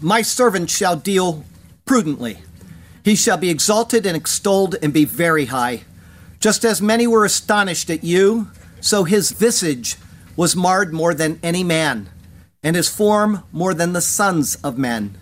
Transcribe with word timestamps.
my 0.00 0.22
servant 0.22 0.70
shall 0.70 0.96
deal 0.96 1.44
prudently. 1.84 2.38
He 3.04 3.14
shall 3.14 3.36
be 3.36 3.50
exalted 3.50 4.04
and 4.06 4.16
extolled 4.16 4.76
and 4.82 4.92
be 4.92 5.04
very 5.04 5.46
high. 5.46 5.84
Just 6.40 6.64
as 6.64 6.82
many 6.82 7.06
were 7.06 7.24
astonished 7.24 7.88
at 7.90 8.04
you, 8.04 8.50
so 8.80 9.04
his 9.04 9.30
visage 9.30 9.96
was 10.36 10.56
marred 10.56 10.92
more 10.92 11.14
than 11.14 11.40
any 11.42 11.64
man, 11.64 12.08
and 12.62 12.76
his 12.76 12.88
form 12.88 13.42
more 13.52 13.74
than 13.74 13.92
the 13.92 14.00
sons 14.00 14.56
of 14.56 14.76
men. 14.76 15.16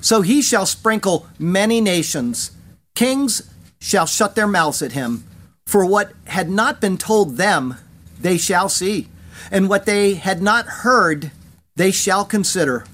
So 0.00 0.22
he 0.22 0.42
shall 0.42 0.66
sprinkle 0.66 1.26
many 1.38 1.80
nations. 1.80 2.52
Kings 2.94 3.50
shall 3.80 4.06
shut 4.06 4.34
their 4.34 4.46
mouths 4.46 4.82
at 4.82 4.92
him. 4.92 5.24
For 5.66 5.84
what 5.84 6.12
had 6.26 6.50
not 6.50 6.80
been 6.80 6.98
told 6.98 7.36
them, 7.36 7.76
they 8.20 8.36
shall 8.36 8.68
see, 8.68 9.08
and 9.50 9.68
what 9.68 9.86
they 9.86 10.14
had 10.14 10.42
not 10.42 10.66
heard, 10.66 11.30
they 11.76 11.90
shall 11.90 12.24
consider. 12.24 12.84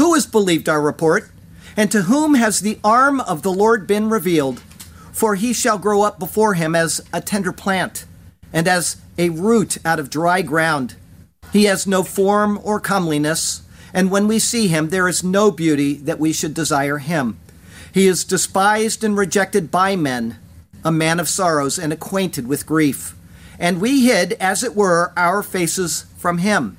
Who 0.00 0.14
has 0.14 0.24
believed 0.24 0.66
our 0.66 0.80
report? 0.80 1.30
And 1.76 1.92
to 1.92 2.04
whom 2.04 2.32
has 2.32 2.60
the 2.60 2.78
arm 2.82 3.20
of 3.20 3.42
the 3.42 3.52
Lord 3.52 3.86
been 3.86 4.08
revealed? 4.08 4.60
For 5.12 5.34
he 5.34 5.52
shall 5.52 5.76
grow 5.76 6.00
up 6.00 6.18
before 6.18 6.54
him 6.54 6.74
as 6.74 7.02
a 7.12 7.20
tender 7.20 7.52
plant, 7.52 8.06
and 8.50 8.66
as 8.66 8.96
a 9.18 9.28
root 9.28 9.76
out 9.84 10.00
of 10.00 10.08
dry 10.08 10.40
ground. 10.40 10.94
He 11.52 11.64
has 11.64 11.86
no 11.86 12.02
form 12.02 12.58
or 12.62 12.80
comeliness, 12.80 13.60
and 13.92 14.10
when 14.10 14.26
we 14.26 14.38
see 14.38 14.68
him, 14.68 14.88
there 14.88 15.06
is 15.06 15.22
no 15.22 15.50
beauty 15.50 15.96
that 15.96 16.18
we 16.18 16.32
should 16.32 16.54
desire 16.54 16.96
him. 16.96 17.38
He 17.92 18.06
is 18.06 18.24
despised 18.24 19.04
and 19.04 19.18
rejected 19.18 19.70
by 19.70 19.96
men, 19.96 20.38
a 20.82 20.90
man 20.90 21.20
of 21.20 21.28
sorrows 21.28 21.78
and 21.78 21.92
acquainted 21.92 22.48
with 22.48 22.64
grief. 22.64 23.14
And 23.58 23.82
we 23.82 24.06
hid, 24.06 24.32
as 24.40 24.64
it 24.64 24.74
were, 24.74 25.12
our 25.14 25.42
faces 25.42 26.06
from 26.16 26.38
him. 26.38 26.78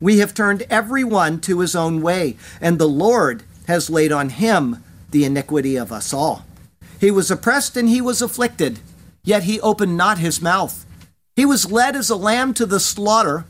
We 0.00 0.18
have 0.18 0.32
turned 0.32 0.62
every 0.70 1.02
one 1.02 1.40
to 1.40 1.58
his 1.60 1.74
own 1.74 2.00
way, 2.02 2.36
and 2.60 2.78
the 2.78 2.88
Lord 2.88 3.42
has 3.66 3.90
laid 3.90 4.12
on 4.12 4.30
him 4.30 4.84
the 5.10 5.24
iniquity 5.24 5.76
of 5.76 5.90
us 5.90 6.14
all. 6.14 6.46
He 7.00 7.10
was 7.10 7.30
oppressed 7.30 7.76
and 7.76 7.88
he 7.88 8.00
was 8.00 8.22
afflicted, 8.22 8.80
yet 9.24 9.44
he 9.44 9.60
opened 9.60 9.96
not 9.96 10.18
his 10.18 10.40
mouth. 10.40 10.86
He 11.34 11.44
was 11.44 11.70
led 11.70 11.96
as 11.96 12.10
a 12.10 12.16
lamb 12.16 12.54
to 12.54 12.66
the 12.66 12.80
slaughter, 12.80 13.44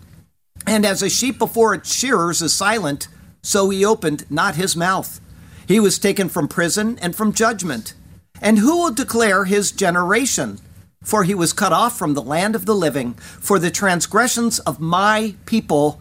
and 0.66 0.86
as 0.86 1.02
a 1.02 1.10
sheep 1.10 1.38
before 1.38 1.74
its 1.74 1.94
shearers 1.94 2.40
is 2.40 2.52
silent, 2.52 3.08
so 3.42 3.68
he 3.68 3.84
opened 3.84 4.30
not 4.30 4.56
his 4.56 4.74
mouth. 4.74 5.20
He 5.66 5.78
was 5.78 5.98
taken 5.98 6.30
from 6.30 6.48
prison 6.48 6.98
and 7.00 7.14
from 7.14 7.32
judgment. 7.32 7.92
And 8.40 8.58
who 8.58 8.78
will 8.78 8.92
declare 8.92 9.44
his 9.44 9.70
generation? 9.70 10.60
For 11.02 11.24
he 11.24 11.34
was 11.34 11.52
cut 11.52 11.72
off 11.72 11.98
from 11.98 12.14
the 12.14 12.22
land 12.22 12.54
of 12.54 12.66
the 12.66 12.74
living. 12.74 13.14
For 13.14 13.58
the 13.58 13.70
transgressions 13.70 14.58
of 14.60 14.80
my 14.80 15.34
people 15.46 16.00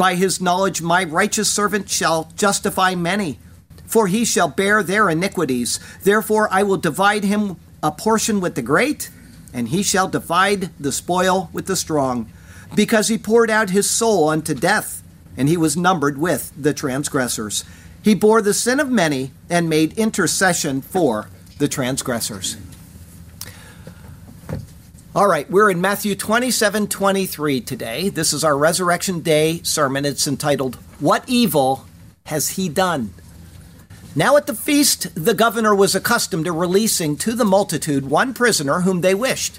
By 0.00 0.14
his 0.14 0.40
knowledge, 0.40 0.80
my 0.80 1.04
righteous 1.04 1.52
servant 1.52 1.90
shall 1.90 2.32
justify 2.34 2.94
many, 2.94 3.38
for 3.84 4.06
he 4.06 4.24
shall 4.24 4.48
bear 4.48 4.82
their 4.82 5.10
iniquities. 5.10 5.78
Therefore, 6.04 6.48
I 6.50 6.62
will 6.62 6.78
divide 6.78 7.22
him 7.22 7.56
a 7.82 7.92
portion 7.92 8.40
with 8.40 8.54
the 8.54 8.62
great, 8.62 9.10
and 9.52 9.68
he 9.68 9.82
shall 9.82 10.08
divide 10.08 10.70
the 10.80 10.90
spoil 10.90 11.50
with 11.52 11.66
the 11.66 11.76
strong, 11.76 12.32
because 12.74 13.08
he 13.08 13.18
poured 13.18 13.50
out 13.50 13.68
his 13.68 13.90
soul 13.90 14.30
unto 14.30 14.54
death, 14.54 15.02
and 15.36 15.50
he 15.50 15.58
was 15.58 15.76
numbered 15.76 16.16
with 16.16 16.50
the 16.56 16.72
transgressors. 16.72 17.62
He 18.02 18.14
bore 18.14 18.40
the 18.40 18.54
sin 18.54 18.80
of 18.80 18.88
many 18.90 19.32
and 19.50 19.68
made 19.68 19.98
intercession 19.98 20.80
for 20.80 21.28
the 21.58 21.68
transgressors. 21.68 22.56
All 25.12 25.26
right, 25.26 25.50
we're 25.50 25.72
in 25.72 25.80
Matthew 25.80 26.14
27 26.14 26.86
23 26.86 27.60
today. 27.62 28.10
This 28.10 28.32
is 28.32 28.44
our 28.44 28.56
Resurrection 28.56 29.18
Day 29.22 29.60
sermon. 29.64 30.04
It's 30.04 30.28
entitled, 30.28 30.76
What 31.00 31.24
Evil 31.26 31.84
Has 32.26 32.50
He 32.50 32.68
Done? 32.68 33.12
Now 34.14 34.36
at 34.36 34.46
the 34.46 34.54
feast, 34.54 35.12
the 35.16 35.34
governor 35.34 35.74
was 35.74 35.96
accustomed 35.96 36.44
to 36.44 36.52
releasing 36.52 37.16
to 37.16 37.32
the 37.32 37.44
multitude 37.44 38.08
one 38.08 38.32
prisoner 38.34 38.82
whom 38.82 39.00
they 39.00 39.16
wished. 39.16 39.58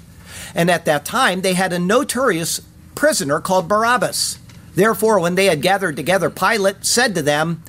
And 0.54 0.70
at 0.70 0.86
that 0.86 1.04
time, 1.04 1.42
they 1.42 1.52
had 1.52 1.74
a 1.74 1.78
notorious 1.78 2.62
prisoner 2.94 3.38
called 3.38 3.68
Barabbas. 3.68 4.38
Therefore, 4.74 5.20
when 5.20 5.34
they 5.34 5.46
had 5.46 5.60
gathered 5.60 5.96
together, 5.96 6.30
Pilate 6.30 6.86
said 6.86 7.14
to 7.14 7.20
them, 7.20 7.62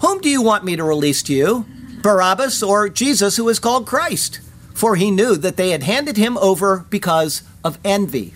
Whom 0.00 0.20
do 0.20 0.28
you 0.28 0.42
want 0.42 0.64
me 0.64 0.74
to 0.74 0.82
release 0.82 1.22
to 1.22 1.32
you, 1.32 1.64
Barabbas 2.02 2.60
or 2.60 2.88
Jesus, 2.88 3.36
who 3.36 3.48
is 3.48 3.60
called 3.60 3.86
Christ? 3.86 4.40
For 4.74 4.96
he 4.96 5.10
knew 5.10 5.36
that 5.36 5.56
they 5.56 5.70
had 5.70 5.82
handed 5.82 6.16
him 6.16 6.38
over 6.38 6.86
because 6.90 7.42
of 7.64 7.78
envy. 7.84 8.34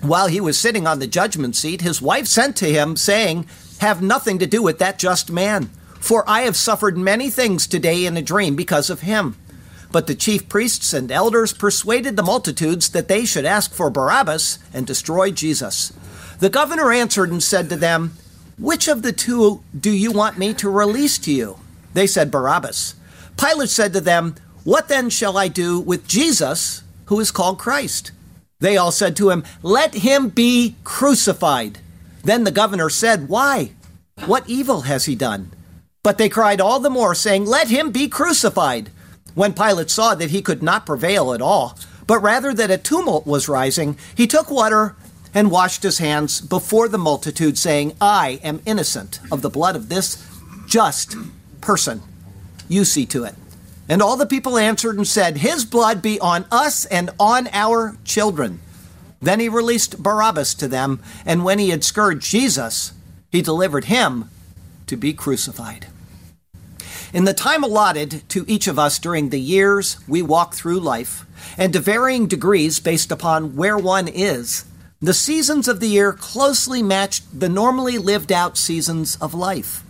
While 0.00 0.28
he 0.28 0.40
was 0.40 0.58
sitting 0.58 0.86
on 0.86 0.98
the 0.98 1.06
judgment 1.06 1.56
seat, 1.56 1.80
his 1.80 2.02
wife 2.02 2.26
sent 2.26 2.56
to 2.56 2.66
him, 2.66 2.96
saying, 2.96 3.46
Have 3.80 4.02
nothing 4.02 4.38
to 4.38 4.46
do 4.46 4.62
with 4.62 4.78
that 4.78 4.98
just 4.98 5.30
man, 5.30 5.70
for 6.00 6.28
I 6.28 6.42
have 6.42 6.56
suffered 6.56 6.96
many 6.96 7.30
things 7.30 7.66
today 7.66 8.06
in 8.06 8.16
a 8.16 8.22
dream 8.22 8.54
because 8.56 8.90
of 8.90 9.00
him. 9.00 9.36
But 9.90 10.06
the 10.06 10.14
chief 10.14 10.48
priests 10.48 10.92
and 10.92 11.10
elders 11.10 11.52
persuaded 11.52 12.16
the 12.16 12.22
multitudes 12.22 12.90
that 12.90 13.08
they 13.08 13.24
should 13.24 13.44
ask 13.44 13.72
for 13.72 13.90
Barabbas 13.90 14.58
and 14.72 14.86
destroy 14.86 15.30
Jesus. 15.30 15.92
The 16.38 16.50
governor 16.50 16.92
answered 16.92 17.30
and 17.30 17.42
said 17.42 17.68
to 17.70 17.76
them, 17.76 18.12
Which 18.58 18.88
of 18.88 19.02
the 19.02 19.12
two 19.12 19.62
do 19.78 19.90
you 19.90 20.12
want 20.12 20.38
me 20.38 20.52
to 20.54 20.68
release 20.68 21.18
to 21.18 21.32
you? 21.32 21.58
They 21.94 22.06
said, 22.06 22.30
Barabbas. 22.30 22.94
Pilate 23.38 23.70
said 23.70 23.92
to 23.94 24.00
them, 24.00 24.34
what 24.66 24.88
then 24.88 25.10
shall 25.10 25.38
I 25.38 25.46
do 25.46 25.78
with 25.78 26.08
Jesus, 26.08 26.82
who 27.04 27.20
is 27.20 27.30
called 27.30 27.56
Christ? 27.56 28.10
They 28.58 28.76
all 28.76 28.90
said 28.90 29.14
to 29.16 29.30
him, 29.30 29.44
Let 29.62 29.94
him 29.94 30.28
be 30.28 30.74
crucified. 30.82 31.78
Then 32.24 32.42
the 32.42 32.50
governor 32.50 32.90
said, 32.90 33.28
Why? 33.28 33.70
What 34.24 34.50
evil 34.50 34.80
has 34.80 35.04
he 35.04 35.14
done? 35.14 35.52
But 36.02 36.18
they 36.18 36.28
cried 36.28 36.60
all 36.60 36.80
the 36.80 36.90
more, 36.90 37.14
saying, 37.14 37.46
Let 37.46 37.68
him 37.68 37.92
be 37.92 38.08
crucified. 38.08 38.90
When 39.36 39.52
Pilate 39.52 39.88
saw 39.88 40.16
that 40.16 40.30
he 40.30 40.42
could 40.42 40.64
not 40.64 40.84
prevail 40.84 41.32
at 41.32 41.40
all, 41.40 41.78
but 42.08 42.18
rather 42.18 42.52
that 42.52 42.68
a 42.68 42.76
tumult 42.76 43.24
was 43.24 43.48
rising, 43.48 43.96
he 44.16 44.26
took 44.26 44.50
water 44.50 44.96
and 45.32 45.52
washed 45.52 45.84
his 45.84 45.98
hands 45.98 46.40
before 46.40 46.88
the 46.88 46.98
multitude, 46.98 47.56
saying, 47.56 47.94
I 48.00 48.40
am 48.42 48.62
innocent 48.66 49.20
of 49.30 49.42
the 49.42 49.50
blood 49.50 49.76
of 49.76 49.90
this 49.90 50.28
just 50.66 51.14
person. 51.60 52.02
You 52.68 52.84
see 52.84 53.06
to 53.06 53.22
it. 53.22 53.36
And 53.88 54.02
all 54.02 54.16
the 54.16 54.26
people 54.26 54.58
answered 54.58 54.96
and 54.96 55.06
said, 55.06 55.38
His 55.38 55.64
blood 55.64 56.02
be 56.02 56.18
on 56.20 56.44
us 56.50 56.84
and 56.86 57.10
on 57.20 57.48
our 57.52 57.96
children. 58.04 58.60
Then 59.20 59.40
he 59.40 59.48
released 59.48 60.02
Barabbas 60.02 60.54
to 60.54 60.68
them, 60.68 61.00
and 61.24 61.44
when 61.44 61.58
he 61.58 61.70
had 61.70 61.84
scourged 61.84 62.22
Jesus, 62.22 62.92
he 63.30 63.42
delivered 63.42 63.86
him 63.86 64.30
to 64.86 64.96
be 64.96 65.12
crucified. 65.12 65.86
In 67.12 67.24
the 67.24 67.32
time 67.32 67.64
allotted 67.64 68.28
to 68.30 68.44
each 68.48 68.66
of 68.66 68.78
us 68.78 68.98
during 68.98 69.30
the 69.30 69.40
years 69.40 69.96
we 70.06 70.20
walk 70.20 70.54
through 70.54 70.80
life, 70.80 71.24
and 71.56 71.72
to 71.72 71.80
varying 71.80 72.26
degrees 72.26 72.80
based 72.80 73.10
upon 73.10 73.56
where 73.56 73.78
one 73.78 74.08
is, 74.08 74.64
the 75.00 75.14
seasons 75.14 75.68
of 75.68 75.80
the 75.80 75.88
year 75.88 76.12
closely 76.12 76.82
match 76.82 77.22
the 77.32 77.48
normally 77.48 77.98
lived 77.98 78.32
out 78.32 78.58
seasons 78.58 79.16
of 79.16 79.34
life. 79.34 79.82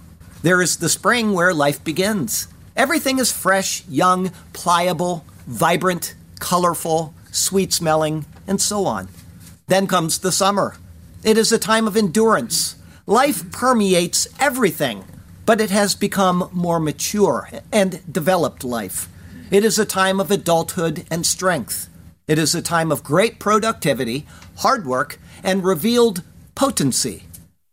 There 0.42 0.60
is 0.60 0.76
the 0.76 0.88
spring 0.88 1.32
where 1.32 1.54
life 1.54 1.82
begins. 1.82 2.48
Everything 2.76 3.18
is 3.18 3.32
fresh, 3.32 3.86
young, 3.88 4.30
pliable, 4.52 5.24
vibrant, 5.46 6.14
colorful, 6.40 7.14
sweet 7.32 7.72
smelling, 7.72 8.26
and 8.46 8.60
so 8.60 8.84
on. 8.84 9.08
Then 9.66 9.86
comes 9.86 10.18
the 10.18 10.30
summer. 10.30 10.76
It 11.24 11.38
is 11.38 11.50
a 11.50 11.58
time 11.58 11.88
of 11.88 11.96
endurance. 11.96 12.76
Life 13.06 13.50
permeates 13.50 14.28
everything, 14.38 15.04
but 15.46 15.60
it 15.60 15.70
has 15.70 15.94
become 15.94 16.50
more 16.52 16.78
mature 16.78 17.48
and 17.72 18.02
developed 18.12 18.62
life. 18.62 19.08
It 19.50 19.64
is 19.64 19.78
a 19.78 19.86
time 19.86 20.20
of 20.20 20.30
adulthood 20.30 21.06
and 21.10 21.24
strength. 21.24 21.88
It 22.28 22.38
is 22.38 22.54
a 22.54 22.60
time 22.60 22.92
of 22.92 23.02
great 23.02 23.38
productivity, 23.38 24.26
hard 24.58 24.84
work, 24.84 25.18
and 25.42 25.64
revealed 25.64 26.22
potency. 26.54 27.22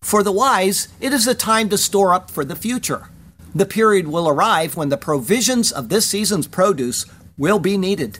For 0.01 0.23
the 0.23 0.31
wise, 0.31 0.87
it 1.01 1.11
is 1.11 1.27
a 1.27 1.35
time 1.35 1.67
to 1.69 1.77
store 1.77 2.13
up 2.13 2.31
for 2.31 2.45
the 2.45 2.55
future. 2.55 3.09
The 3.55 3.65
period 3.65 4.07
will 4.07 4.27
arrive 4.27 4.75
when 4.75 4.89
the 4.89 4.97
provisions 4.97 5.71
of 5.71 5.89
this 5.89 6.07
season's 6.07 6.47
produce 6.47 7.05
will 7.37 7.59
be 7.59 7.77
needed. 7.77 8.19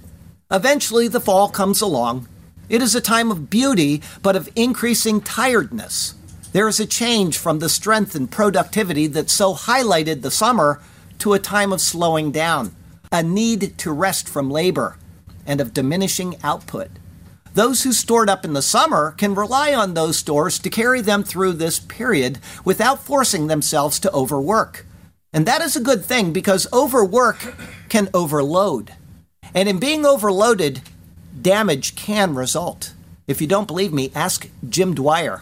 Eventually, 0.52 1.08
the 1.08 1.20
fall 1.20 1.50
comes 1.50 1.82
along. 1.82 2.28
It 2.70 2.82
is 2.82 2.94
a 2.94 3.02
time 3.02 3.32
of 3.32 3.50
beauty, 3.50 4.02
but 4.22 4.36
of 4.36 4.50
increasing 4.56 5.22
tiredness. 5.22 6.14
There 6.52 6.68
is 6.68 6.80
a 6.80 6.86
change 6.86 7.38
from 7.40 7.58
the 7.58 7.70
strength 7.70 8.14
and 8.14 8.30
productivity 8.30 9.08
that 9.08 9.32
so 9.32 9.56
highlighted 9.56 10.22
the 10.22 10.30
summer 10.30 10.82
to 11.20 11.34
a 11.34 11.40
time 11.40 11.74
of 11.74 11.82
slowing 11.82 12.32
down, 12.32 12.76
a 13.12 13.24
need 13.24 13.76
to 13.80 13.92
rest 13.92 14.30
from 14.30 14.52
labor, 14.52 14.98
and 15.48 15.60
of 15.60 15.74
diminishing 15.74 16.38
output. 16.44 16.90
Those 17.56 17.84
who 17.84 17.92
stored 17.92 18.30
up 18.30 18.46
in 18.46 18.54
the 18.54 18.62
summer 18.62 19.16
can 19.18 19.34
rely 19.34 19.74
on 19.74 19.94
those 19.94 20.18
stores 20.18 20.60
to 20.60 20.70
carry 20.70 21.02
them 21.02 21.24
through 21.24 21.54
this 21.54 21.80
period 21.80 22.40
without 22.64 23.04
forcing 23.04 23.48
themselves 23.48 24.00
to 24.00 24.12
overwork. 24.12 24.86
And 25.34 25.46
that 25.48 25.62
is 25.62 25.76
a 25.76 25.82
good 25.82 26.06
thing 26.06 26.32
because 26.32 26.72
overwork 26.72 27.56
can 27.90 28.10
overload. 28.14 28.94
And 29.56 29.68
in 29.68 29.80
being 29.80 30.06
overloaded, 30.06 30.82
damage 31.42 31.96
can 31.96 32.36
result. 32.36 32.94
If 33.28 33.42
you 33.42 33.48
don't 33.48 33.68
believe 33.68 33.92
me, 33.92 34.12
ask 34.14 34.48
Jim 34.70 34.94
Dwyer. 34.94 35.42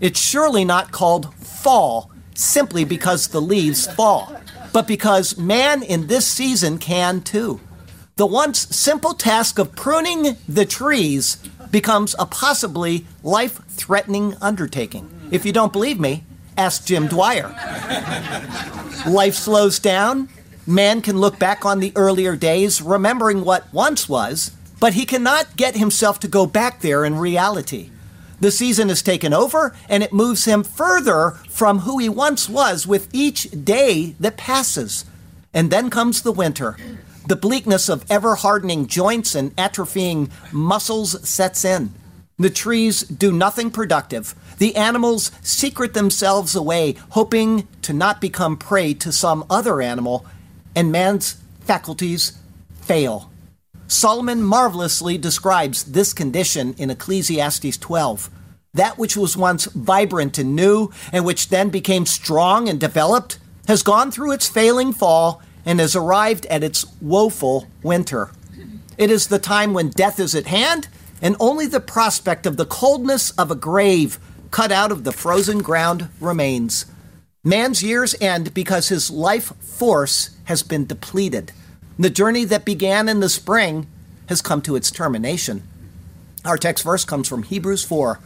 It's 0.00 0.20
surely 0.20 0.64
not 0.64 0.92
called 0.92 1.32
fall 1.34 2.10
simply 2.34 2.84
because 2.84 3.28
the 3.28 3.40
leaves 3.40 3.86
fall, 3.86 4.40
but 4.72 4.86
because 4.86 5.38
man 5.38 5.82
in 5.82 6.06
this 6.06 6.26
season 6.26 6.78
can 6.78 7.20
too. 7.20 7.60
The 8.16 8.26
once 8.26 8.74
simple 8.74 9.14
task 9.14 9.58
of 9.58 9.76
pruning 9.76 10.36
the 10.48 10.64
trees 10.64 11.36
becomes 11.70 12.16
a 12.18 12.26
possibly 12.26 13.06
life 13.22 13.64
threatening 13.68 14.34
undertaking. 14.40 15.08
If 15.30 15.44
you 15.44 15.52
don't 15.52 15.72
believe 15.72 16.00
me, 16.00 16.24
ask 16.58 16.84
Jim 16.84 17.06
Dwyer. 17.06 17.48
Life 19.06 19.34
slows 19.34 19.78
down. 19.78 20.28
Man 20.66 21.00
can 21.00 21.16
look 21.16 21.38
back 21.38 21.64
on 21.64 21.78
the 21.78 21.92
earlier 21.96 22.36
days, 22.36 22.82
remembering 22.82 23.44
what 23.44 23.72
once 23.72 24.08
was, 24.08 24.50
but 24.80 24.92
he 24.92 25.06
cannot 25.06 25.56
get 25.56 25.76
himself 25.76 26.20
to 26.20 26.28
go 26.28 26.44
back 26.44 26.80
there 26.80 27.04
in 27.04 27.16
reality. 27.16 27.90
The 28.40 28.50
season 28.50 28.90
is 28.90 29.02
taken 29.02 29.32
over, 29.32 29.74
and 29.88 30.02
it 30.02 30.12
moves 30.12 30.44
him 30.44 30.62
further 30.62 31.38
from 31.48 31.80
who 31.80 31.98
he 31.98 32.08
once 32.08 32.48
was 32.48 32.86
with 32.86 33.08
each 33.12 33.48
day 33.64 34.14
that 34.20 34.36
passes. 34.36 35.04
And 35.54 35.70
then 35.70 35.90
comes 35.90 36.22
the 36.22 36.32
winter. 36.32 36.76
The 37.26 37.36
bleakness 37.36 37.88
of 37.88 38.04
ever 38.10 38.36
hardening 38.36 38.86
joints 38.86 39.34
and 39.34 39.56
atrophying 39.56 40.30
muscles 40.52 41.28
sets 41.28 41.64
in. 41.64 41.92
The 42.38 42.50
trees 42.50 43.02
do 43.02 43.32
nothing 43.32 43.70
productive. 43.70 44.34
The 44.58 44.76
animals 44.76 45.32
secret 45.42 45.94
themselves 45.94 46.54
away, 46.54 46.94
hoping 47.10 47.66
to 47.82 47.92
not 47.92 48.20
become 48.20 48.56
prey 48.56 48.94
to 48.94 49.10
some 49.10 49.44
other 49.50 49.82
animal, 49.82 50.24
and 50.76 50.92
man's 50.92 51.42
faculties 51.60 52.38
fail. 52.80 53.30
Solomon 53.88 54.42
marvelously 54.42 55.18
describes 55.18 55.82
this 55.84 56.12
condition 56.12 56.74
in 56.78 56.90
Ecclesiastes 56.90 57.76
12. 57.76 58.30
That 58.74 58.98
which 58.98 59.16
was 59.16 59.36
once 59.36 59.64
vibrant 59.64 60.38
and 60.38 60.54
new, 60.54 60.92
and 61.12 61.24
which 61.24 61.48
then 61.48 61.70
became 61.70 62.06
strong 62.06 62.68
and 62.68 62.78
developed, 62.78 63.38
has 63.66 63.82
gone 63.82 64.12
through 64.12 64.32
its 64.32 64.48
failing 64.48 64.92
fall 64.92 65.42
and 65.64 65.80
has 65.80 65.96
arrived 65.96 66.46
at 66.46 66.62
its 66.62 66.86
woeful 67.00 67.66
winter. 67.82 68.30
It 68.96 69.10
is 69.10 69.26
the 69.26 69.38
time 69.38 69.74
when 69.74 69.90
death 69.90 70.20
is 70.20 70.34
at 70.34 70.46
hand 70.46 70.88
and 71.20 71.36
only 71.40 71.66
the 71.66 71.80
prospect 71.80 72.46
of 72.46 72.56
the 72.56 72.66
coldness 72.66 73.30
of 73.32 73.50
a 73.50 73.56
grave 73.56 74.18
cut 74.50 74.72
out 74.72 74.92
of 74.92 75.04
the 75.04 75.12
frozen 75.12 75.58
ground 75.58 76.08
remains. 76.20 76.86
Man's 77.44 77.82
years 77.82 78.14
end 78.20 78.54
because 78.54 78.88
his 78.88 79.10
life 79.10 79.56
force 79.60 80.30
has 80.44 80.62
been 80.62 80.86
depleted. 80.86 81.52
The 81.98 82.10
journey 82.10 82.44
that 82.44 82.64
began 82.64 83.08
in 83.08 83.20
the 83.20 83.28
spring 83.28 83.86
has 84.28 84.42
come 84.42 84.62
to 84.62 84.76
its 84.76 84.90
termination. 84.90 85.62
Our 86.44 86.56
text 86.56 86.84
verse 86.84 87.04
comes 87.04 87.28
from 87.28 87.42
Hebrews 87.42 87.84
4. 87.84 88.20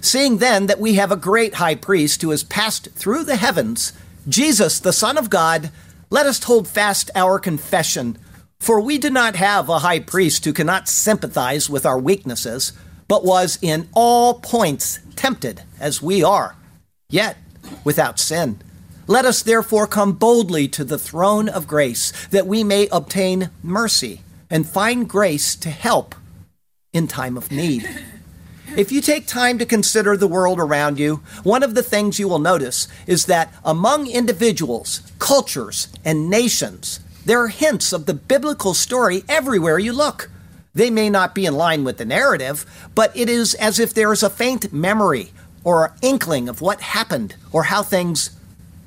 Seeing 0.00 0.38
then 0.38 0.66
that 0.66 0.78
we 0.78 0.94
have 0.94 1.10
a 1.10 1.16
great 1.16 1.54
high 1.54 1.74
priest 1.74 2.22
who 2.22 2.30
has 2.30 2.44
passed 2.44 2.88
through 2.92 3.24
the 3.24 3.36
heavens, 3.36 3.92
Jesus, 4.28 4.78
the 4.78 4.92
Son 4.92 5.18
of 5.18 5.30
God, 5.30 5.70
let 6.10 6.26
us 6.26 6.42
hold 6.44 6.68
fast 6.68 7.10
our 7.14 7.38
confession. 7.38 8.16
For 8.60 8.80
we 8.80 8.98
do 8.98 9.10
not 9.10 9.36
have 9.36 9.68
a 9.68 9.80
high 9.80 10.00
priest 10.00 10.44
who 10.44 10.52
cannot 10.52 10.88
sympathize 10.88 11.70
with 11.70 11.86
our 11.86 11.98
weaknesses, 11.98 12.72
but 13.06 13.24
was 13.24 13.58
in 13.62 13.88
all 13.94 14.34
points 14.34 14.98
tempted 15.16 15.62
as 15.80 16.02
we 16.02 16.22
are, 16.22 16.56
yet 17.08 17.38
without 17.84 18.18
sin. 18.18 18.60
Let 19.06 19.24
us 19.24 19.42
therefore 19.42 19.86
come 19.86 20.12
boldly 20.12 20.68
to 20.68 20.84
the 20.84 20.98
throne 20.98 21.48
of 21.48 21.66
grace, 21.66 22.12
that 22.26 22.46
we 22.46 22.62
may 22.62 22.88
obtain 22.92 23.50
mercy 23.62 24.20
and 24.50 24.68
find 24.68 25.08
grace 25.08 25.56
to 25.56 25.70
help 25.70 26.14
in 26.92 27.06
time 27.06 27.36
of 27.36 27.50
need. 27.50 27.88
If 28.76 28.92
you 28.92 29.00
take 29.00 29.26
time 29.26 29.58
to 29.58 29.66
consider 29.66 30.14
the 30.16 30.28
world 30.28 30.60
around 30.60 30.98
you, 30.98 31.22
one 31.42 31.62
of 31.62 31.74
the 31.74 31.82
things 31.82 32.18
you 32.18 32.28
will 32.28 32.38
notice 32.38 32.86
is 33.06 33.24
that 33.26 33.52
among 33.64 34.08
individuals, 34.08 35.00
cultures, 35.18 35.88
and 36.04 36.28
nations, 36.28 37.00
there 37.28 37.42
are 37.42 37.48
hints 37.48 37.92
of 37.92 38.06
the 38.06 38.14
biblical 38.14 38.72
story 38.72 39.22
everywhere 39.28 39.78
you 39.78 39.92
look. 39.92 40.30
They 40.72 40.88
may 40.88 41.10
not 41.10 41.34
be 41.34 41.44
in 41.44 41.52
line 41.52 41.84
with 41.84 41.98
the 41.98 42.06
narrative, 42.06 42.64
but 42.94 43.14
it 43.14 43.28
is 43.28 43.52
as 43.56 43.78
if 43.78 43.92
there 43.92 44.10
is 44.14 44.22
a 44.22 44.30
faint 44.30 44.72
memory 44.72 45.32
or 45.62 45.94
inkling 46.00 46.48
of 46.48 46.62
what 46.62 46.80
happened 46.80 47.36
or 47.52 47.64
how 47.64 47.82
things 47.82 48.30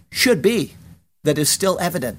should 0.10 0.42
be 0.42 0.74
that 1.22 1.38
is 1.38 1.52
still 1.52 1.78
evident. 1.80 2.18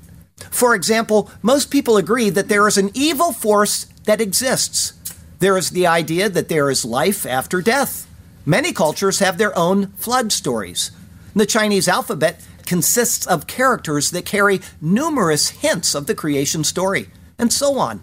For 0.49 0.77
example, 0.77 1.29
most 1.43 1.73
people 1.73 1.97
agree 1.97 2.31
that 2.31 2.49
there 2.49 2.69
is 2.69 2.79
an 2.79 2.93
evil 2.95 3.33
force 3.33 3.87
that 4.05 4.21
exists. 4.21 4.93
There 5.41 5.59
is 5.59 5.71
the 5.71 5.89
idea 5.89 6.29
that 6.29 6.49
there 6.49 6.71
is 6.71 6.85
life 6.85 7.27
after 7.27 7.61
death. 7.61 8.07
Many 8.47 8.73
cultures 8.73 9.19
have 9.19 9.39
their 9.39 9.59
own 9.59 9.89
flood 9.97 10.31
stories. 10.31 10.93
The 11.35 11.47
Chinese 11.47 11.89
alphabet 11.89 12.41
consists 12.67 13.27
of 13.27 13.47
characters 13.47 14.11
that 14.11 14.25
carry 14.25 14.61
numerous 14.81 15.51
hints 15.51 15.95
of 15.95 16.07
the 16.07 16.15
creation 16.15 16.65
story, 16.65 17.09
and 17.39 17.53
so 17.53 17.79
on. 17.79 18.01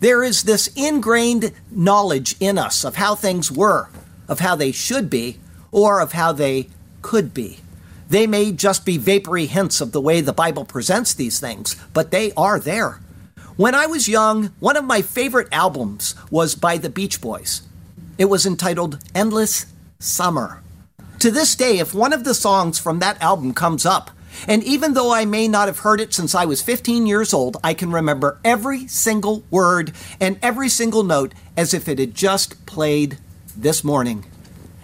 There 0.00 0.22
is 0.22 0.44
this 0.44 0.68
ingrained 0.76 1.52
knowledge 1.70 2.36
in 2.38 2.58
us 2.58 2.84
of 2.84 2.96
how 2.96 3.14
things 3.14 3.50
were, 3.50 3.88
of 4.28 4.40
how 4.40 4.54
they 4.54 4.72
should 4.72 5.10
be, 5.10 5.38
or 5.72 6.00
of 6.00 6.12
how 6.12 6.32
they 6.32 6.68
could 7.02 7.34
be. 7.34 7.58
They 8.08 8.26
may 8.26 8.52
just 8.52 8.86
be 8.86 8.96
vapory 8.96 9.46
hints 9.46 9.80
of 9.80 9.92
the 9.92 10.00
way 10.00 10.20
the 10.20 10.32
Bible 10.32 10.64
presents 10.64 11.12
these 11.12 11.40
things, 11.40 11.76
but 11.92 12.10
they 12.10 12.32
are 12.32 12.58
there. 12.58 13.00
When 13.56 13.74
I 13.74 13.86
was 13.86 14.08
young, 14.08 14.46
one 14.60 14.76
of 14.76 14.84
my 14.84 15.02
favorite 15.02 15.48
albums 15.50 16.14
was 16.30 16.54
by 16.54 16.78
the 16.78 16.88
Beach 16.88 17.20
Boys. 17.20 17.62
It 18.16 18.26
was 18.26 18.46
entitled 18.46 18.98
Endless 19.14 19.66
Summer. 19.98 20.62
To 21.20 21.32
this 21.32 21.56
day, 21.56 21.78
if 21.78 21.92
one 21.92 22.12
of 22.12 22.22
the 22.22 22.32
songs 22.32 22.78
from 22.78 23.00
that 23.00 23.20
album 23.20 23.52
comes 23.52 23.84
up, 23.84 24.12
and 24.46 24.62
even 24.62 24.94
though 24.94 25.12
I 25.12 25.24
may 25.24 25.48
not 25.48 25.66
have 25.66 25.80
heard 25.80 26.00
it 26.00 26.14
since 26.14 26.32
I 26.32 26.44
was 26.44 26.62
15 26.62 27.06
years 27.06 27.34
old, 27.34 27.56
I 27.64 27.74
can 27.74 27.90
remember 27.90 28.38
every 28.44 28.86
single 28.86 29.42
word 29.50 29.92
and 30.20 30.38
every 30.42 30.68
single 30.68 31.02
note 31.02 31.34
as 31.56 31.74
if 31.74 31.88
it 31.88 31.98
had 31.98 32.14
just 32.14 32.64
played 32.66 33.18
this 33.56 33.82
morning. 33.82 34.26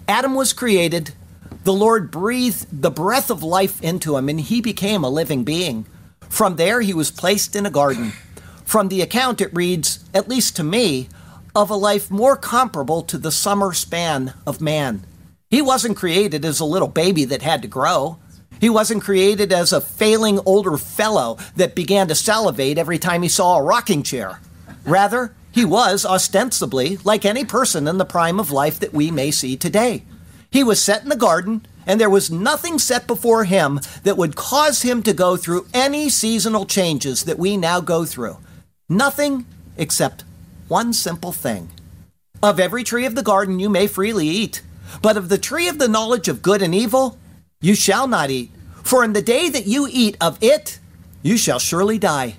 Adam 0.09 0.35
was 0.35 0.53
created, 0.53 1.15
the 1.63 1.73
Lord 1.73 2.11
breathed 2.11 2.83
the 2.83 2.91
breath 2.91 3.31
of 3.31 3.45
life 3.45 3.81
into 3.81 4.17
him, 4.17 4.29
and 4.29 4.41
he 4.41 4.61
became 4.61 5.05
a 5.05 5.09
living 5.09 5.45
being. 5.45 5.87
From 6.29 6.57
there, 6.57 6.81
he 6.81 6.93
was 6.93 7.13
placed 7.13 7.55
in 7.55 7.65
a 7.65 7.71
garden. 7.71 8.13
From 8.65 8.89
the 8.89 9.03
account, 9.03 9.41
it 9.41 9.55
reads, 9.55 10.05
at 10.13 10.29
least 10.29 10.57
to 10.57 10.65
me, 10.65 11.09
of 11.55 11.71
a 11.71 11.77
life 11.77 12.11
more 12.11 12.37
comparable 12.37 13.03
to 13.03 13.19
the 13.19 13.31
summer 13.31 13.73
span 13.73 14.35
of 14.45 14.61
man. 14.61 15.07
He 15.51 15.63
wasn't 15.63 15.97
created 15.97 16.45
as 16.45 16.61
a 16.61 16.65
little 16.65 16.89
baby 16.89 17.25
that 17.27 17.43
had 17.43 17.63
to 17.63 17.69
grow. 17.69 18.19
He 18.61 18.71
wasn't 18.71 19.03
created 19.03 19.53
as 19.53 19.73
a 19.73 19.81
failing 19.81 20.41
older 20.47 20.77
fellow 20.77 21.39
that 21.57 21.75
began 21.75 22.09
to 22.09 22.15
salivate 22.15 22.79
every 22.79 22.99
time 22.99 23.23
he 23.23 23.29
saw 23.29 23.57
a 23.57 23.63
rocking 23.63 24.03
chair. 24.03 24.41
Rather, 24.85 25.35
he 25.53 25.65
was 25.65 26.05
ostensibly 26.05 26.99
like 27.05 27.25
any 27.25 27.45
person 27.45 27.87
in 27.87 27.99
the 27.99 28.05
prime 28.05 28.41
of 28.41 28.51
life 28.51 28.81
that 28.81 28.93
we 28.93 29.11
may 29.11 29.31
see 29.31 29.57
today. 29.57 30.05
He 30.51 30.65
was 30.65 30.83
set 30.83 31.03
in 31.03 31.09
the 31.09 31.17
garden, 31.17 31.67
and 31.87 32.01
there 32.01 32.11
was 32.11 32.31
nothing 32.31 32.79
set 32.79 33.07
before 33.07 33.45
him 33.45 33.81
that 34.03 34.17
would 34.17 34.37
cause 34.37 34.83
him 34.83 35.03
to 35.03 35.13
go 35.13 35.37
through 35.37 35.67
any 35.75 36.09
seasonal 36.09 36.65
changes 36.67 37.25
that 37.25 37.39
we 37.39 37.57
now 37.57 37.81
go 37.81 38.05
through. 38.05 38.39
Nothing 38.89 39.47
except 39.77 40.25
one 40.69 40.93
simple 40.93 41.33
thing. 41.33 41.71
Of 42.43 42.59
every 42.61 42.85
tree 42.85 43.07
of 43.07 43.15
the 43.15 43.23
garden 43.23 43.59
you 43.59 43.69
may 43.69 43.87
freely 43.87 44.29
eat, 44.29 44.63
but 45.03 45.17
of 45.17 45.29
the 45.29 45.39
tree 45.39 45.69
of 45.69 45.79
the 45.79 45.89
knowledge 45.89 46.29
of 46.29 46.43
good 46.43 46.63
and 46.63 46.75
evil 46.75 47.19
you 47.61 47.75
shall 47.75 48.07
not 48.07 48.31
eat, 48.31 48.51
for 48.83 49.03
in 49.05 49.15
the 49.15 49.23
day 49.23 49.49
that 49.49 49.67
you 49.67 49.89
eat 49.91 50.17
of 50.21 50.37
it, 50.43 50.79
you 51.23 51.39
shall 51.39 51.59
surely 51.59 51.99
die. 51.99 52.37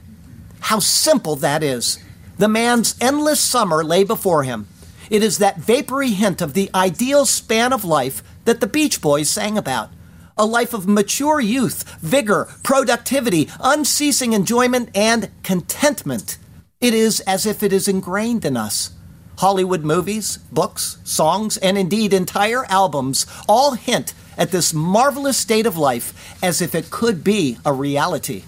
How 0.60 0.80
simple 0.80 1.36
that 1.38 1.64
is! 1.64 1.98
The 2.38 2.48
man's 2.48 2.96
endless 3.02 3.40
summer 3.40 3.84
lay 3.84 4.04
before 4.04 4.44
him. 4.44 4.68
It 5.10 5.24
is 5.24 5.38
that 5.38 5.58
vapory 5.58 6.12
hint 6.12 6.42
of 6.42 6.54
the 6.54 6.70
ideal 6.76 7.26
span 7.26 7.74
of 7.74 7.86
life 7.86 8.22
that 8.46 8.60
the 8.60 8.68
Beach 8.68 9.02
Boys 9.02 9.30
sang 9.30 9.58
about. 9.58 9.90
A 10.38 10.46
life 10.46 10.74
of 10.74 10.88
mature 10.88 11.40
youth, 11.40 11.98
vigor, 12.02 12.50
productivity, 12.62 13.50
unceasing 13.60 14.34
enjoyment, 14.34 14.90
and 14.94 15.32
contentment. 15.44 16.38
It 16.82 16.94
is 16.94 17.22
as 17.22 17.46
if 17.46 17.64
it 17.64 17.72
is 17.72 17.88
ingrained 17.88 18.44
in 18.44 18.58
us. 18.58 18.95
Hollywood 19.38 19.84
movies, 19.84 20.38
books, 20.52 20.98
songs, 21.04 21.58
and 21.58 21.78
indeed 21.78 22.14
entire 22.14 22.66
albums 22.66 23.26
all 23.48 23.74
hint 23.74 24.14
at 24.38 24.52
this 24.52 24.74
marvelous 24.74 25.38
state 25.38 25.66
of 25.66 25.78
life 25.78 26.38
as 26.44 26.62
if 26.62 26.76
it 26.76 26.92
could 26.92 27.24
be 27.24 27.58
a 27.66 27.74
reality. 27.74 28.44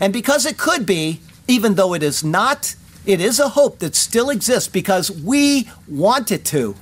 And 0.00 0.12
because 0.12 0.46
it 0.46 0.58
could 0.58 0.86
be, 0.86 1.20
even 1.46 1.74
though 1.74 1.94
it 1.94 2.02
is 2.02 2.22
not, 2.22 2.74
it 3.06 3.20
is 3.20 3.38
a 3.40 3.50
hope 3.50 3.78
that 3.78 3.96
still 3.96 4.30
exists 4.30 4.68
because 4.68 5.10
we 5.10 5.68
want 5.88 6.30
it 6.30 6.44
to. 6.46 6.76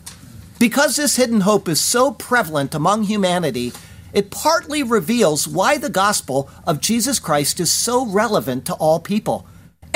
Because 0.58 0.96
this 0.96 1.16
hidden 1.16 1.42
hope 1.42 1.68
is 1.68 1.80
so 1.80 2.10
prevalent 2.10 2.74
among 2.74 3.04
humanity, 3.04 3.72
it 4.12 4.30
partly 4.30 4.82
reveals 4.82 5.46
why 5.46 5.76
the 5.76 5.90
gospel 5.90 6.48
of 6.66 6.80
Jesus 6.80 7.18
Christ 7.18 7.60
is 7.60 7.70
so 7.70 8.06
relevant 8.06 8.64
to 8.66 8.74
all 8.74 8.98
people. 8.98 9.46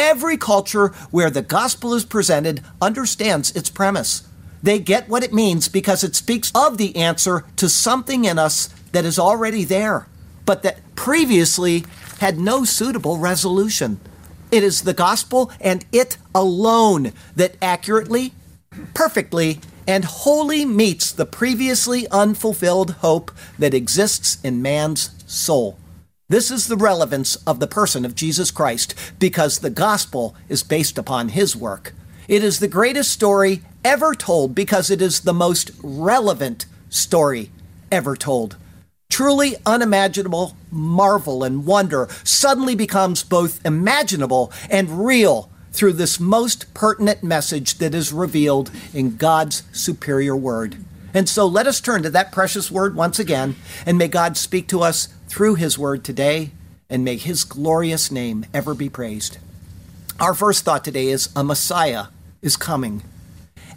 Every 0.01 0.39
culture 0.39 0.89
where 1.11 1.29
the 1.29 1.43
gospel 1.43 1.93
is 1.93 2.07
presented 2.07 2.63
understands 2.81 3.55
its 3.55 3.69
premise. 3.69 4.27
They 4.63 4.79
get 4.79 5.11
what 5.11 5.23
it 5.23 5.35
means 5.35 5.69
because 5.69 6.03
it 6.03 6.17
speaks 6.17 6.51
of 6.55 6.79
the 6.79 6.97
answer 6.97 7.45
to 7.57 7.69
something 7.69 8.25
in 8.25 8.39
us 8.39 8.71
that 8.93 9.05
is 9.05 9.19
already 9.19 9.63
there, 9.63 10.09
but 10.47 10.63
that 10.63 10.79
previously 10.97 11.85
had 12.19 12.39
no 12.39 12.65
suitable 12.65 13.19
resolution. 13.19 14.01
It 14.51 14.65
is 14.65 14.83
the 14.83 14.95
gospel 14.95 15.53
and 15.61 15.85
it 15.93 16.17
alone 16.35 17.13
that 17.37 17.57
accurately, 17.61 18.33
perfectly, 18.95 19.61
and 19.87 20.07
wholly 20.07 20.65
meets 20.65 21.13
the 21.13 21.27
previously 21.27 22.09
unfulfilled 22.09 22.93
hope 23.03 23.31
that 23.59 23.75
exists 23.75 24.39
in 24.43 24.63
man's 24.63 25.11
soul. 25.27 25.77
This 26.31 26.51
is 26.51 26.69
the 26.69 26.77
relevance 26.77 27.37
of 27.45 27.61
the 27.61 27.67
person 27.67 28.07
of 28.07 28.15
Jesus 28.15 28.51
Christ 28.51 28.95
because 29.19 29.59
the 29.59 29.69
gospel 29.69 30.35
is 30.49 30.63
based 30.63 30.97
upon 30.97 31.31
his 31.31 31.55
work. 31.55 31.93
It 32.29 32.43
is 32.43 32.61
the 32.61 32.69
greatest 32.69 33.11
story 33.11 33.61
ever 33.85 34.15
told 34.15 34.55
because 34.55 34.91
it 34.91 35.03
is 35.03 35.21
the 35.21 35.35
most 35.35 35.73
relevant 35.83 36.65
story 36.89 37.51
ever 37.93 38.17
told 38.17 38.57
truly 39.11 39.57
unimaginable 39.67 40.57
marvel 40.71 41.45
and 41.45 41.67
wonder 41.67 42.09
suddenly 42.25 42.75
becomes 42.75 43.23
both 43.23 43.65
imaginable 43.67 44.53
and 44.71 45.05
real 45.05 45.51
through 45.73 45.93
this 45.93 46.19
most 46.19 46.73
pertinent 46.75 47.23
message 47.23 47.75
that 47.79 47.95
is 47.95 48.13
revealed 48.13 48.71
in 48.95 49.17
God's 49.17 49.63
superior 49.73 50.35
word. 50.37 50.77
And 51.13 51.29
so 51.29 51.45
let 51.47 51.67
us 51.67 51.81
turn 51.81 52.03
to 52.05 52.11
that 52.11 52.33
precious 52.33 52.71
word 52.71 52.95
once 52.95 53.19
again, 53.19 53.57
and 53.85 53.99
may 53.99 54.09
God 54.09 54.37
speak 54.37 54.69
to 54.69 54.81
us 54.81 55.09
through 55.31 55.55
his 55.55 55.79
word 55.79 56.03
today, 56.03 56.51
and 56.91 57.05
may 57.05 57.17
his 57.17 57.45
glorious 57.45 58.11
name 58.11 58.45
ever 58.53 58.75
be 58.75 58.89
praised. 58.89 59.39
Our 60.19 60.35
first 60.35 60.65
thought 60.65 60.85
today 60.85 61.07
is 61.07 61.29
a 61.37 61.45
Messiah 61.45 62.07
is 62.43 62.57
coming. 62.57 63.05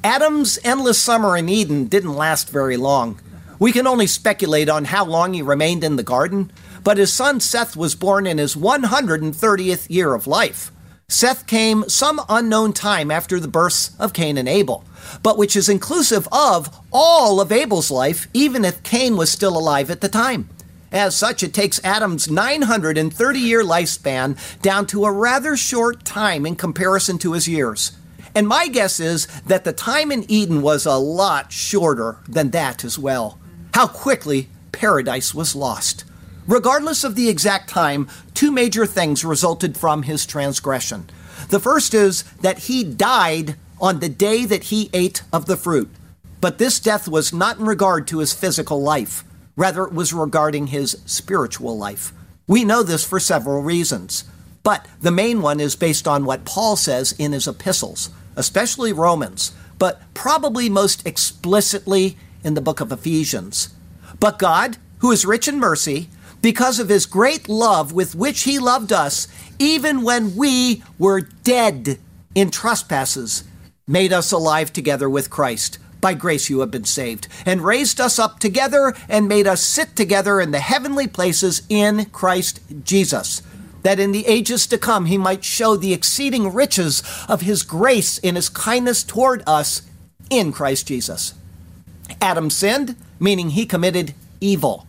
Adam's 0.04 0.58
endless 0.64 1.00
summer 1.00 1.38
in 1.38 1.48
Eden 1.48 1.86
didn't 1.86 2.16
last 2.16 2.50
very 2.50 2.76
long. 2.76 3.20
We 3.60 3.72
can 3.72 3.86
only 3.86 4.08
speculate 4.08 4.68
on 4.68 4.86
how 4.86 5.06
long 5.06 5.36
he 5.36 5.44
remained 5.44 5.84
in 5.84 5.96
the 5.96 6.02
garden, 6.02 6.52
but 6.84 6.98
his 6.98 7.14
son 7.14 7.40
Seth 7.40 7.78
was 7.78 7.94
born 7.94 8.26
in 8.26 8.40
his 8.40 8.56
130th 8.56 9.88
year 9.92 10.16
of 10.16 10.26
life. 10.26 10.72
Seth 11.08 11.46
came 11.46 11.88
some 11.88 12.20
unknown 12.30 12.74
time 12.74 13.12
after 13.12 13.40
the 13.40 13.48
births 13.48 13.96
of 14.00 14.12
Cain 14.12 14.40
and 14.40 14.50
Abel, 14.50 14.84
but 15.22 15.38
which 15.38 15.56
is 15.56 15.70
inclusive 15.70 16.28
of 16.32 16.76
all 16.92 17.40
of 17.40 17.52
Abel's 17.52 17.92
life, 17.92 18.28
even 18.34 18.66
if 18.66 18.82
Cain 18.82 19.16
was 19.16 19.30
still 19.32 19.56
alive 19.56 19.92
at 19.92 20.02
the 20.02 20.10
time. 20.10 20.50
As 20.94 21.16
such, 21.16 21.42
it 21.42 21.54
takes 21.54 21.84
Adam's 21.84 22.30
930 22.30 23.40
year 23.40 23.64
lifespan 23.64 24.38
down 24.62 24.86
to 24.88 25.06
a 25.06 25.12
rather 25.12 25.58
short 25.58 26.06
time 26.06 26.46
in 26.46 26.56
comparison 26.56 27.18
to 27.18 27.34
his 27.34 27.48
years. 27.48 27.94
And 28.36 28.48
my 28.48 28.68
guess 28.68 29.00
is 29.00 29.26
that 29.48 29.64
the 29.64 29.74
time 29.74 30.12
in 30.12 30.30
Eden 30.30 30.62
was 30.62 30.86
a 30.86 30.96
lot 30.96 31.52
shorter 31.52 32.18
than 32.28 32.52
that 32.52 32.86
as 32.86 32.98
well 32.98 33.40
how 33.74 33.88
quickly 33.88 34.50
paradise 34.72 35.34
was 35.34 35.56
lost. 35.56 36.06
Regardless 36.48 37.04
of 37.04 37.16
the 37.16 37.30
exact 37.30 37.70
time, 37.70 38.08
two 38.34 38.52
major 38.52 38.86
things 38.86 39.26
resulted 39.26 39.78
from 39.78 40.04
his 40.04 40.26
transgression. 40.26 41.10
The 41.50 41.60
first 41.60 41.94
is 41.94 42.24
that 42.42 42.60
he 42.60 42.84
died 42.84 43.56
on 43.82 44.00
the 44.00 44.10
day 44.10 44.46
that 44.46 44.66
he 44.66 44.90
ate 44.94 45.24
of 45.32 45.46
the 45.46 45.58
fruit. 45.58 45.90
But 46.40 46.58
this 46.58 46.80
death 46.80 47.08
was 47.08 47.34
not 47.34 47.58
in 47.58 47.66
regard 47.66 48.06
to 48.08 48.20
his 48.20 48.34
physical 48.34 48.82
life, 48.82 49.24
rather, 49.56 49.84
it 49.84 49.94
was 49.94 50.14
regarding 50.14 50.68
his 50.68 51.02
spiritual 51.06 51.78
life. 51.78 52.14
We 52.48 52.64
know 52.64 52.84
this 52.84 53.06
for 53.06 53.20
several 53.20 53.62
reasons. 53.62 54.26
But 54.64 54.88
the 55.02 55.12
main 55.12 55.42
one 55.42 55.60
is 55.60 55.76
based 55.76 56.08
on 56.08 56.26
what 56.26 56.46
Paul 56.46 56.76
says 56.76 57.14
in 57.20 57.34
his 57.34 57.48
epistles, 57.48 58.10
especially 58.36 58.94
Romans, 58.94 59.52
but 59.78 60.02
probably 60.14 60.70
most 60.70 61.06
explicitly 61.06 62.18
in 62.44 62.54
the 62.54 62.62
book 62.62 62.80
of 62.80 62.92
Ephesians. 62.92 63.70
But 64.20 64.40
God, 64.40 64.78
who 65.00 65.12
is 65.12 65.26
rich 65.26 65.50
in 65.50 65.60
mercy, 65.60 66.10
because 66.42 66.80
of 66.80 66.90
his 66.90 67.06
great 67.06 67.50
love 67.50 67.92
with 67.92 68.16
which 68.16 68.44
he 68.44 68.58
loved 68.58 68.94
us, 68.94 69.28
even 69.60 70.02
when 70.02 70.36
we 70.36 70.84
were 70.98 71.22
dead 71.22 72.00
in 72.34 72.50
trespasses, 72.50 73.44
made 73.86 74.14
us 74.14 74.32
alive 74.32 74.72
together 74.72 75.10
with 75.10 75.30
Christ. 75.30 75.78
By 76.04 76.16
grace 76.16 76.50
you 76.50 76.60
have 76.60 76.70
been 76.70 76.84
saved, 76.84 77.30
and 77.46 77.62
raised 77.62 78.02
us 78.02 78.20
up 78.20 78.40
together 78.40 78.94
and 79.08 79.26
made 79.26 79.48
us 79.48 79.64
sit 79.64 79.96
together 79.96 80.42
in 80.42 80.52
the 80.52 80.60
heavenly 80.60 81.08
places 81.08 81.62
in 81.70 82.08
Christ 82.08 82.60
Jesus, 82.84 83.42
that 83.84 84.02
in 84.02 84.12
the 84.12 84.28
ages 84.28 84.68
to 84.68 84.78
come 84.78 85.06
he 85.06 85.18
might 85.18 85.46
show 85.46 85.78
the 85.78 85.94
exceeding 85.94 86.54
riches 86.54 87.04
of 87.30 87.40
his 87.40 87.64
grace 87.64 88.18
in 88.18 88.36
his 88.36 88.50
kindness 88.50 89.02
toward 89.02 89.44
us 89.48 89.84
in 90.30 90.52
Christ 90.52 90.90
Jesus. 90.90 91.36
Adam 92.20 92.50
sinned, 92.50 92.98
meaning 93.18 93.52
he 93.52 93.66
committed 93.66 94.14
evil. 94.42 94.86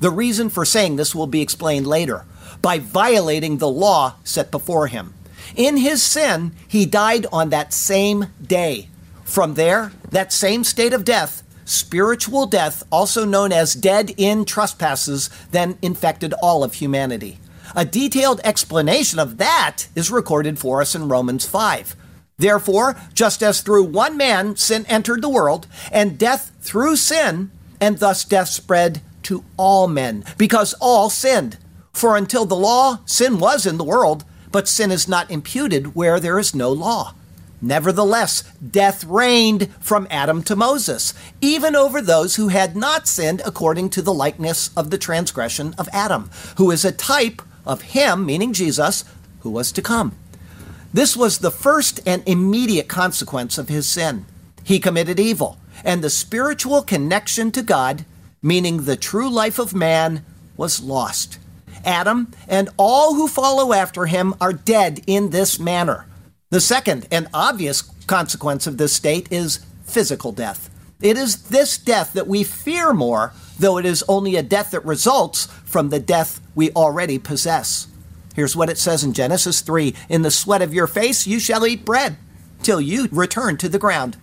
The 0.00 0.10
reason 0.10 0.50
for 0.50 0.66
saying 0.66 0.96
this 0.96 1.14
will 1.14 1.26
be 1.26 1.40
explained 1.40 1.86
later 1.86 2.26
by 2.60 2.78
violating 2.78 3.56
the 3.56 3.70
law 3.70 4.16
set 4.22 4.50
before 4.50 4.88
him. 4.88 5.14
In 5.56 5.78
his 5.78 6.02
sin, 6.02 6.52
he 6.68 6.84
died 6.84 7.24
on 7.32 7.48
that 7.48 7.72
same 7.72 8.26
day. 8.46 8.88
From 9.28 9.54
there, 9.54 9.92
that 10.10 10.32
same 10.32 10.64
state 10.64 10.94
of 10.94 11.04
death, 11.04 11.42
spiritual 11.66 12.46
death, 12.46 12.82
also 12.90 13.26
known 13.26 13.52
as 13.52 13.74
dead 13.74 14.14
in 14.16 14.46
trespasses, 14.46 15.28
then 15.50 15.76
infected 15.82 16.32
all 16.42 16.64
of 16.64 16.72
humanity. 16.74 17.38
A 17.76 17.84
detailed 17.84 18.40
explanation 18.42 19.18
of 19.18 19.36
that 19.36 19.88
is 19.94 20.10
recorded 20.10 20.58
for 20.58 20.80
us 20.80 20.94
in 20.94 21.10
Romans 21.10 21.44
5. 21.44 21.94
Therefore, 22.38 22.96
just 23.12 23.42
as 23.42 23.60
through 23.60 23.84
one 23.84 24.16
man 24.16 24.56
sin 24.56 24.86
entered 24.88 25.20
the 25.20 25.28
world, 25.28 25.66
and 25.92 26.18
death 26.18 26.52
through 26.62 26.96
sin, 26.96 27.50
and 27.82 27.98
thus 27.98 28.24
death 28.24 28.48
spread 28.48 29.02
to 29.24 29.44
all 29.58 29.88
men, 29.88 30.24
because 30.38 30.72
all 30.80 31.10
sinned. 31.10 31.58
For 31.92 32.16
until 32.16 32.46
the 32.46 32.56
law, 32.56 33.00
sin 33.04 33.38
was 33.38 33.66
in 33.66 33.76
the 33.76 33.84
world, 33.84 34.24
but 34.50 34.66
sin 34.66 34.90
is 34.90 35.06
not 35.06 35.30
imputed 35.30 35.94
where 35.94 36.18
there 36.18 36.38
is 36.38 36.54
no 36.54 36.72
law. 36.72 37.14
Nevertheless, 37.60 38.44
death 38.54 39.04
reigned 39.04 39.68
from 39.80 40.06
Adam 40.10 40.42
to 40.44 40.54
Moses, 40.54 41.12
even 41.40 41.74
over 41.74 42.00
those 42.00 42.36
who 42.36 42.48
had 42.48 42.76
not 42.76 43.08
sinned 43.08 43.42
according 43.44 43.90
to 43.90 44.02
the 44.02 44.14
likeness 44.14 44.70
of 44.76 44.90
the 44.90 44.98
transgression 44.98 45.74
of 45.76 45.88
Adam, 45.92 46.30
who 46.56 46.70
is 46.70 46.84
a 46.84 46.92
type 46.92 47.42
of 47.66 47.82
him, 47.82 48.24
meaning 48.24 48.52
Jesus, 48.52 49.04
who 49.40 49.50
was 49.50 49.72
to 49.72 49.82
come. 49.82 50.14
This 50.92 51.16
was 51.16 51.38
the 51.38 51.50
first 51.50 52.00
and 52.06 52.22
immediate 52.26 52.88
consequence 52.88 53.58
of 53.58 53.68
his 53.68 53.86
sin. 53.86 54.24
He 54.64 54.78
committed 54.78 55.18
evil, 55.20 55.58
and 55.84 56.02
the 56.02 56.10
spiritual 56.10 56.82
connection 56.82 57.50
to 57.52 57.62
God, 57.62 58.04
meaning 58.40 58.84
the 58.84 58.96
true 58.96 59.28
life 59.28 59.58
of 59.58 59.74
man, 59.74 60.24
was 60.56 60.80
lost. 60.80 61.38
Adam 61.84 62.32
and 62.48 62.68
all 62.76 63.14
who 63.14 63.28
follow 63.28 63.72
after 63.72 64.06
him 64.06 64.34
are 64.40 64.52
dead 64.52 65.02
in 65.06 65.30
this 65.30 65.58
manner. 65.58 66.07
The 66.50 66.60
second 66.62 67.06
and 67.10 67.28
obvious 67.34 67.82
consequence 68.06 68.66
of 68.66 68.78
this 68.78 68.94
state 68.94 69.30
is 69.30 69.60
physical 69.84 70.32
death. 70.32 70.70
It 71.02 71.18
is 71.18 71.42
this 71.50 71.76
death 71.76 72.14
that 72.14 72.26
we 72.26 72.42
fear 72.42 72.94
more, 72.94 73.34
though 73.58 73.76
it 73.76 73.84
is 73.84 74.02
only 74.08 74.34
a 74.36 74.42
death 74.42 74.70
that 74.70 74.84
results 74.86 75.44
from 75.66 75.90
the 75.90 76.00
death 76.00 76.40
we 76.54 76.70
already 76.70 77.18
possess. 77.18 77.86
Here's 78.34 78.56
what 78.56 78.70
it 78.70 78.78
says 78.78 79.04
in 79.04 79.12
Genesis 79.12 79.60
3 79.60 79.94
In 80.08 80.22
the 80.22 80.30
sweat 80.30 80.62
of 80.62 80.72
your 80.72 80.86
face 80.86 81.26
you 81.26 81.38
shall 81.38 81.66
eat 81.66 81.84
bread, 81.84 82.16
till 82.62 82.80
you 82.80 83.08
return 83.12 83.58
to 83.58 83.68
the 83.68 83.78
ground. 83.78 84.16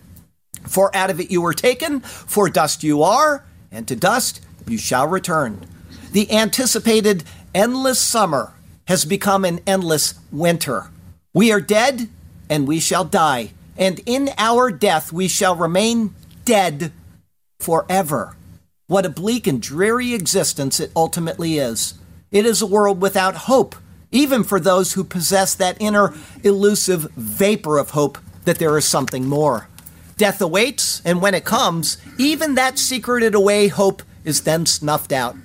For 0.66 0.94
out 0.96 1.10
of 1.10 1.20
it 1.20 1.30
you 1.30 1.40
were 1.40 1.54
taken, 1.54 2.00
for 2.00 2.50
dust 2.50 2.82
you 2.82 3.04
are, 3.04 3.44
and 3.70 3.86
to 3.86 3.94
dust 3.94 4.44
you 4.66 4.78
shall 4.78 5.06
return. 5.06 5.64
The 6.10 6.32
anticipated 6.32 7.22
endless 7.54 8.00
summer 8.00 8.54
has 8.88 9.04
become 9.04 9.44
an 9.44 9.60
endless 9.64 10.14
winter. 10.32 10.90
We 11.32 11.52
are 11.52 11.60
dead, 11.60 12.08
and 12.48 12.66
we 12.66 12.80
shall 12.80 13.04
die, 13.04 13.50
and 13.76 14.00
in 14.06 14.30
our 14.38 14.70
death 14.70 15.12
we 15.12 15.28
shall 15.28 15.56
remain 15.56 16.14
dead 16.44 16.92
forever. 17.58 18.36
What 18.86 19.06
a 19.06 19.10
bleak 19.10 19.46
and 19.46 19.60
dreary 19.60 20.14
existence 20.14 20.78
it 20.78 20.92
ultimately 20.94 21.58
is. 21.58 21.94
It 22.30 22.46
is 22.46 22.62
a 22.62 22.66
world 22.66 23.00
without 23.00 23.34
hope, 23.34 23.74
even 24.12 24.44
for 24.44 24.60
those 24.60 24.92
who 24.92 25.04
possess 25.04 25.54
that 25.54 25.76
inner 25.80 26.14
elusive 26.44 27.10
vapor 27.16 27.78
of 27.78 27.90
hope 27.90 28.18
that 28.44 28.58
there 28.58 28.78
is 28.78 28.84
something 28.84 29.26
more. 29.26 29.68
Death 30.16 30.40
awaits, 30.40 31.02
and 31.04 31.20
when 31.20 31.34
it 31.34 31.44
comes, 31.44 31.98
even 32.16 32.54
that 32.54 32.78
secreted 32.78 33.34
away 33.34 33.68
hope 33.68 34.02
is 34.24 34.42
then 34.42 34.64
snuffed 34.64 35.12
out. 35.12 35.36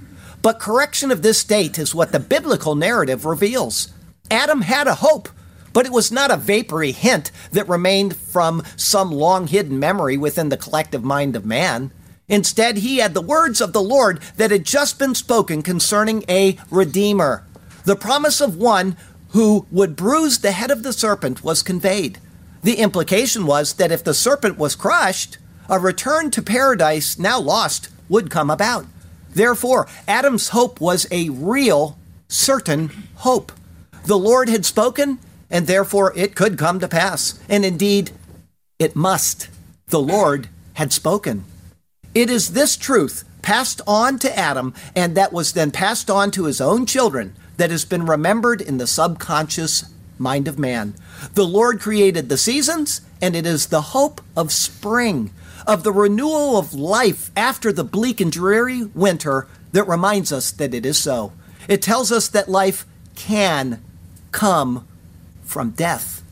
But 0.41 0.59
correction 0.59 1.11
of 1.11 1.21
this 1.21 1.39
state 1.39 1.77
is 1.77 1.93
what 1.93 2.11
the 2.11 2.19
biblical 2.19 2.75
narrative 2.75 3.25
reveals. 3.25 3.93
Adam 4.29 4.61
had 4.61 4.87
a 4.87 4.95
hope, 4.95 5.29
but 5.73 5.85
it 5.85 5.91
was 5.91 6.11
not 6.11 6.31
a 6.31 6.37
vapory 6.37 6.91
hint 6.91 7.31
that 7.51 7.67
remained 7.67 8.15
from 8.15 8.63
some 8.75 9.11
long 9.11 9.47
hidden 9.47 9.79
memory 9.79 10.17
within 10.17 10.49
the 10.49 10.57
collective 10.57 11.03
mind 11.03 11.35
of 11.35 11.45
man. 11.45 11.91
Instead, 12.27 12.77
he 12.77 12.97
had 12.97 13.13
the 13.13 13.21
words 13.21 13.59
of 13.59 13.73
the 13.73 13.81
Lord 13.81 14.21
that 14.37 14.51
had 14.51 14.63
just 14.63 14.97
been 14.97 15.15
spoken 15.15 15.61
concerning 15.61 16.23
a 16.29 16.57
Redeemer. 16.69 17.43
The 17.83 17.95
promise 17.95 18.39
of 18.39 18.55
one 18.55 18.95
who 19.29 19.65
would 19.71 19.95
bruise 19.95 20.39
the 20.39 20.51
head 20.51 20.71
of 20.71 20.83
the 20.83 20.93
serpent 20.93 21.43
was 21.43 21.63
conveyed. 21.63 22.19
The 22.63 22.75
implication 22.75 23.45
was 23.45 23.73
that 23.73 23.91
if 23.91 24.03
the 24.03 24.13
serpent 24.13 24.57
was 24.57 24.75
crushed, 24.75 25.37
a 25.69 25.79
return 25.79 26.31
to 26.31 26.41
paradise 26.41 27.17
now 27.17 27.39
lost 27.39 27.89
would 28.07 28.29
come 28.29 28.49
about. 28.49 28.85
Therefore, 29.29 29.87
Adam's 30.07 30.49
hope 30.49 30.79
was 30.81 31.07
a 31.11 31.29
real, 31.29 31.97
certain 32.27 32.89
hope. 33.15 33.51
The 34.05 34.17
Lord 34.17 34.49
had 34.49 34.65
spoken, 34.65 35.19
and 35.51 35.67
therefore 35.67 36.13
it 36.15 36.33
could 36.33 36.57
come 36.57 36.79
to 36.79 36.87
pass. 36.87 37.39
And 37.47 37.63
indeed, 37.63 38.11
it 38.79 38.95
must. 38.95 39.49
The 39.87 39.99
Lord 39.99 40.47
had 40.73 40.91
spoken. 40.91 41.43
It 42.15 42.29
is 42.29 42.53
this 42.53 42.77
truth 42.77 43.25
passed 43.41 43.81
on 43.85 44.17
to 44.19 44.37
Adam, 44.37 44.73
and 44.95 45.15
that 45.15 45.33
was 45.33 45.53
then 45.53 45.71
passed 45.71 46.09
on 46.09 46.31
to 46.31 46.45
his 46.45 46.61
own 46.61 46.85
children, 46.85 47.35
that 47.57 47.71
has 47.71 47.85
been 47.85 48.05
remembered 48.05 48.61
in 48.61 48.77
the 48.77 48.87
subconscious 48.87 49.85
mind 50.17 50.47
of 50.47 50.57
man. 50.57 50.95
The 51.33 51.45
Lord 51.45 51.79
created 51.79 52.29
the 52.29 52.37
seasons, 52.37 53.01
and 53.21 53.35
it 53.35 53.45
is 53.45 53.67
the 53.67 53.81
hope 53.81 54.21
of 54.35 54.51
spring, 54.51 55.31
of 55.67 55.83
the 55.83 55.91
renewal 55.91 56.57
of 56.57 56.73
life 56.73 57.31
after 57.35 57.71
the 57.71 57.83
bleak 57.83 58.21
and 58.21 58.31
dreary 58.31 58.85
winter 58.85 59.47
that 59.73 59.87
reminds 59.87 60.31
us 60.31 60.51
that 60.51 60.73
it 60.73 60.85
is 60.85 60.97
so. 60.97 61.33
It 61.67 61.81
tells 61.81 62.11
us 62.11 62.27
that 62.29 62.49
life 62.49 62.85
can 63.15 63.81
come 64.31 64.87
from 65.51 65.71
death. 65.71 66.23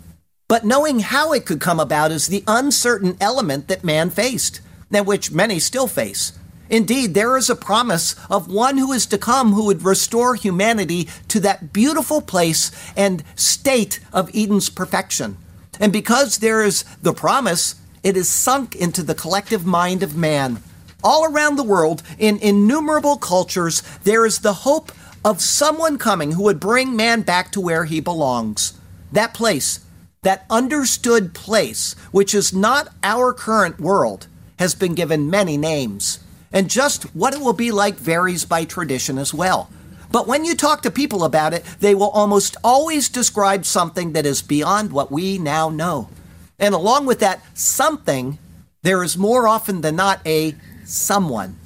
But 0.48 0.66
knowing 0.66 1.02
how 1.02 1.34
it 1.34 1.46
could 1.46 1.60
come 1.60 1.80
about 1.80 2.12
is 2.12 2.28
the 2.28 2.44
uncertain 2.48 3.18
element 3.22 3.68
that 3.68 3.84
man 3.84 4.10
faced, 4.10 4.62
and 4.92 5.06
which 5.06 5.32
many 5.32 5.60
still 5.60 5.88
face. 5.88 6.34
Indeed, 6.70 7.14
there 7.14 7.36
is 7.38 7.50
a 7.50 7.56
promise 7.56 8.16
of 8.30 8.52
one 8.52 8.78
who 8.78 8.92
is 8.92 9.06
to 9.08 9.18
come 9.18 9.54
who 9.54 9.66
would 9.66 9.84
restore 9.84 10.36
humanity 10.36 11.08
to 11.28 11.40
that 11.42 11.74
beautiful 11.74 12.22
place 12.22 12.72
and 12.96 13.24
state 13.36 14.00
of 14.14 14.30
Eden's 14.36 14.70
perfection. 14.70 15.38
And 15.80 15.92
because 15.92 16.38
there 16.38 16.64
is 16.64 16.84
the 17.02 17.14
promise, 17.14 17.76
it 18.04 18.16
is 18.16 18.30
sunk 18.30 18.76
into 18.76 19.04
the 19.04 19.16
collective 19.16 19.66
mind 19.66 20.04
of 20.04 20.16
man. 20.16 20.62
All 21.04 21.26
around 21.26 21.56
the 21.56 21.64
world, 21.64 22.04
in 22.18 22.38
innumerable 22.40 23.18
cultures, 23.18 23.82
there 24.04 24.26
is 24.26 24.40
the 24.40 24.54
hope 24.54 24.92
of 25.24 25.42
someone 25.42 25.98
coming 25.98 26.34
who 26.34 26.44
would 26.44 26.60
bring 26.60 26.96
man 26.96 27.22
back 27.22 27.52
to 27.52 27.62
where 27.62 27.86
he 27.86 28.00
belongs. 28.00 28.79
That 29.12 29.34
place, 29.34 29.80
that 30.22 30.46
understood 30.50 31.34
place, 31.34 31.94
which 32.12 32.34
is 32.34 32.54
not 32.54 32.90
our 33.04 33.34
current 33.34 33.80
world, 33.80 34.28
has 34.58 34.76
been 34.76 34.94
given 34.94 35.30
many 35.30 35.58
names. 35.58 36.20
And 36.52 36.70
just 36.70 37.04
what 37.16 37.34
it 37.34 37.42
will 37.42 37.54
be 37.54 37.72
like 37.72 37.96
varies 37.96 38.46
by 38.46 38.66
tradition 38.66 39.18
as 39.18 39.34
well. 39.34 39.70
But 40.12 40.28
when 40.28 40.44
you 40.44 40.56
talk 40.56 40.82
to 40.82 40.92
people 40.92 41.24
about 41.24 41.54
it, 41.54 41.64
they 41.80 41.94
will 41.94 42.10
almost 42.10 42.58
always 42.64 43.10
describe 43.10 43.66
something 43.66 44.14
that 44.14 44.26
is 44.26 44.42
beyond 44.42 44.92
what 44.92 45.12
we 45.12 45.38
now 45.38 45.70
know. 45.70 46.10
And 46.58 46.74
along 46.74 47.06
with 47.06 47.20
that 47.20 47.42
something, 47.58 48.40
there 48.82 49.04
is 49.04 49.18
more 49.18 49.48
often 49.48 49.82
than 49.82 49.96
not 49.96 50.20
a 50.26 50.56
someone 50.84 51.58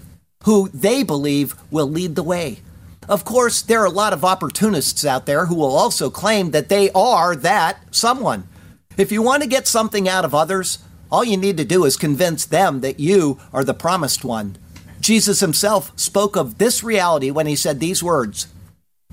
who 0.43 0.67
they 0.69 1.03
believe 1.03 1.55
will 1.71 1.89
lead 1.89 2.15
the 2.15 2.23
way. 2.23 2.59
Of 3.07 3.25
course, 3.25 3.61
there 3.61 3.81
are 3.81 3.85
a 3.85 3.91
lot 3.91 4.13
of 4.13 4.23
opportunists 4.23 5.05
out 5.05 5.25
there 5.25 5.47
who 5.47 5.55
will 5.55 5.75
also 5.75 6.09
claim 6.09 6.51
that 6.51 6.69
they 6.69 6.89
are 6.91 7.35
that 7.35 7.77
someone. 7.91 8.47
If 8.97 9.11
you 9.11 9.21
want 9.21 9.43
to 9.43 9.49
get 9.49 9.67
something 9.67 10.07
out 10.07 10.25
of 10.25 10.35
others, 10.35 10.79
all 11.11 11.23
you 11.23 11.37
need 11.37 11.57
to 11.57 11.65
do 11.65 11.85
is 11.85 11.97
convince 11.97 12.45
them 12.45 12.81
that 12.81 12.99
you 12.99 13.39
are 13.51 13.63
the 13.63 13.73
promised 13.73 14.23
one. 14.23 14.57
Jesus 14.99 15.41
himself 15.41 15.91
spoke 15.99 16.35
of 16.35 16.57
this 16.57 16.83
reality 16.83 17.29
when 17.29 17.45
he 17.45 17.55
said 17.55 17.79
these 17.79 18.01
words 18.01 18.47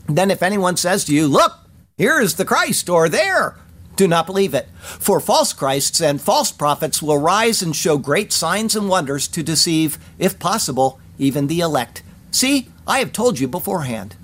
Then, 0.06 0.30
if 0.30 0.42
anyone 0.42 0.76
says 0.76 1.04
to 1.04 1.14
you, 1.14 1.26
Look, 1.26 1.52
here 1.96 2.20
is 2.20 2.36
the 2.36 2.44
Christ, 2.44 2.88
or 2.88 3.08
there, 3.08 3.56
do 3.96 4.06
not 4.06 4.24
believe 4.24 4.54
it. 4.54 4.68
For 4.80 5.20
false 5.20 5.52
Christs 5.52 6.00
and 6.00 6.20
false 6.20 6.52
prophets 6.52 7.02
will 7.02 7.18
rise 7.18 7.60
and 7.60 7.76
show 7.76 7.98
great 7.98 8.32
signs 8.32 8.74
and 8.74 8.88
wonders 8.88 9.28
to 9.28 9.42
deceive, 9.42 9.98
if 10.18 10.38
possible, 10.38 11.00
even 11.18 11.48
the 11.48 11.60
elect. 11.60 12.02
See, 12.30 12.68
I 12.86 12.98
have 12.98 13.12
told 13.12 13.38
you 13.38 13.48
beforehand. 13.48 14.16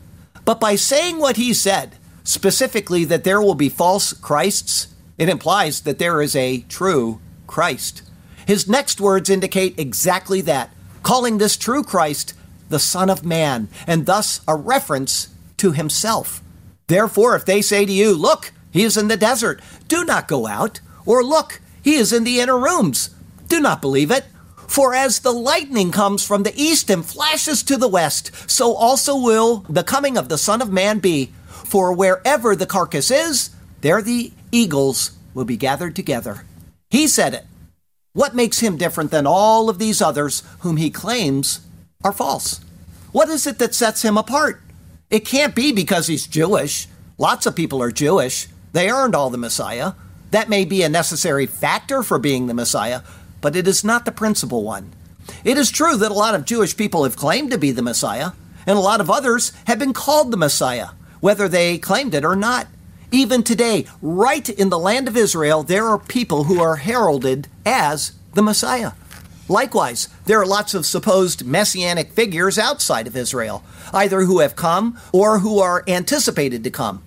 But 0.45 0.61
by 0.61 0.77
saying 0.77 1.19
what 1.19 1.37
he 1.37 1.53
said, 1.53 1.97
specifically 2.25 3.05
that 3.05 3.25
there 3.25 3.41
will 3.41 3.55
be 3.55 3.69
false 3.69 4.13
Christs, 4.13 4.89
it 5.19 5.29
implies 5.29 5.81
that 5.81 5.99
there 5.99 6.21
is 6.21 6.37
a 6.37 6.61
true 6.69 7.21
Christ. 7.47 8.03
His 8.47 8.69
next 8.69 9.01
words 9.01 9.29
indicate 9.29 9.79
exactly 9.79 10.41
that 10.43 10.71
calling 11.03 11.39
this 11.39 11.57
true 11.57 11.85
Christ 11.85 12.35
the 12.69 12.81
Son 12.81 13.09
of 13.09 13.25
Man, 13.25 13.69
and 13.87 14.07
thus 14.07 14.41
a 14.49 14.57
reference 14.57 15.29
to 15.57 15.71
himself. 15.71 16.43
Therefore, 16.89 17.37
if 17.37 17.45
they 17.45 17.63
say 17.63 17.87
to 17.87 17.93
you, 17.93 18.13
Look, 18.13 18.53
he 18.73 18.83
is 18.83 18.97
in 18.97 19.07
the 19.07 19.17
desert, 19.17 19.63
do 19.87 20.05
not 20.05 20.27
go 20.27 20.49
out, 20.49 20.81
or 21.05 21.23
Look, 21.23 21.61
he 21.81 21.95
is 21.95 22.13
in 22.13 22.25
the 22.25 22.41
inner 22.41 22.59
rooms, 22.59 23.15
do 23.47 23.61
not 23.61 23.81
believe 23.81 24.11
it. 24.11 24.25
For 24.67 24.95
as 24.95 25.21
the 25.21 25.33
lightning 25.33 25.93
comes 25.93 26.25
from 26.27 26.43
the 26.43 26.55
east 26.55 26.91
and 26.91 27.05
flashes 27.05 27.63
to 27.65 27.77
the 27.77 27.89
west, 27.89 28.31
so 28.51 28.75
also 28.75 29.17
will 29.17 29.65
the 29.69 29.85
coming 29.85 30.19
of 30.19 30.29
the 30.29 30.39
Son 30.39 30.61
of 30.61 30.73
Man 30.73 30.99
be. 30.99 31.33
For 31.49 31.93
wherever 31.93 32.55
the 32.55 32.67
carcass 32.67 33.11
is, 33.11 33.51
there 33.81 34.03
the 34.03 34.33
eagles 34.53 35.13
will 35.35 35.45
be 35.45 35.57
gathered 35.57 35.97
together. 35.97 36.45
He 36.91 37.09
said 37.09 37.35
it. 37.35 37.45
What 38.13 38.35
makes 38.35 38.61
him 38.61 38.77
different 38.77 39.11
than 39.11 39.27
all 39.27 39.69
of 39.69 39.79
these 39.79 40.01
others 40.01 40.43
whom 40.61 40.79
he 40.79 40.91
claims 40.91 41.61
are 42.03 42.13
false? 42.13 42.61
What 43.13 43.29
is 43.29 43.47
it 43.47 43.59
that 43.59 43.75
sets 43.75 44.03
him 44.03 44.17
apart? 44.17 44.61
It 45.11 45.25
can't 45.25 45.55
be 45.55 45.73
because 45.73 46.07
he's 46.07 46.27
Jewish. 46.27 46.89
Lots 47.19 47.47
of 47.47 47.55
people 47.55 47.83
are 47.83 47.93
Jewish. 47.93 48.49
They 48.73 48.91
earned 48.91 49.15
all 49.15 49.31
the 49.31 49.39
Messiah. 49.39 49.93
That 50.31 50.49
may 50.49 50.65
be 50.65 50.83
a 50.83 50.89
necessary 50.89 51.47
factor 51.47 52.03
for 52.03 52.19
being 52.19 52.47
the 52.47 52.55
Messiah, 52.55 53.03
but 53.47 53.55
it 53.55 53.69
is 53.69 53.85
not 53.85 54.05
the 54.05 54.11
principal 54.11 54.65
one. 54.65 54.93
It 55.45 55.57
is 55.57 55.71
true 55.71 55.97
that 55.99 56.11
a 56.11 56.15
lot 56.15 56.35
of 56.35 56.45
Jewish 56.45 56.77
people 56.77 57.05
have 57.05 57.15
claimed 57.15 57.53
to 57.53 57.59
be 57.59 57.71
the 57.71 57.81
Messiah, 57.81 58.33
and 58.67 58.77
a 58.77 58.81
lot 58.81 59.01
of 59.01 59.09
others 59.09 59.53
have 59.69 59.79
been 59.79 59.93
called 59.93 60.33
the 60.33 60.37
Messiah, 60.37 60.89
whether 61.21 61.47
they 61.49 61.79
claimed 61.79 62.13
it 62.13 62.25
or 62.25 62.35
not. 62.35 62.67
Even 63.13 63.45
today, 63.45 63.87
right 64.03 64.49
in 64.49 64.69
the 64.69 64.81
land 64.81 65.07
of 65.07 65.17
Israel, 65.17 65.63
there 65.63 65.87
are 65.87 65.97
people 65.97 66.43
who 66.43 66.61
are 66.61 66.75
heralded 66.75 67.47
as 67.65 68.15
the 68.35 68.43
Messiah. 68.43 68.95
Likewise, 69.49 70.09
there 70.25 70.41
are 70.41 70.45
lots 70.45 70.75
of 70.75 70.85
supposed 70.85 71.47
messianic 71.47 72.11
figures 72.11 72.59
outside 72.59 73.07
of 73.07 73.17
Israel, 73.17 73.63
either 73.95 74.23
who 74.23 74.41
have 74.41 74.57
come 74.57 74.99
or 75.13 75.39
who 75.39 75.61
are 75.61 75.85
anticipated 75.87 76.65
to 76.65 76.71
come. 76.73 77.05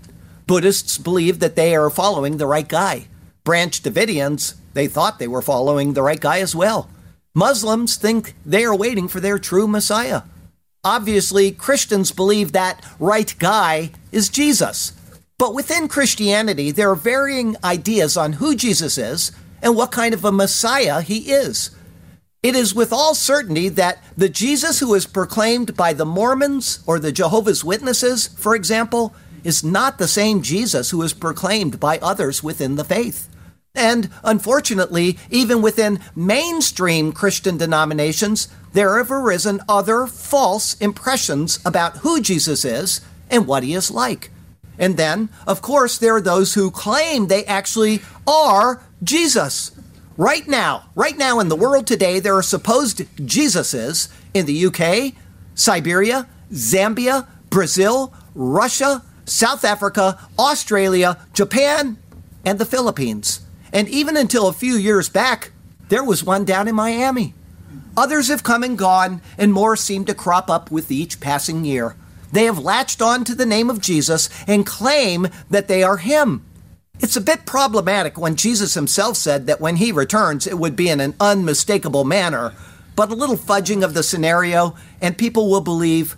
Buddhists 0.48 0.98
believe 0.98 1.40
that 1.40 1.58
they 1.58 1.76
are 1.76 1.90
following 1.90 2.38
the 2.38 2.48
right 2.48 2.70
guy. 2.70 3.08
Branch 3.44 3.84
Davidians, 3.84 4.54
they 4.74 4.88
thought 4.88 5.20
they 5.20 5.28
were 5.28 5.42
following 5.42 5.94
the 5.94 6.04
right 6.04 6.20
guy 6.20 6.40
as 6.40 6.56
well. 6.56 6.90
Muslims 7.34 7.96
think 7.96 8.34
they 8.46 8.66
are 8.66 8.76
waiting 8.76 9.08
for 9.08 9.20
their 9.20 9.40
true 9.40 9.68
Messiah. 9.68 10.24
Obviously, 10.84 11.52
Christians 11.52 12.12
believe 12.12 12.52
that 12.52 12.86
right 13.00 13.34
guy 13.40 13.92
is 14.12 14.30
Jesus. 14.30 14.94
But 15.38 15.54
within 15.54 15.88
Christianity, 15.88 16.72
there 16.72 16.90
are 16.90 16.96
varying 16.96 17.56
ideas 17.64 18.18
on 18.18 18.34
who 18.34 18.56
Jesus 18.56 18.98
is 18.98 19.32
and 19.62 19.76
what 19.76 19.92
kind 19.92 20.14
of 20.14 20.26
a 20.26 20.32
Messiah 20.32 21.02
he 21.02 21.32
is. 21.32 21.72
It 22.44 22.56
is 22.56 22.76
with 22.76 22.92
all 22.92 23.16
certainty 23.16 23.70
that 23.70 24.04
the 24.18 24.30
Jesus 24.30 24.80
who 24.80 24.94
is 24.94 25.06
proclaimed 25.06 25.78
by 25.78 25.94
the 25.94 26.06
Mormons 26.06 26.80
or 26.86 27.00
the 27.00 27.12
Jehovah's 27.12 27.64
Witnesses, 27.64 28.28
for 28.28 28.56
example, 28.56 29.14
is 29.44 29.64
not 29.64 29.98
the 29.98 30.08
same 30.08 30.42
Jesus 30.42 30.90
who 30.90 31.02
is 31.02 31.14
proclaimed 31.14 31.80
by 31.80 32.00
others 32.00 32.44
within 32.44 32.76
the 32.76 32.84
faith. 32.84 33.29
And 33.76 34.10
unfortunately, 34.24 35.18
even 35.30 35.62
within 35.62 36.00
mainstream 36.16 37.12
Christian 37.12 37.58
denominations, 37.58 38.48
there 38.74 38.98
have 38.98 39.12
arisen 39.12 39.62
other 39.70 40.08
false 40.08 40.76
impressions 40.80 41.60
about 41.66 41.98
who 41.98 42.22
Jesus 42.22 42.66
is 42.66 43.02
and 43.30 43.48
what 43.48 43.64
he 43.64 43.74
is 43.74 43.92
like. 43.92 44.32
And 44.78 44.98
then, 44.98 45.30
of 45.46 45.62
course, 45.62 45.98
there 45.98 46.16
are 46.16 46.22
those 46.22 46.54
who 46.54 46.72
claim 46.72 47.28
they 47.28 47.46
actually 47.46 48.02
are 48.26 48.82
Jesus. 49.04 49.72
Right 50.18 50.48
now, 50.48 50.90
right 50.96 51.18
now 51.18 51.40
in 51.40 51.50
the 51.50 51.56
world 51.56 51.86
today, 51.86 52.20
there 52.20 52.36
are 52.36 52.44
supposed 52.44 53.00
Jesuses 53.18 54.10
in 54.34 54.46
the 54.46 54.66
UK, 54.66 55.14
Siberia, 55.54 56.28
Zambia, 56.52 57.28
Brazil, 57.50 58.14
Russia, 58.34 59.04
South 59.26 59.64
Africa, 59.64 60.18
Australia, 60.38 61.18
Japan, 61.34 61.98
and 62.46 62.58
the 62.58 62.66
Philippines. 62.66 63.42
And 63.72 63.88
even 63.90 64.18
until 64.18 64.48
a 64.48 64.54
few 64.54 64.76
years 64.76 65.10
back, 65.10 65.52
there 65.90 66.04
was 66.04 66.24
one 66.24 66.46
down 66.46 66.68
in 66.68 66.76
Miami. 66.76 67.34
Others 67.98 68.28
have 68.30 68.44
come 68.44 68.64
and 68.64 68.78
gone, 68.78 69.22
and 69.38 69.52
more 69.52 69.76
seem 69.76 70.06
to 70.06 70.14
crop 70.14 70.50
up 70.50 70.72
with 70.72 70.92
each 70.92 71.20
passing 71.20 71.66
year. 71.66 71.96
They 72.32 72.46
have 72.46 72.60
latched 72.60 73.02
on 73.02 73.24
to 73.26 73.36
the 73.36 73.46
name 73.46 73.70
of 73.70 73.82
Jesus 73.82 74.30
and 74.48 74.66
claim 74.66 75.28
that 75.50 75.68
they 75.68 75.84
are 75.84 75.98
Him. 75.98 76.46
It's 77.00 77.16
a 77.16 77.22
bit 77.22 77.46
problematic 77.46 78.18
when 78.18 78.36
Jesus 78.36 78.74
himself 78.74 79.16
said 79.16 79.48
that 79.48 79.62
when 79.62 79.78
he 79.78 79.94
returns, 79.94 80.46
it 80.46 80.60
would 80.60 80.76
be 80.76 80.90
in 80.90 81.00
an 81.00 81.16
unmistakable 81.20 82.04
manner, 82.04 82.54
but 82.96 83.10
a 83.10 83.16
little 83.16 83.38
fudging 83.38 83.86
of 83.86 83.94
the 83.94 84.04
scenario, 84.04 84.76
and 85.02 85.18
people 85.18 85.50
will 85.50 85.62
believe 85.62 86.18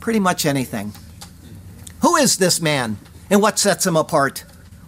pretty 0.00 0.20
much 0.20 0.46
anything. 0.46 0.94
Who 2.00 2.16
is 2.16 2.38
this 2.38 2.58
man, 2.58 2.96
and 3.28 3.42
what 3.42 3.58
sets 3.58 3.86
him 3.86 3.96
apart? 3.96 4.44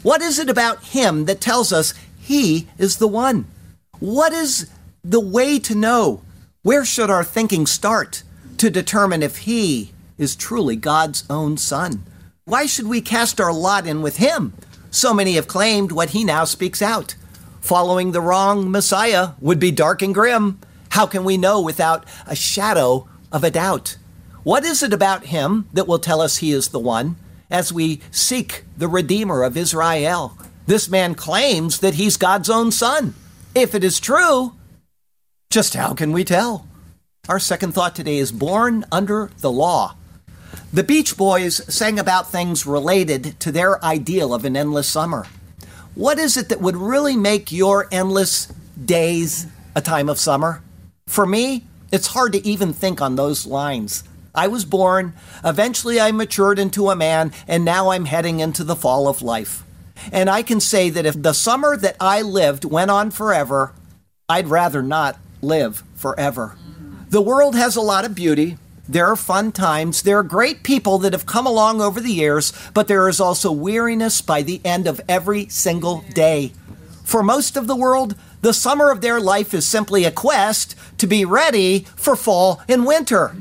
What 0.06 0.22
is 0.22 0.38
it 0.38 0.48
about 0.48 0.84
him 0.84 1.24
that 1.24 1.40
tells 1.40 1.72
us 1.72 1.92
he 2.16 2.68
is 2.78 2.98
the 2.98 3.08
one? 3.08 3.46
What 3.98 4.32
is 4.32 4.70
the 5.02 5.18
way 5.18 5.58
to 5.58 5.74
know? 5.74 6.22
Where 6.62 6.84
should 6.84 7.10
our 7.10 7.24
thinking 7.24 7.66
start 7.66 8.22
to 8.58 8.70
determine 8.70 9.20
if 9.24 9.38
he 9.38 9.90
is 10.16 10.36
truly 10.36 10.76
God's 10.76 11.24
own 11.28 11.56
son? 11.56 12.04
Why 12.44 12.66
should 12.66 12.86
we 12.86 13.00
cast 13.00 13.40
our 13.40 13.52
lot 13.52 13.84
in 13.84 14.00
with 14.00 14.18
him? 14.18 14.52
So 14.92 15.12
many 15.12 15.34
have 15.34 15.48
claimed 15.48 15.90
what 15.90 16.10
he 16.10 16.22
now 16.22 16.44
speaks 16.44 16.80
out. 16.80 17.16
Following 17.60 18.12
the 18.12 18.20
wrong 18.20 18.70
Messiah 18.70 19.30
would 19.40 19.58
be 19.58 19.72
dark 19.72 20.02
and 20.02 20.14
grim. 20.14 20.60
How 20.90 21.06
can 21.06 21.24
we 21.24 21.36
know 21.36 21.60
without 21.60 22.06
a 22.28 22.36
shadow 22.36 23.08
of 23.32 23.42
a 23.42 23.50
doubt? 23.50 23.96
What 24.44 24.64
is 24.64 24.84
it 24.84 24.92
about 24.92 25.24
him 25.24 25.68
that 25.72 25.88
will 25.88 25.98
tell 25.98 26.20
us 26.20 26.36
he 26.36 26.52
is 26.52 26.68
the 26.68 26.78
one 26.78 27.16
as 27.50 27.72
we 27.72 28.00
seek 28.10 28.64
the 28.76 28.88
Redeemer 28.88 29.42
of 29.42 29.56
Israel? 29.56 30.36
This 30.66 30.88
man 30.88 31.14
claims 31.14 31.80
that 31.80 31.94
he's 31.94 32.16
God's 32.16 32.50
own 32.50 32.72
son. 32.72 33.14
If 33.54 33.74
it 33.74 33.84
is 33.84 34.00
true, 34.00 34.54
just 35.50 35.74
how 35.74 35.94
can 35.94 36.12
we 36.12 36.24
tell? 36.24 36.66
Our 37.28 37.38
second 37.38 37.72
thought 37.72 37.94
today 37.94 38.18
is 38.18 38.32
born 38.32 38.84
under 38.92 39.30
the 39.40 39.50
law. 39.50 39.96
The 40.72 40.84
Beach 40.84 41.16
Boys 41.16 41.62
sang 41.72 41.98
about 41.98 42.30
things 42.30 42.66
related 42.66 43.38
to 43.40 43.52
their 43.52 43.82
ideal 43.84 44.34
of 44.34 44.44
an 44.44 44.56
endless 44.56 44.88
summer. 44.88 45.26
What 45.94 46.18
is 46.18 46.36
it 46.36 46.50
that 46.50 46.60
would 46.60 46.76
really 46.76 47.16
make 47.16 47.50
your 47.50 47.88
endless 47.90 48.46
days 48.84 49.46
a 49.74 49.80
time 49.80 50.08
of 50.08 50.18
summer? 50.18 50.62
For 51.06 51.24
me, 51.24 51.64
it's 51.90 52.08
hard 52.08 52.32
to 52.32 52.46
even 52.46 52.72
think 52.72 53.00
on 53.00 53.16
those 53.16 53.46
lines. 53.46 54.04
I 54.36 54.48
was 54.48 54.64
born, 54.64 55.14
eventually 55.42 55.98
I 55.98 56.12
matured 56.12 56.58
into 56.58 56.90
a 56.90 56.96
man, 56.96 57.32
and 57.48 57.64
now 57.64 57.88
I'm 57.88 58.04
heading 58.04 58.40
into 58.40 58.62
the 58.62 58.76
fall 58.76 59.08
of 59.08 59.22
life. 59.22 59.64
And 60.12 60.28
I 60.28 60.42
can 60.42 60.60
say 60.60 60.90
that 60.90 61.06
if 61.06 61.20
the 61.20 61.32
summer 61.32 61.76
that 61.78 61.96
I 61.98 62.20
lived 62.20 62.64
went 62.64 62.90
on 62.90 63.10
forever, 63.10 63.72
I'd 64.28 64.48
rather 64.48 64.82
not 64.82 65.18
live 65.40 65.82
forever. 65.94 66.56
The 67.08 67.22
world 67.22 67.54
has 67.54 67.76
a 67.76 67.80
lot 67.80 68.04
of 68.04 68.14
beauty, 68.14 68.58
there 68.88 69.06
are 69.06 69.16
fun 69.16 69.50
times. 69.50 70.02
There 70.02 70.18
are 70.18 70.22
great 70.22 70.62
people 70.62 70.98
that 70.98 71.12
have 71.12 71.26
come 71.26 71.46
along 71.46 71.80
over 71.80 72.00
the 72.00 72.12
years, 72.12 72.52
but 72.72 72.86
there 72.86 73.08
is 73.08 73.18
also 73.18 73.50
weariness 73.50 74.20
by 74.20 74.42
the 74.42 74.60
end 74.64 74.86
of 74.86 75.00
every 75.08 75.48
single 75.48 76.04
day. 76.14 76.52
For 77.04 77.22
most 77.22 77.56
of 77.56 77.66
the 77.66 77.74
world, 77.74 78.14
the 78.42 78.54
summer 78.54 78.90
of 78.90 79.00
their 79.00 79.20
life 79.20 79.54
is 79.54 79.66
simply 79.66 80.04
a 80.04 80.12
quest 80.12 80.76
to 80.98 81.06
be 81.08 81.24
ready 81.24 81.80
for 81.96 82.14
fall 82.14 82.62
and 82.68 82.86
winter. 82.86 83.34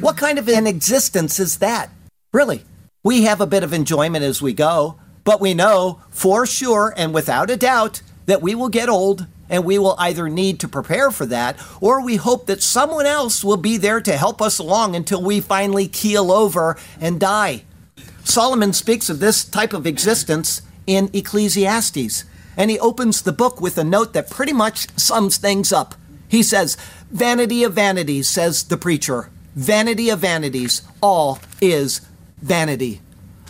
What 0.00 0.16
kind 0.16 0.38
of 0.38 0.48
an 0.48 0.68
existence 0.68 1.40
is 1.40 1.58
that? 1.58 1.90
Really, 2.32 2.62
we 3.02 3.22
have 3.24 3.40
a 3.40 3.48
bit 3.48 3.64
of 3.64 3.72
enjoyment 3.72 4.24
as 4.24 4.40
we 4.40 4.52
go, 4.52 4.96
but 5.24 5.40
we 5.40 5.54
know 5.54 6.00
for 6.08 6.46
sure 6.46 6.94
and 6.96 7.12
without 7.12 7.50
a 7.50 7.56
doubt 7.56 8.02
that 8.26 8.40
we 8.40 8.54
will 8.54 8.68
get 8.68 8.88
old 8.88 9.26
and 9.50 9.64
we 9.64 9.76
will 9.76 9.96
either 9.98 10.28
need 10.28 10.60
to 10.60 10.68
prepare 10.68 11.10
for 11.10 11.26
that 11.26 11.56
or 11.80 12.00
we 12.00 12.14
hope 12.14 12.46
that 12.46 12.62
someone 12.62 13.06
else 13.06 13.42
will 13.42 13.56
be 13.56 13.76
there 13.76 14.00
to 14.00 14.16
help 14.16 14.40
us 14.40 14.60
along 14.60 14.94
until 14.94 15.20
we 15.20 15.40
finally 15.40 15.88
keel 15.88 16.30
over 16.30 16.76
and 17.00 17.18
die. 17.18 17.64
Solomon 18.22 18.72
speaks 18.72 19.10
of 19.10 19.18
this 19.18 19.44
type 19.44 19.72
of 19.72 19.84
existence 19.84 20.62
in 20.86 21.10
Ecclesiastes, 21.12 22.24
and 22.56 22.70
he 22.70 22.78
opens 22.78 23.22
the 23.22 23.32
book 23.32 23.60
with 23.60 23.76
a 23.76 23.82
note 23.82 24.12
that 24.12 24.30
pretty 24.30 24.52
much 24.52 24.96
sums 24.96 25.38
things 25.38 25.72
up. 25.72 25.96
He 26.28 26.44
says, 26.44 26.76
Vanity 27.10 27.64
of 27.64 27.72
vanities, 27.72 28.28
says 28.28 28.62
the 28.62 28.76
preacher. 28.76 29.30
Vanity 29.58 30.08
of 30.08 30.20
vanities, 30.20 30.82
all 31.02 31.40
is 31.60 32.00
vanity. 32.40 33.00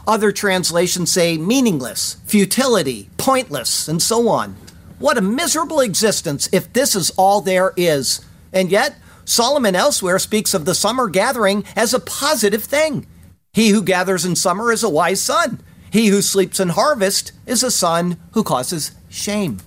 Other 0.06 0.32
translations 0.32 1.12
say 1.12 1.36
meaningless, 1.36 2.16
futility, 2.24 3.10
pointless, 3.18 3.86
and 3.88 4.00
so 4.00 4.26
on. 4.30 4.56
What 4.98 5.18
a 5.18 5.20
miserable 5.20 5.80
existence 5.80 6.48
if 6.50 6.72
this 6.72 6.96
is 6.96 7.10
all 7.18 7.42
there 7.42 7.74
is. 7.76 8.24
And 8.54 8.70
yet, 8.70 8.96
Solomon 9.26 9.76
elsewhere 9.76 10.18
speaks 10.18 10.54
of 10.54 10.64
the 10.64 10.74
summer 10.74 11.10
gathering 11.10 11.62
as 11.76 11.92
a 11.92 12.00
positive 12.00 12.64
thing. 12.64 13.06
He 13.52 13.68
who 13.68 13.82
gathers 13.82 14.24
in 14.24 14.34
summer 14.34 14.72
is 14.72 14.82
a 14.82 14.88
wise 14.88 15.20
son. 15.20 15.60
He 15.90 16.06
who 16.06 16.22
sleeps 16.22 16.58
in 16.58 16.70
harvest 16.70 17.32
is 17.44 17.62
a 17.62 17.70
son 17.70 18.16
who 18.32 18.42
causes 18.42 18.92
shame. 19.10 19.58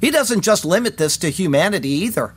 He 0.00 0.10
doesn't 0.10 0.40
just 0.40 0.64
limit 0.64 0.96
this 0.96 1.16
to 1.18 1.30
humanity 1.30 1.90
either. 1.90 2.34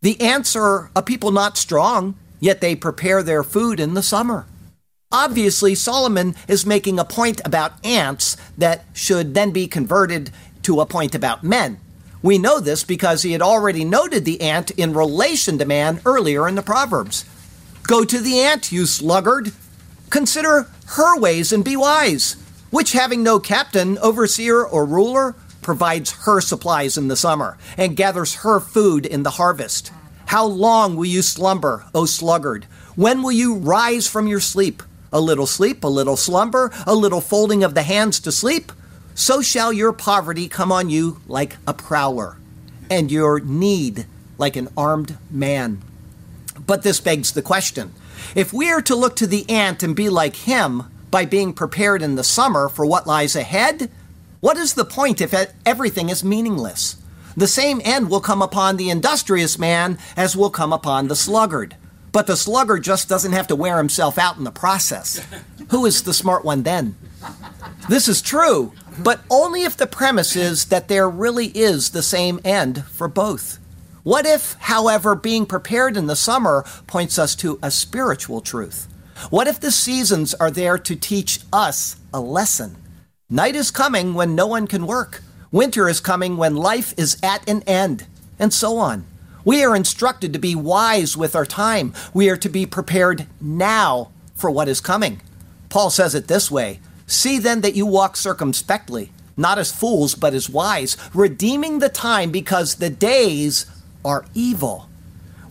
The 0.00 0.18
ants 0.22 0.56
are 0.56 0.90
a 0.96 1.02
people 1.02 1.32
not 1.32 1.58
strong, 1.58 2.16
yet 2.42 2.60
they 2.60 2.74
prepare 2.74 3.22
their 3.22 3.44
food 3.44 3.78
in 3.78 3.94
the 3.94 4.02
summer. 4.02 4.44
Obviously, 5.12 5.76
Solomon 5.76 6.34
is 6.48 6.66
making 6.66 6.98
a 6.98 7.04
point 7.04 7.40
about 7.44 7.72
ants 7.86 8.36
that 8.58 8.84
should 8.92 9.32
then 9.32 9.52
be 9.52 9.68
converted 9.68 10.30
to 10.62 10.80
a 10.80 10.86
point 10.86 11.14
about 11.14 11.44
men. 11.44 11.78
We 12.20 12.38
know 12.38 12.58
this 12.58 12.82
because 12.82 13.22
he 13.22 13.30
had 13.30 13.42
already 13.42 13.84
noted 13.84 14.24
the 14.24 14.40
ant 14.40 14.72
in 14.72 14.92
relation 14.92 15.56
to 15.58 15.64
man 15.64 16.00
earlier 16.04 16.48
in 16.48 16.56
the 16.56 16.62
Proverbs. 16.62 17.24
Go 17.84 18.04
to 18.04 18.18
the 18.18 18.40
ant, 18.40 18.72
you 18.72 18.86
sluggard. 18.86 19.52
Consider 20.10 20.68
her 20.96 21.18
ways 21.20 21.52
and 21.52 21.64
be 21.64 21.76
wise, 21.76 22.36
which 22.70 22.92
having 22.92 23.22
no 23.22 23.38
captain, 23.38 23.98
overseer, 23.98 24.64
or 24.64 24.84
ruler, 24.84 25.36
provides 25.60 26.10
her 26.24 26.40
supplies 26.40 26.98
in 26.98 27.06
the 27.06 27.16
summer 27.16 27.56
and 27.76 27.96
gathers 27.96 28.36
her 28.36 28.58
food 28.58 29.06
in 29.06 29.22
the 29.22 29.30
harvest. 29.30 29.92
How 30.32 30.46
long 30.46 30.96
will 30.96 31.04
you 31.04 31.20
slumber, 31.20 31.84
O 31.94 32.06
sluggard? 32.06 32.64
When 32.96 33.22
will 33.22 33.32
you 33.32 33.56
rise 33.56 34.08
from 34.08 34.26
your 34.26 34.40
sleep? 34.40 34.82
A 35.12 35.20
little 35.20 35.46
sleep, 35.46 35.84
a 35.84 35.88
little 35.88 36.16
slumber, 36.16 36.72
a 36.86 36.94
little 36.94 37.20
folding 37.20 37.62
of 37.62 37.74
the 37.74 37.82
hands 37.82 38.18
to 38.20 38.32
sleep? 38.32 38.72
so 39.14 39.42
shall 39.42 39.74
your 39.74 39.92
poverty 39.92 40.48
come 40.48 40.72
on 40.72 40.88
you 40.88 41.20
like 41.28 41.58
a 41.66 41.74
prowler, 41.74 42.38
and 42.88 43.12
your 43.12 43.40
need 43.40 44.06
like 44.38 44.56
an 44.56 44.68
armed 44.74 45.18
man. 45.30 45.82
But 46.66 46.82
this 46.82 46.98
begs 46.98 47.32
the 47.32 47.42
question 47.42 47.92
if 48.34 48.54
we 48.54 48.70
are 48.70 48.80
to 48.80 48.96
look 48.96 49.16
to 49.16 49.26
the 49.26 49.48
ant 49.50 49.82
and 49.82 49.94
be 49.94 50.08
like 50.08 50.36
him 50.36 50.84
by 51.10 51.26
being 51.26 51.52
prepared 51.52 52.00
in 52.00 52.14
the 52.14 52.24
summer 52.24 52.70
for 52.70 52.86
what 52.86 53.06
lies 53.06 53.36
ahead, 53.36 53.90
what 54.40 54.56
is 54.56 54.72
the 54.72 54.86
point 54.86 55.20
if 55.20 55.34
everything 55.66 56.08
is 56.08 56.24
meaningless? 56.24 56.96
The 57.36 57.46
same 57.46 57.80
end 57.84 58.10
will 58.10 58.20
come 58.20 58.42
upon 58.42 58.76
the 58.76 58.90
industrious 58.90 59.58
man 59.58 59.98
as 60.16 60.36
will 60.36 60.50
come 60.50 60.72
upon 60.72 61.08
the 61.08 61.16
sluggard. 61.16 61.76
But 62.12 62.26
the 62.26 62.36
sluggard 62.36 62.84
just 62.84 63.08
doesn't 63.08 63.32
have 63.32 63.46
to 63.48 63.56
wear 63.56 63.78
himself 63.78 64.18
out 64.18 64.36
in 64.36 64.44
the 64.44 64.50
process. 64.50 65.24
Who 65.70 65.86
is 65.86 66.02
the 66.02 66.12
smart 66.12 66.44
one 66.44 66.62
then? 66.62 66.96
This 67.88 68.06
is 68.06 68.20
true, 68.20 68.72
but 68.98 69.20
only 69.30 69.62
if 69.62 69.76
the 69.76 69.86
premise 69.86 70.36
is 70.36 70.66
that 70.66 70.88
there 70.88 71.08
really 71.08 71.46
is 71.46 71.90
the 71.90 72.02
same 72.02 72.40
end 72.44 72.84
for 72.84 73.08
both. 73.08 73.58
What 74.02 74.26
if, 74.26 74.56
however, 74.60 75.14
being 75.14 75.46
prepared 75.46 75.96
in 75.96 76.06
the 76.06 76.16
summer 76.16 76.64
points 76.86 77.18
us 77.18 77.34
to 77.36 77.58
a 77.62 77.70
spiritual 77.70 78.40
truth? 78.40 78.88
What 79.30 79.46
if 79.46 79.60
the 79.60 79.70
seasons 79.70 80.34
are 80.34 80.50
there 80.50 80.76
to 80.76 80.96
teach 80.96 81.40
us 81.52 81.96
a 82.12 82.20
lesson? 82.20 82.76
Night 83.30 83.54
is 83.54 83.70
coming 83.70 84.14
when 84.14 84.34
no 84.34 84.46
one 84.46 84.66
can 84.66 84.86
work. 84.86 85.22
Winter 85.52 85.86
is 85.86 86.00
coming 86.00 86.38
when 86.38 86.56
life 86.56 86.94
is 86.96 87.18
at 87.22 87.46
an 87.46 87.62
end, 87.66 88.06
and 88.38 88.54
so 88.54 88.78
on. 88.78 89.04
We 89.44 89.62
are 89.62 89.76
instructed 89.76 90.32
to 90.32 90.38
be 90.38 90.54
wise 90.54 91.14
with 91.14 91.36
our 91.36 91.44
time. 91.44 91.92
We 92.14 92.30
are 92.30 92.38
to 92.38 92.48
be 92.48 92.64
prepared 92.64 93.26
now 93.38 94.10
for 94.34 94.50
what 94.50 94.66
is 94.66 94.80
coming. 94.80 95.20
Paul 95.68 95.90
says 95.90 96.14
it 96.14 96.26
this 96.26 96.50
way 96.50 96.80
See 97.06 97.38
then 97.38 97.60
that 97.60 97.76
you 97.76 97.84
walk 97.84 98.16
circumspectly, 98.16 99.12
not 99.36 99.58
as 99.58 99.70
fools, 99.70 100.14
but 100.14 100.32
as 100.32 100.48
wise, 100.48 100.96
redeeming 101.12 101.80
the 101.80 101.90
time 101.90 102.30
because 102.30 102.76
the 102.76 102.88
days 102.88 103.66
are 104.04 104.24
evil. 104.32 104.88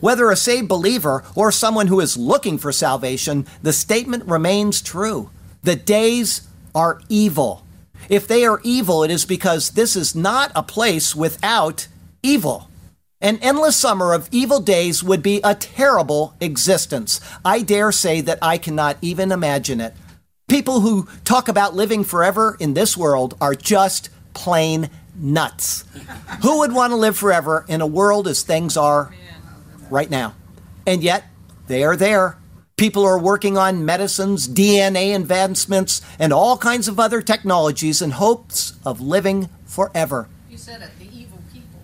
Whether 0.00 0.32
a 0.32 0.36
saved 0.36 0.66
believer 0.66 1.22
or 1.36 1.52
someone 1.52 1.86
who 1.86 2.00
is 2.00 2.16
looking 2.16 2.58
for 2.58 2.72
salvation, 2.72 3.46
the 3.62 3.72
statement 3.72 4.24
remains 4.24 4.82
true. 4.82 5.30
The 5.62 5.76
days 5.76 6.48
are 6.74 7.00
evil. 7.08 7.64
If 8.08 8.26
they 8.26 8.44
are 8.44 8.60
evil, 8.62 9.02
it 9.02 9.10
is 9.10 9.24
because 9.24 9.70
this 9.70 9.96
is 9.96 10.14
not 10.14 10.52
a 10.54 10.62
place 10.62 11.14
without 11.14 11.88
evil. 12.22 12.68
An 13.20 13.38
endless 13.40 13.76
summer 13.76 14.14
of 14.14 14.28
evil 14.32 14.58
days 14.60 15.02
would 15.04 15.22
be 15.22 15.40
a 15.44 15.54
terrible 15.54 16.34
existence. 16.40 17.20
I 17.44 17.62
dare 17.62 17.92
say 17.92 18.20
that 18.20 18.40
I 18.42 18.58
cannot 18.58 18.96
even 19.00 19.30
imagine 19.30 19.80
it. 19.80 19.94
People 20.48 20.80
who 20.80 21.08
talk 21.24 21.46
about 21.48 21.74
living 21.74 22.02
forever 22.02 22.56
in 22.58 22.74
this 22.74 22.96
world 22.96 23.36
are 23.40 23.54
just 23.54 24.10
plain 24.34 24.90
nuts. 25.14 25.84
who 26.42 26.58
would 26.58 26.72
want 26.72 26.90
to 26.90 26.96
live 26.96 27.16
forever 27.16 27.64
in 27.68 27.80
a 27.80 27.86
world 27.86 28.26
as 28.26 28.42
things 28.42 28.76
are 28.76 29.14
right 29.88 30.10
now? 30.10 30.34
And 30.84 31.02
yet, 31.02 31.24
they 31.68 31.84
are 31.84 31.96
there. 31.96 32.38
People 32.82 33.04
are 33.04 33.16
working 33.16 33.56
on 33.56 33.84
medicines, 33.84 34.48
DNA 34.48 35.14
advancements, 35.14 36.02
and 36.18 36.32
all 36.32 36.58
kinds 36.58 36.88
of 36.88 36.98
other 36.98 37.22
technologies 37.22 38.02
in 38.02 38.10
hopes 38.10 38.72
of 38.84 39.00
living 39.00 39.48
forever. 39.64 40.28
You 40.50 40.58
said 40.58 40.82
it, 40.82 40.90
the 40.98 41.06
evil 41.16 41.38
people. 41.52 41.78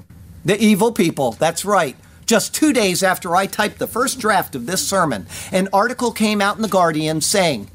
The 0.45 0.61
evil 0.61 0.91
people, 0.91 1.31
that's 1.31 1.65
right. 1.65 1.95
Just 2.27 2.53
two 2.53 2.73
days 2.73 3.05
after 3.05 3.37
I 3.37 3.47
typed 3.47 3.79
the 3.79 3.87
first 3.87 4.19
draft 4.19 4.57
of 4.57 4.67
this 4.67 4.85
sermon, 4.85 5.29
an 5.53 5.69
article 5.73 6.11
came 6.11 6.43
out 6.43 6.57
in 6.57 6.63
The 6.63 6.69
Guardian 6.69 7.21
saying, 7.21 7.71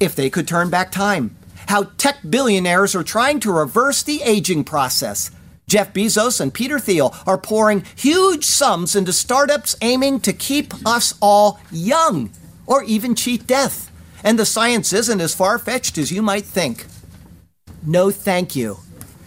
if 0.00 0.16
they 0.16 0.28
could 0.28 0.48
turn 0.48 0.68
back 0.68 0.90
time, 0.90 1.36
how 1.68 1.84
tech 1.96 2.16
billionaires 2.28 2.96
are 2.96 3.04
trying 3.04 3.38
to 3.38 3.52
reverse 3.52 4.02
the 4.02 4.20
aging 4.22 4.64
process. 4.64 5.30
Jeff 5.68 5.92
Bezos 5.92 6.40
and 6.40 6.52
Peter 6.52 6.80
Thiel 6.80 7.14
are 7.24 7.38
pouring 7.38 7.84
huge 7.94 8.44
sums 8.44 8.96
into 8.96 9.12
startups 9.12 9.76
aiming 9.80 10.18
to 10.22 10.32
keep 10.32 10.74
us 10.84 11.14
all 11.20 11.60
young 11.70 12.32
or 12.66 12.82
even 12.84 13.14
cheat 13.14 13.46
death. 13.46 13.90
And 14.22 14.38
the 14.38 14.46
science 14.46 14.92
isn't 14.92 15.20
as 15.20 15.34
far 15.34 15.58
fetched 15.58 15.98
as 15.98 16.10
you 16.10 16.22
might 16.22 16.44
think. 16.44 16.86
No, 17.86 18.10
thank 18.10 18.56
you. 18.56 18.78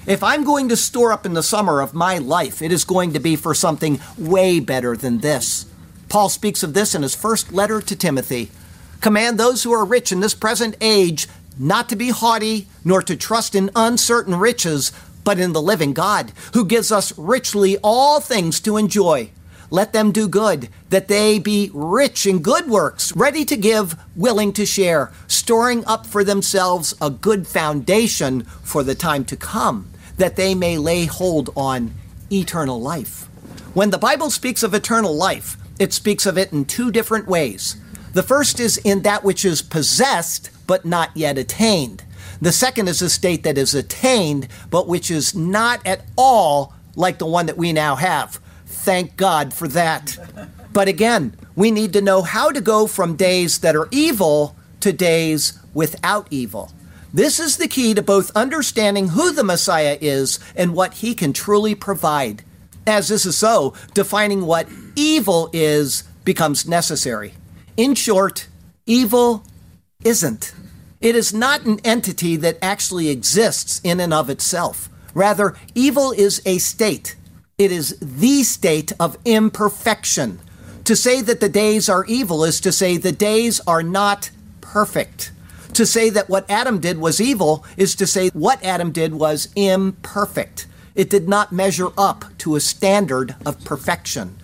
If 0.08 0.24
I'm 0.24 0.44
going 0.44 0.70
to 0.70 0.78
store 0.78 1.12
up 1.12 1.26
in 1.26 1.34
the 1.34 1.44
summer 1.44 1.82
of 1.82 1.94
my 1.94 2.18
life, 2.18 2.62
it 2.62 2.72
is 2.72 2.86
going 2.86 3.14
to 3.14 3.20
be 3.20 3.36
for 3.36 3.54
something 3.54 4.00
way 4.18 4.60
better 4.60 4.96
than 4.96 5.20
this. 5.20 5.66
Paul 6.10 6.30
speaks 6.30 6.64
of 6.64 6.74
this 6.74 6.96
in 6.96 7.02
his 7.02 7.14
first 7.14 7.52
letter 7.52 7.82
to 7.82 7.96
Timothy. 7.96 8.50
Command 9.02 9.38
those 9.38 9.64
who 9.64 9.74
are 9.74 9.86
rich 9.86 10.12
in 10.12 10.22
this 10.22 10.34
present 10.34 10.76
age 10.82 11.28
not 11.60 11.90
to 11.90 11.96
be 11.96 12.10
haughty, 12.10 12.68
nor 12.86 13.02
to 13.02 13.16
trust 13.16 13.56
in 13.56 13.70
uncertain 13.76 14.36
riches, 14.36 14.92
but 15.24 15.40
in 15.40 15.54
the 15.54 15.62
living 15.62 15.94
God, 15.94 16.32
who 16.54 16.66
gives 16.66 16.92
us 16.92 17.18
richly 17.18 17.78
all 17.84 18.20
things 18.20 18.60
to 18.62 18.78
enjoy. 18.78 19.32
Let 19.70 19.92
them 19.92 20.12
do 20.12 20.28
good, 20.28 20.70
that 20.90 21.10
they 21.10 21.40
be 21.40 21.70
rich 21.74 22.26
in 22.26 22.40
good 22.40 22.68
works, 22.68 23.14
ready 23.16 23.44
to 23.46 23.58
give, 23.58 23.98
willing 24.16 24.54
to 24.54 24.66
share, 24.66 25.12
storing 25.28 25.84
up 25.86 26.06
for 26.06 26.24
themselves 26.24 26.96
a 27.02 27.10
good 27.10 27.48
foundation 27.48 28.44
for 28.44 28.82
the 28.82 28.96
time 28.96 29.26
to 29.26 29.36
come, 29.36 29.90
that 30.16 30.38
they 30.38 30.56
may 30.56 30.78
lay 30.78 31.06
hold 31.06 31.50
on 31.56 31.94
eternal 32.32 32.82
life. 32.82 33.26
When 33.74 33.90
the 33.90 33.98
Bible 33.98 34.30
speaks 34.30 34.64
of 34.64 34.74
eternal 34.74 35.16
life, 35.16 35.58
it 35.80 35.94
speaks 35.94 36.26
of 36.26 36.38
it 36.38 36.54
in 36.54 36.66
two 36.66 36.92
different 36.92 37.28
ways. 37.28 37.76
The 38.14 38.24
first 38.24 38.60
is 38.60 38.78
in 38.80 39.02
that 39.02 39.24
which 39.24 39.44
is 39.44 39.62
possessed 39.62 40.50
but 40.66 40.86
not 40.86 41.16
yet 41.16 41.38
attained. 41.38 42.04
The 42.42 42.52
second 42.52 42.88
is 42.88 43.02
a 43.02 43.10
state 43.10 43.44
that 43.44 43.58
is 43.58 43.76
attained 43.76 44.48
but 44.70 44.88
which 44.88 45.12
is 45.12 45.36
not 45.36 45.86
at 45.86 46.06
all 46.16 46.74
like 46.96 47.20
the 47.20 47.26
one 47.26 47.46
that 47.46 47.58
we 47.58 47.74
now 47.74 47.96
have. 47.96 48.40
Thank 48.88 49.18
God 49.18 49.54
for 49.54 49.68
that. 49.68 50.18
But 50.72 50.88
again, 50.88 51.36
we 51.58 51.72
need 51.72 51.92
to 51.92 52.02
know 52.02 52.22
how 52.22 52.52
to 52.52 52.62
go 52.62 52.88
from 52.88 53.18
days 53.18 53.60
that 53.60 53.76
are 53.76 53.90
evil 53.92 54.56
to 54.80 54.94
days 54.94 55.60
without 55.74 56.26
evil. 56.32 56.72
This 57.14 57.38
is 57.38 57.58
the 57.58 57.68
key 57.68 57.94
to 57.96 58.02
both 58.02 58.32
understanding 58.34 59.10
who 59.10 59.34
the 59.34 59.44
Messiah 59.44 59.98
is 60.00 60.40
and 60.56 60.74
what 60.74 60.94
he 60.94 61.16
can 61.16 61.34
truly 61.34 61.76
provide. 61.76 62.46
As 62.88 63.10
this 63.10 63.26
is 63.26 63.38
so, 63.38 63.74
defining 63.94 64.46
what 64.46 64.70
evil 64.96 65.50
is 65.52 66.06
becomes 66.24 66.66
necessary. 66.66 67.34
In 67.76 67.94
short, 67.94 68.48
evil 68.86 69.44
isn't. 70.06 70.54
It 71.02 71.14
is 71.14 71.34
not 71.34 71.66
an 71.66 71.82
entity 71.84 72.38
that 72.38 72.58
actually 72.62 73.10
exists 73.10 73.82
in 73.84 74.00
and 74.00 74.14
of 74.14 74.30
itself. 74.30 74.88
Rather, 75.14 75.58
evil 75.76 76.14
is 76.14 76.42
a 76.46 76.58
state, 76.58 77.17
it 77.58 77.72
is 77.72 77.98
the 78.00 78.44
state 78.44 78.92
of 79.00 79.18
imperfection. 79.26 80.38
To 80.84 80.96
say 80.96 81.22
that 81.22 81.40
the 81.40 81.50
days 81.50 81.90
are 81.90 82.06
evil 82.06 82.44
is 82.44 82.62
to 82.62 82.72
say 82.72 82.98
the 82.98 83.12
days 83.12 83.60
are 83.66 83.82
not 83.82 84.30
perfect. 84.62 85.32
To 85.74 85.84
say 85.84 86.12
that 86.12 86.30
what 86.30 86.48
Adam 86.52 86.80
did 86.80 87.00
was 87.00 87.20
evil 87.20 87.66
is 87.76 87.96
to 87.96 88.06
say 88.06 88.30
what 88.30 88.64
Adam 88.64 88.92
did 88.92 89.16
was 89.16 89.50
imperfect. 89.56 90.68
It 90.94 91.10
did 91.10 91.28
not 91.28 91.52
measure 91.52 91.90
up 91.98 92.26
to 92.40 92.56
a 92.56 92.60
standard 92.60 93.36
of 93.44 93.66
perfection. 93.66 94.36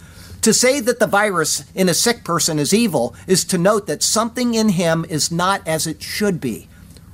To 0.42 0.52
say 0.52 0.80
that 0.80 0.98
the 0.98 1.06
virus 1.06 1.72
in 1.76 1.90
a 1.90 1.94
sick 1.94 2.24
person 2.24 2.58
is 2.58 2.74
evil 2.74 3.16
is 3.28 3.46
to 3.46 3.60
note 3.60 3.86
that 3.86 4.02
something 4.02 4.56
in 4.56 4.70
him 4.70 5.06
is 5.08 5.32
not 5.32 5.62
as 5.68 5.86
it 5.86 6.02
should 6.02 6.42
be. 6.42 6.68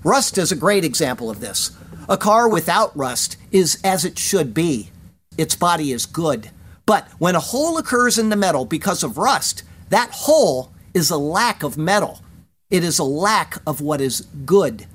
Rust 0.06 0.38
is 0.38 0.50
a 0.50 0.56
great 0.56 0.86
example 0.86 1.30
of 1.30 1.42
this. 1.42 1.72
A 2.08 2.16
car 2.16 2.48
without 2.48 2.96
rust 2.96 3.36
is 3.52 3.82
as 3.84 4.06
it 4.06 4.18
should 4.18 4.54
be 4.54 4.92
its 5.40 5.56
body 5.56 5.92
is 5.92 6.06
good. 6.06 6.50
But 6.86 7.08
when 7.18 7.36
a 7.36 7.40
hole 7.40 7.78
occurs 7.78 8.18
in 8.18 8.30
the 8.30 8.36
metal 8.36 8.66
because 8.66 9.04
of 9.04 9.18
rust, 9.18 9.64
that 9.90 10.12
hole 10.12 10.72
is 10.94 11.10
a 11.10 11.18
lack 11.18 11.64
of 11.64 11.78
metal. 11.78 12.22
It 12.70 12.84
is 12.84 13.00
a 13.00 13.04
lack 13.06 13.58
of 13.66 13.80
what 13.80 14.02
is 14.02 14.22
good. 14.46 14.86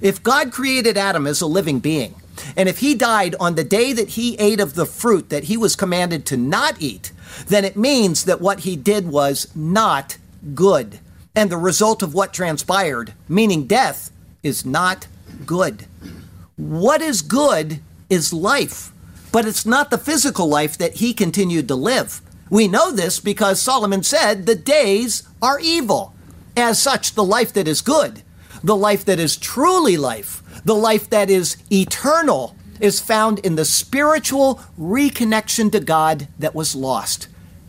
If 0.00 0.22
God 0.22 0.52
created 0.52 0.96
Adam 0.96 1.26
as 1.26 1.42
a 1.42 1.46
living 1.46 1.80
being, 1.80 2.14
and 2.56 2.66
if 2.68 2.78
he 2.78 2.94
died 2.94 3.34
on 3.38 3.54
the 3.54 3.64
day 3.64 3.92
that 3.92 4.10
he 4.10 4.36
ate 4.38 4.60
of 4.60 4.74
the 4.74 4.86
fruit 4.86 5.28
that 5.28 5.44
he 5.44 5.58
was 5.58 5.76
commanded 5.76 6.24
to 6.26 6.36
not 6.38 6.80
eat, 6.80 7.12
then 7.48 7.66
it 7.66 7.76
means 7.76 8.24
that 8.24 8.40
what 8.40 8.60
he 8.60 8.76
did 8.76 9.08
was 9.08 9.54
not 9.54 10.16
good. 10.54 11.00
And 11.34 11.50
the 11.50 11.58
result 11.58 12.02
of 12.02 12.14
what 12.14 12.32
transpired, 12.32 13.12
meaning 13.28 13.66
death, 13.66 14.10
is 14.42 14.64
not 14.64 15.06
good. 15.44 15.84
What 16.56 17.02
is 17.02 17.20
good 17.20 17.80
is 18.08 18.32
life 18.32 18.92
but 19.32 19.46
it's 19.46 19.66
not 19.66 19.90
the 19.90 19.98
physical 19.98 20.48
life 20.48 20.76
that 20.78 20.96
he 20.96 21.14
continued 21.14 21.68
to 21.68 21.74
live. 21.74 22.20
We 22.48 22.66
know 22.66 22.90
this 22.90 23.20
because 23.20 23.62
Solomon 23.62 24.02
said, 24.02 24.46
The 24.46 24.56
days 24.56 25.22
are 25.40 25.60
evil. 25.60 26.14
As 26.56 26.80
such, 26.80 27.14
the 27.14 27.24
life 27.24 27.52
that 27.52 27.68
is 27.68 27.80
good, 27.80 28.22
the 28.62 28.76
life 28.76 29.04
that 29.04 29.20
is 29.20 29.36
truly 29.36 29.96
life, 29.96 30.42
the 30.64 30.74
life 30.74 31.08
that 31.10 31.30
is 31.30 31.56
eternal, 31.70 32.56
is 32.80 33.00
found 33.00 33.38
in 33.40 33.54
the 33.54 33.64
spiritual 33.64 34.60
reconnection 34.78 35.70
to 35.72 35.80
God 35.80 36.26
that 36.38 36.54
was 36.54 36.74
lost. 36.74 37.28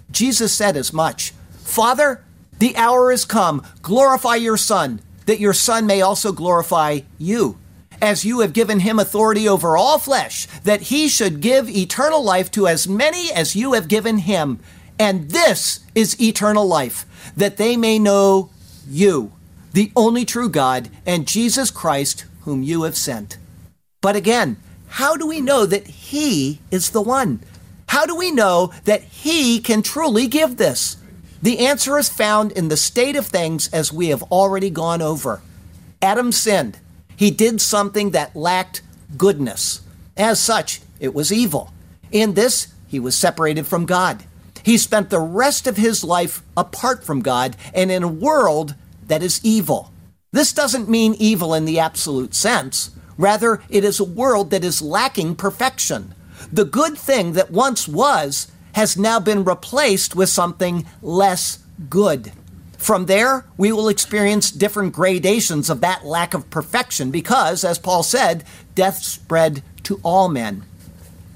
Jesus 0.10 0.52
said 0.52 0.76
as 0.76 0.92
much 0.92 1.32
Father, 1.60 2.24
the 2.58 2.76
hour 2.76 3.12
is 3.12 3.24
come. 3.24 3.66
Glorify 3.82 4.36
your 4.36 4.58
Son, 4.58 5.02
that 5.26 5.40
your 5.40 5.54
Son 5.54 5.86
may 5.86 6.02
also 6.02 6.32
glorify 6.32 7.02
you 7.18 7.58
as 8.02 8.26
you 8.26 8.40
have 8.40 8.54
given 8.54 8.80
him 8.80 9.00
authority 9.00 9.48
over 9.48 9.78
all 9.78 10.00
flesh, 10.00 10.48
that 10.64 10.84
he 10.84 11.08
should 11.08 11.42
give 11.42 11.70
eternal 11.70 12.24
life 12.24 12.50
to 12.52 12.68
as 12.68 12.88
many 12.88 13.32
as 13.32 13.56
you 13.56 13.74
have 13.74 13.88
given 13.88 14.18
him. 14.20 14.60
And 14.98 15.30
this 15.30 15.82
is 15.96 16.20
eternal 16.20 16.66
life, 16.66 17.06
that 17.38 17.58
they 17.58 17.78
may 17.78 18.00
know 18.00 18.50
you, 18.88 19.32
the 19.74 19.92
only 19.96 20.26
true 20.26 20.50
God, 20.50 20.90
and 21.06 21.28
Jesus 21.28 21.72
Christ, 21.72 22.26
whom 22.42 22.64
you 22.64 22.84
have 22.84 22.98
sent. 22.98 23.38
But 24.02 24.16
again, 24.16 24.58
how 24.90 25.16
do 25.16 25.28
we 25.28 25.40
know 25.40 25.66
that 25.66 25.88
he 25.88 26.60
is 26.72 26.90
the 26.90 27.02
one? 27.02 27.42
How 27.88 28.06
do 28.06 28.16
we 28.16 28.32
know 28.32 28.74
that 28.86 29.04
he 29.04 29.60
can 29.60 29.82
truly 29.82 30.28
give 30.28 30.58
this? 30.58 30.98
The 31.42 31.60
answer 31.60 31.98
is 31.98 32.10
found 32.10 32.52
in 32.52 32.68
the 32.68 32.78
state 32.78 33.16
of 33.16 33.28
things 33.28 33.68
as 33.74 33.92
we 33.92 34.08
have 34.08 34.24
already 34.24 34.70
gone 34.70 35.02
over. 35.02 35.42
Adam 36.02 36.32
sinned. 36.32 36.78
He 37.22 37.30
did 37.30 37.62
something 37.62 38.10
that 38.12 38.36
lacked 38.36 38.82
goodness. 39.16 39.82
As 40.18 40.40
such, 40.40 40.82
it 41.00 41.14
was 41.14 41.32
evil. 41.32 41.72
In 42.12 42.34
this, 42.34 42.74
he 42.88 43.00
was 43.00 43.14
separated 43.14 43.68
from 43.68 43.86
God. 43.86 44.24
He 44.64 44.76
spent 44.76 45.12
the 45.12 45.20
rest 45.20 45.68
of 45.68 45.78
his 45.78 46.04
life 46.04 46.42
apart 46.58 47.04
from 47.04 47.22
God 47.22 47.56
and 47.76 47.92
in 47.92 48.02
a 48.02 48.08
world 48.08 48.74
that 49.06 49.22
is 49.22 49.40
evil. 49.44 49.94
This 50.32 50.52
doesn't 50.52 50.90
mean 50.90 51.14
evil 51.20 51.54
in 51.54 51.66
the 51.66 51.78
absolute 51.78 52.34
sense. 52.34 52.90
Rather, 53.20 53.62
it 53.70 53.84
is 53.84 54.00
a 54.00 54.04
world 54.04 54.50
that 54.50 54.64
is 54.64 54.82
lacking 54.82 55.36
perfection. 55.36 56.16
The 56.52 56.66
good 56.66 56.98
thing 56.98 57.34
that 57.34 57.52
once 57.52 57.88
was 57.88 58.52
has 58.74 58.98
now 58.98 59.20
been 59.20 59.44
replaced 59.44 60.16
with 60.16 60.30
something 60.30 60.88
less 61.04 61.60
good. 61.88 62.32
From 62.82 63.06
there, 63.06 63.46
we 63.58 63.72
will 63.72 63.90
experience 63.90 64.50
different 64.50 64.92
gradations 64.92 65.70
of 65.70 65.82
that 65.82 66.04
lack 66.04 66.34
of 66.34 66.50
perfection 66.50 67.12
because, 67.12 67.64
as 67.64 67.78
Paul 67.78 68.02
said, 68.02 68.44
death 68.74 69.04
spread 69.04 69.62
to 69.84 70.00
all 70.02 70.30
men. 70.30 70.64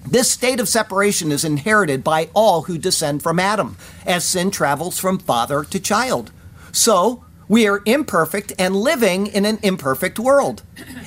This 0.09 0.31
state 0.31 0.59
of 0.59 0.67
separation 0.67 1.31
is 1.31 1.45
inherited 1.45 2.03
by 2.03 2.29
all 2.33 2.63
who 2.63 2.79
descend 2.79 3.21
from 3.21 3.39
Adam, 3.39 3.77
as 4.07 4.25
sin 4.25 4.49
travels 4.49 4.97
from 4.97 5.19
father 5.19 5.63
to 5.65 5.79
child. 5.79 6.31
So, 6.71 7.23
we 7.47 7.67
are 7.67 7.83
imperfect 7.85 8.51
and 8.57 8.75
living 8.75 9.27
in 9.27 9.45
an 9.45 9.59
imperfect 9.61 10.17
world. 10.17 10.63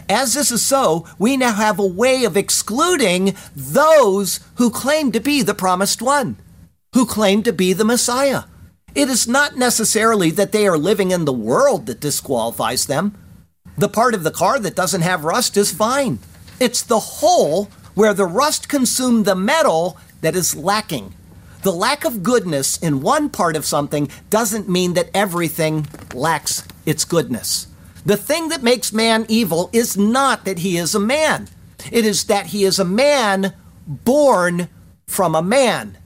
As 0.08 0.34
this 0.34 0.52
is 0.52 0.62
so, 0.62 1.04
we 1.18 1.36
now 1.36 1.52
have 1.52 1.80
a 1.80 1.84
way 1.84 2.22
of 2.22 2.36
excluding 2.36 3.34
those 3.56 4.38
who 4.54 4.70
claim 4.70 5.10
to 5.10 5.18
be 5.18 5.42
the 5.42 5.52
promised 5.52 6.00
one, 6.00 6.36
who 6.94 7.06
claim 7.06 7.42
to 7.42 7.52
be 7.52 7.72
the 7.72 7.84
Messiah. 7.84 8.44
It 8.98 9.08
is 9.08 9.28
not 9.28 9.56
necessarily 9.56 10.32
that 10.32 10.50
they 10.50 10.66
are 10.66 10.76
living 10.76 11.12
in 11.12 11.24
the 11.24 11.32
world 11.32 11.86
that 11.86 12.00
disqualifies 12.00 12.86
them. 12.86 13.16
The 13.76 13.88
part 13.88 14.12
of 14.12 14.24
the 14.24 14.32
car 14.32 14.58
that 14.58 14.74
doesn't 14.74 15.02
have 15.02 15.22
rust 15.22 15.56
is 15.56 15.70
fine. 15.70 16.18
It's 16.58 16.82
the 16.82 16.98
hole 16.98 17.66
where 17.94 18.12
the 18.12 18.26
rust 18.26 18.68
consumed 18.68 19.24
the 19.24 19.36
metal 19.36 19.98
that 20.20 20.34
is 20.34 20.56
lacking. 20.56 21.14
The 21.62 21.70
lack 21.70 22.04
of 22.04 22.24
goodness 22.24 22.76
in 22.76 23.00
one 23.00 23.30
part 23.30 23.54
of 23.54 23.64
something 23.64 24.10
doesn't 24.30 24.68
mean 24.68 24.94
that 24.94 25.10
everything 25.14 25.86
lacks 26.12 26.66
its 26.84 27.04
goodness. 27.04 27.68
The 28.04 28.16
thing 28.16 28.48
that 28.48 28.64
makes 28.64 28.92
man 28.92 29.26
evil 29.28 29.70
is 29.72 29.96
not 29.96 30.44
that 30.44 30.58
he 30.58 30.76
is 30.76 30.96
a 30.96 30.98
man, 30.98 31.46
it 31.92 32.04
is 32.04 32.24
that 32.24 32.46
he 32.46 32.64
is 32.64 32.80
a 32.80 32.84
man 32.84 33.54
born 33.86 34.68
from 35.06 35.36
a 35.36 35.42
man. 35.42 35.98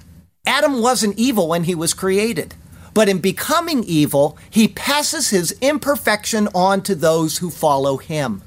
Adam 0.44 0.82
wasn't 0.82 1.18
evil 1.18 1.48
when 1.48 1.64
he 1.64 1.74
was 1.74 1.94
created. 1.94 2.54
But 2.94 3.08
in 3.08 3.18
becoming 3.18 3.84
evil, 3.84 4.36
he 4.50 4.68
passes 4.68 5.30
his 5.30 5.52
imperfection 5.60 6.48
on 6.54 6.82
to 6.82 6.94
those 6.94 7.38
who 7.38 7.50
follow 7.50 7.96
him. 7.96 8.42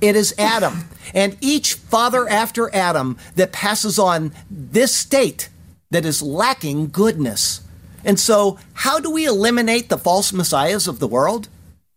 It 0.00 0.14
is 0.14 0.34
Adam 0.38 0.88
and 1.14 1.36
each 1.40 1.74
father 1.74 2.28
after 2.28 2.72
Adam 2.74 3.16
that 3.34 3.52
passes 3.52 3.98
on 3.98 4.32
this 4.50 4.94
state 4.94 5.48
that 5.90 6.04
is 6.04 6.22
lacking 6.22 6.90
goodness. 6.90 7.62
And 8.04 8.20
so, 8.20 8.58
how 8.74 9.00
do 9.00 9.10
we 9.10 9.26
eliminate 9.26 9.88
the 9.88 9.98
false 9.98 10.32
messiahs 10.32 10.86
of 10.86 11.00
the 11.00 11.08
world? 11.08 11.48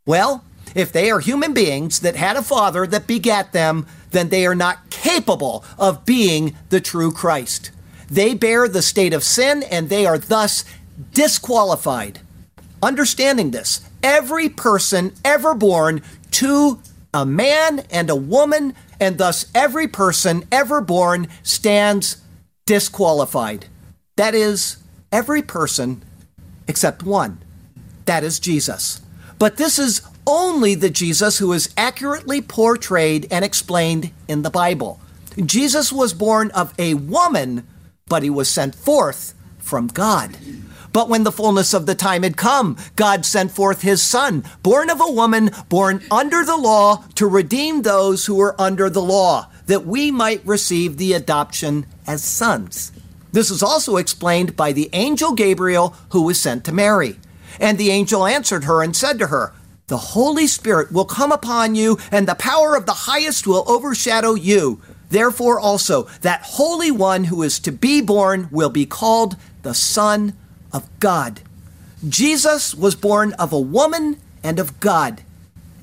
Well, 0.06 0.44
if 0.74 0.92
they 0.92 1.12
are 1.12 1.20
human 1.20 1.54
beings 1.54 2.00
that 2.00 2.16
had 2.16 2.38
a 2.38 2.42
father 2.42 2.88
that 2.88 3.06
begat 3.06 3.52
them, 3.52 3.86
then 4.12 4.30
they 4.30 4.46
are 4.46 4.56
not 4.56 4.90
capable 4.90 5.64
of 5.78 6.06
being 6.06 6.56
the 6.70 6.82
true 6.82 7.12
Christ. 7.12 7.72
They 8.10 8.34
bear 8.34 8.68
the 8.68 8.82
state 8.82 9.14
of 9.14 9.24
sin 9.24 9.64
and 9.64 9.90
they 9.90 10.06
are 10.06 10.18
thus 10.18 10.66
disqualified. 11.14 12.20
Understanding 12.82 13.52
this, 13.52 13.82
every 14.02 14.50
person 14.50 15.14
ever 15.24 15.54
born 15.54 16.02
to 16.32 16.82
a 17.14 17.26
man 17.26 17.86
and 17.92 18.10
a 18.10 18.16
woman, 18.16 18.74
and 19.00 19.18
thus 19.18 19.52
every 19.54 19.88
person 19.88 20.46
ever 20.52 20.82
born 20.82 21.28
stands 21.44 22.22
disqualified. 22.66 23.66
That 24.16 24.34
is, 24.34 24.78
every 25.12 25.42
person 25.42 26.04
except 26.68 27.04
one. 27.04 27.40
That 28.06 28.24
is 28.24 28.40
Jesus. 28.40 29.02
But 29.38 29.58
this 29.58 29.78
is 29.78 30.02
only 30.26 30.76
the 30.76 30.90
Jesus 30.90 31.40
who 31.40 31.52
is 31.54 31.74
accurately 31.76 32.42
portrayed 32.42 33.28
and 33.32 33.44
explained 33.44 34.12
in 34.28 34.44
the 34.44 34.50
Bible. 34.50 35.00
Jesus 35.46 35.92
was 35.92 36.14
born 36.14 36.52
of 36.52 36.74
a 36.78 36.94
woman, 36.94 37.68
but 38.08 38.24
he 38.24 38.30
was 38.30 38.48
sent 38.50 38.76
forth 38.76 39.34
from 39.60 39.88
God. 39.88 40.38
But 40.94 41.10
when 41.10 41.24
the 41.24 41.32
fullness 41.32 41.74
of 41.74 41.86
the 41.86 41.96
time 41.96 42.24
had 42.24 42.36
come, 42.36 42.78
God 42.96 43.26
sent 43.26 43.52
forth 43.52 43.82
his 43.82 44.02
Son, 44.02 44.44
born 44.62 44.90
of 44.90 45.00
a 45.00 45.12
woman, 45.12 45.52
born 45.70 46.04
under 46.12 46.44
the 46.44 46.58
law, 46.58 47.06
to 47.16 47.28
redeem 47.28 47.82
those 47.82 48.26
who 48.26 48.36
were 48.36 48.60
under 48.60 48.90
the 48.90 49.02
law, 49.02 49.50
that 49.68 49.86
we 49.86 50.12
might 50.12 50.46
receive 50.46 50.98
the 50.98 51.14
adoption 51.14 51.86
as 52.06 52.24
sons. 52.24 52.92
This 53.32 53.50
is 53.50 53.64
also 53.64 53.96
explained 53.96 54.58
by 54.58 54.74
the 54.74 54.90
angel 54.92 55.34
Gabriel 55.34 55.96
who 56.10 56.24
was 56.24 56.40
sent 56.40 56.66
to 56.66 56.74
Mary. 56.74 57.18
And 57.60 57.78
the 57.78 57.92
angel 57.92 58.26
answered 58.26 58.66
her 58.66 58.84
and 58.84 58.96
said 58.96 59.20
to 59.20 59.28
her, 59.28 59.54
The 59.88 59.98
Holy 59.98 60.48
Spirit 60.48 60.92
will 60.92 61.06
come 61.06 61.32
upon 61.32 61.76
you, 61.76 61.98
and 62.12 62.28
the 62.28 62.36
power 62.36 62.76
of 62.76 62.86
the 62.86 62.92
highest 62.92 63.48
will 63.48 63.64
overshadow 63.68 64.34
you. 64.34 64.82
Therefore, 65.10 65.60
also, 65.60 66.04
that 66.22 66.42
Holy 66.44 66.92
One 66.92 67.26
who 67.26 67.44
is 67.44 67.60
to 67.60 67.72
be 67.72 68.02
born 68.02 68.50
will 68.52 68.70
be 68.70 68.86
called 68.86 69.38
the 69.62 69.74
Son 69.74 70.34
of 70.74 70.88
God. 71.00 71.42
Jesus 72.08 72.74
was 72.74 72.96
born 72.96 73.34
of 73.34 73.54
a 73.54 73.60
woman 73.60 74.18
and 74.44 74.60
of 74.60 74.80
God. 74.80 75.22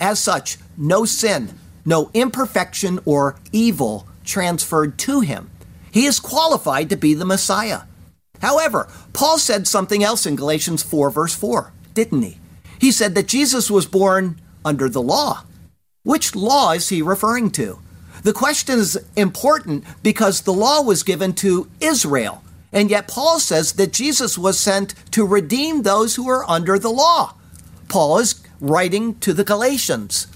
As 0.00 0.18
such, 0.18 0.58
no 0.76 1.04
sin, 1.04 1.58
no 1.84 2.10
imperfection 2.14 3.00
or 3.04 3.36
evil 3.52 4.06
transferred 4.24 4.98
to 4.98 5.20
him. 5.20 5.50
He 5.90 6.06
is 6.06 6.20
qualified 6.20 6.90
to 6.90 6.96
be 6.96 7.14
the 7.14 7.24
Messiah. 7.24 7.82
However, 8.40 8.88
Paul 9.12 9.38
said 9.38 9.66
something 9.66 10.02
else 10.02 10.26
in 10.26 10.36
Galatians 10.36 10.82
4, 10.82 11.10
verse 11.10 11.34
4, 11.34 11.72
didn't 11.94 12.22
he? 12.22 12.38
He 12.80 12.92
said 12.92 13.14
that 13.14 13.26
Jesus 13.26 13.70
was 13.70 13.86
born 13.86 14.40
under 14.64 14.88
the 14.88 15.02
law. 15.02 15.44
Which 16.04 16.36
law 16.36 16.72
is 16.72 16.88
he 16.88 17.02
referring 17.02 17.50
to? 17.52 17.80
The 18.22 18.32
question 18.32 18.78
is 18.78 18.98
important 19.16 19.84
because 20.02 20.42
the 20.42 20.52
law 20.52 20.82
was 20.82 21.02
given 21.02 21.32
to 21.34 21.68
Israel. 21.80 22.42
And 22.72 22.90
yet, 22.90 23.08
Paul 23.08 23.40
says 23.40 23.72
that 23.74 23.92
Jesus 23.92 24.36
was 24.36 24.58
sent 24.58 24.94
to 25.12 25.26
redeem 25.26 25.82
those 25.82 26.16
who 26.16 26.28
are 26.28 26.48
under 26.48 26.78
the 26.78 26.90
law. 26.90 27.34
Paul 27.88 28.18
is 28.18 28.42
writing 28.60 29.18
to 29.20 29.32
the 29.32 29.44
Galatians. 29.44 30.26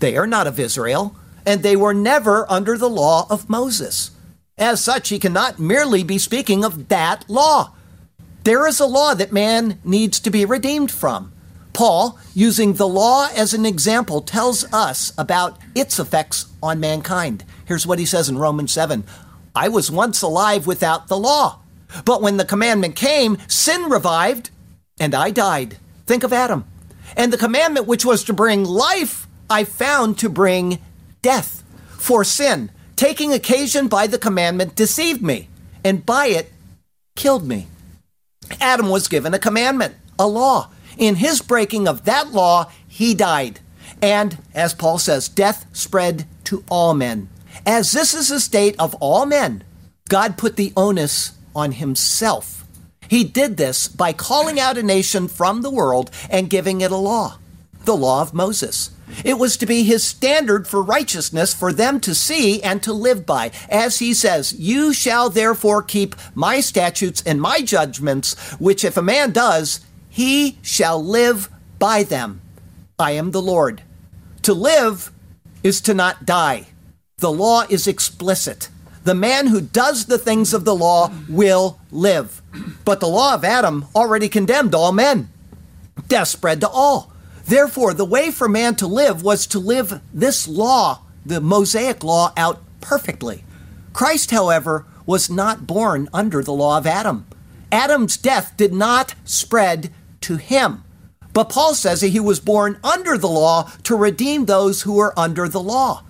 They 0.00 0.16
are 0.16 0.26
not 0.26 0.46
of 0.46 0.58
Israel, 0.58 1.14
and 1.44 1.62
they 1.62 1.76
were 1.76 1.94
never 1.94 2.50
under 2.50 2.78
the 2.78 2.88
law 2.88 3.26
of 3.28 3.50
Moses. 3.50 4.12
As 4.56 4.82
such, 4.82 5.10
he 5.10 5.18
cannot 5.18 5.58
merely 5.58 6.02
be 6.02 6.16
speaking 6.16 6.64
of 6.64 6.88
that 6.88 7.28
law. 7.28 7.72
There 8.44 8.66
is 8.66 8.80
a 8.80 8.86
law 8.86 9.14
that 9.14 9.32
man 9.32 9.78
needs 9.84 10.20
to 10.20 10.30
be 10.30 10.44
redeemed 10.44 10.90
from. 10.90 11.32
Paul, 11.72 12.18
using 12.34 12.74
the 12.74 12.88
law 12.88 13.28
as 13.34 13.52
an 13.52 13.66
example, 13.66 14.22
tells 14.22 14.72
us 14.72 15.12
about 15.18 15.58
its 15.74 15.98
effects 15.98 16.46
on 16.62 16.78
mankind. 16.78 17.44
Here's 17.64 17.86
what 17.86 17.98
he 17.98 18.06
says 18.06 18.28
in 18.28 18.38
Romans 18.38 18.72
7 18.72 19.04
I 19.54 19.68
was 19.68 19.90
once 19.90 20.22
alive 20.22 20.66
without 20.66 21.08
the 21.08 21.18
law 21.18 21.63
but 22.04 22.22
when 22.22 22.36
the 22.36 22.44
commandment 22.44 22.96
came, 22.96 23.38
sin 23.48 23.84
revived, 23.84 24.50
and 24.98 25.14
I 25.14 25.30
died. 25.30 25.78
Think 26.06 26.22
of 26.22 26.32
Adam. 26.32 26.64
And 27.16 27.32
the 27.32 27.38
commandment 27.38 27.86
which 27.86 28.04
was 28.04 28.24
to 28.24 28.32
bring 28.32 28.64
life, 28.64 29.26
I 29.48 29.64
found 29.64 30.18
to 30.18 30.28
bring 30.28 30.78
death. 31.22 31.62
For 31.98 32.24
sin, 32.24 32.70
taking 32.96 33.32
occasion 33.32 33.88
by 33.88 34.06
the 34.06 34.18
commandment, 34.18 34.76
deceived 34.76 35.22
me, 35.22 35.48
and 35.82 36.04
by 36.04 36.26
it 36.26 36.52
killed 37.16 37.46
me. 37.46 37.66
Adam 38.60 38.88
was 38.88 39.08
given 39.08 39.32
a 39.34 39.38
commandment, 39.38 39.94
a 40.18 40.26
law. 40.26 40.70
In 40.98 41.16
his 41.16 41.40
breaking 41.40 41.88
of 41.88 42.04
that 42.04 42.32
law, 42.32 42.70
he 42.86 43.14
died. 43.14 43.60
And, 44.02 44.38
as 44.54 44.74
Paul 44.74 44.98
says, 44.98 45.28
death 45.28 45.66
spread 45.72 46.26
to 46.44 46.62
all 46.68 46.94
men. 46.94 47.28
As 47.64 47.92
this 47.92 48.12
is 48.14 48.28
the 48.28 48.40
state 48.40 48.76
of 48.78 48.94
all 48.96 49.24
men, 49.24 49.64
God 50.08 50.36
put 50.36 50.56
the 50.56 50.72
onus 50.76 51.32
on 51.54 51.72
himself. 51.72 52.64
He 53.08 53.24
did 53.24 53.56
this 53.56 53.88
by 53.88 54.12
calling 54.12 54.58
out 54.58 54.78
a 54.78 54.82
nation 54.82 55.28
from 55.28 55.62
the 55.62 55.70
world 55.70 56.10
and 56.30 56.50
giving 56.50 56.80
it 56.80 56.90
a 56.90 56.96
law, 56.96 57.38
the 57.84 57.96
law 57.96 58.22
of 58.22 58.34
Moses. 58.34 58.90
It 59.24 59.38
was 59.38 59.56
to 59.58 59.66
be 59.66 59.84
his 59.84 60.02
standard 60.02 60.66
for 60.66 60.82
righteousness 60.82 61.54
for 61.54 61.72
them 61.72 62.00
to 62.00 62.14
see 62.14 62.62
and 62.62 62.82
to 62.82 62.92
live 62.92 63.26
by. 63.26 63.52
As 63.68 63.98
he 63.98 64.14
says, 64.14 64.54
You 64.54 64.92
shall 64.92 65.30
therefore 65.30 65.82
keep 65.82 66.16
my 66.34 66.60
statutes 66.60 67.22
and 67.24 67.40
my 67.40 67.60
judgments, 67.60 68.34
which 68.58 68.84
if 68.84 68.96
a 68.96 69.02
man 69.02 69.30
does, 69.30 69.80
he 70.08 70.58
shall 70.62 71.04
live 71.04 71.48
by 71.78 72.02
them. 72.02 72.40
I 72.98 73.12
am 73.12 73.30
the 73.32 73.42
Lord. 73.42 73.82
To 74.42 74.54
live 74.54 75.12
is 75.62 75.80
to 75.82 75.94
not 75.94 76.26
die. 76.26 76.68
The 77.18 77.32
law 77.32 77.64
is 77.68 77.86
explicit. 77.86 78.68
The 79.04 79.14
man 79.14 79.48
who 79.48 79.60
does 79.60 80.06
the 80.06 80.18
things 80.18 80.52
of 80.52 80.64
the 80.64 80.74
law 80.74 81.12
will 81.28 81.78
live. 81.92 82.42
But 82.84 83.00
the 83.00 83.08
law 83.08 83.34
of 83.34 83.44
Adam 83.44 83.86
already 83.94 84.28
condemned 84.28 84.74
all 84.74 84.92
men. 84.92 85.28
Death 86.08 86.28
spread 86.28 86.60
to 86.62 86.68
all. 86.68 87.12
Therefore, 87.44 87.92
the 87.92 88.06
way 88.06 88.30
for 88.30 88.48
man 88.48 88.74
to 88.76 88.86
live 88.86 89.22
was 89.22 89.46
to 89.48 89.58
live 89.58 90.00
this 90.12 90.48
law, 90.48 91.02
the 91.24 91.40
Mosaic 91.40 92.02
law, 92.02 92.32
out 92.36 92.62
perfectly. 92.80 93.44
Christ, 93.92 94.30
however, 94.30 94.86
was 95.04 95.28
not 95.28 95.66
born 95.66 96.08
under 96.12 96.42
the 96.42 96.52
law 96.52 96.78
of 96.78 96.86
Adam. 96.86 97.26
Adam's 97.70 98.16
death 98.16 98.54
did 98.56 98.72
not 98.72 99.14
spread 99.24 99.92
to 100.22 100.36
him. 100.36 100.82
But 101.34 101.50
Paul 101.50 101.74
says 101.74 102.00
that 102.00 102.08
he 102.08 102.20
was 102.20 102.40
born 102.40 102.78
under 102.82 103.18
the 103.18 103.28
law 103.28 103.70
to 103.82 103.96
redeem 103.96 104.46
those 104.46 104.82
who 104.82 104.98
are 104.98 105.12
under 105.18 105.48
the 105.48 105.60
law. 105.60 106.04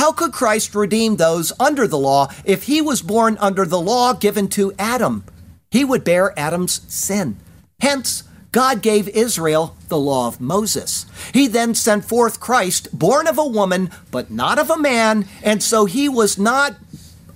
How 0.00 0.12
could 0.12 0.32
Christ 0.32 0.74
redeem 0.74 1.16
those 1.16 1.52
under 1.60 1.86
the 1.86 1.98
law 1.98 2.32
if 2.46 2.62
he 2.62 2.80
was 2.80 3.02
born 3.02 3.36
under 3.38 3.66
the 3.66 3.78
law 3.78 4.14
given 4.14 4.48
to 4.48 4.72
Adam? 4.78 5.24
He 5.70 5.84
would 5.84 6.04
bear 6.04 6.32
Adam's 6.38 6.80
sin. 6.90 7.36
Hence, 7.80 8.22
God 8.50 8.80
gave 8.80 9.08
Israel 9.10 9.76
the 9.88 9.98
law 9.98 10.26
of 10.26 10.40
Moses. 10.40 11.04
He 11.34 11.46
then 11.46 11.74
sent 11.74 12.06
forth 12.06 12.40
Christ, 12.40 12.98
born 12.98 13.26
of 13.26 13.36
a 13.36 13.44
woman, 13.44 13.90
but 14.10 14.30
not 14.30 14.58
of 14.58 14.70
a 14.70 14.78
man, 14.78 15.26
and 15.42 15.62
so 15.62 15.84
he 15.84 16.08
was 16.08 16.38
not 16.38 16.76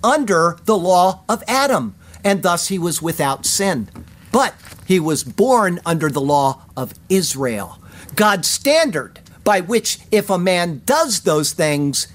under 0.03 0.57
the 0.65 0.79
law 0.79 1.23
of 1.29 1.45
Adam, 1.47 1.95
and 2.25 2.43
thus 2.43 2.69
he 2.69 2.79
was 2.79 3.03
without 3.03 3.45
sin. 3.45 3.91
But 4.33 4.55
he 4.87 4.99
was 4.99 5.23
born 5.23 5.81
under 5.85 6.09
the 6.09 6.23
law 6.23 6.63
of 6.79 6.95
Israel, 7.11 7.79
God's 8.15 8.49
standard 8.49 9.21
by 9.45 9.61
which 9.61 9.99
if 10.11 10.31
a 10.31 10.39
man 10.39 10.81
does 10.87 11.21
those 11.21 11.53
things, 11.53 12.09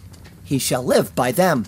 he 0.50 0.58
shall 0.58 0.84
live 0.84 1.14
by 1.14 1.32
them. 1.32 1.66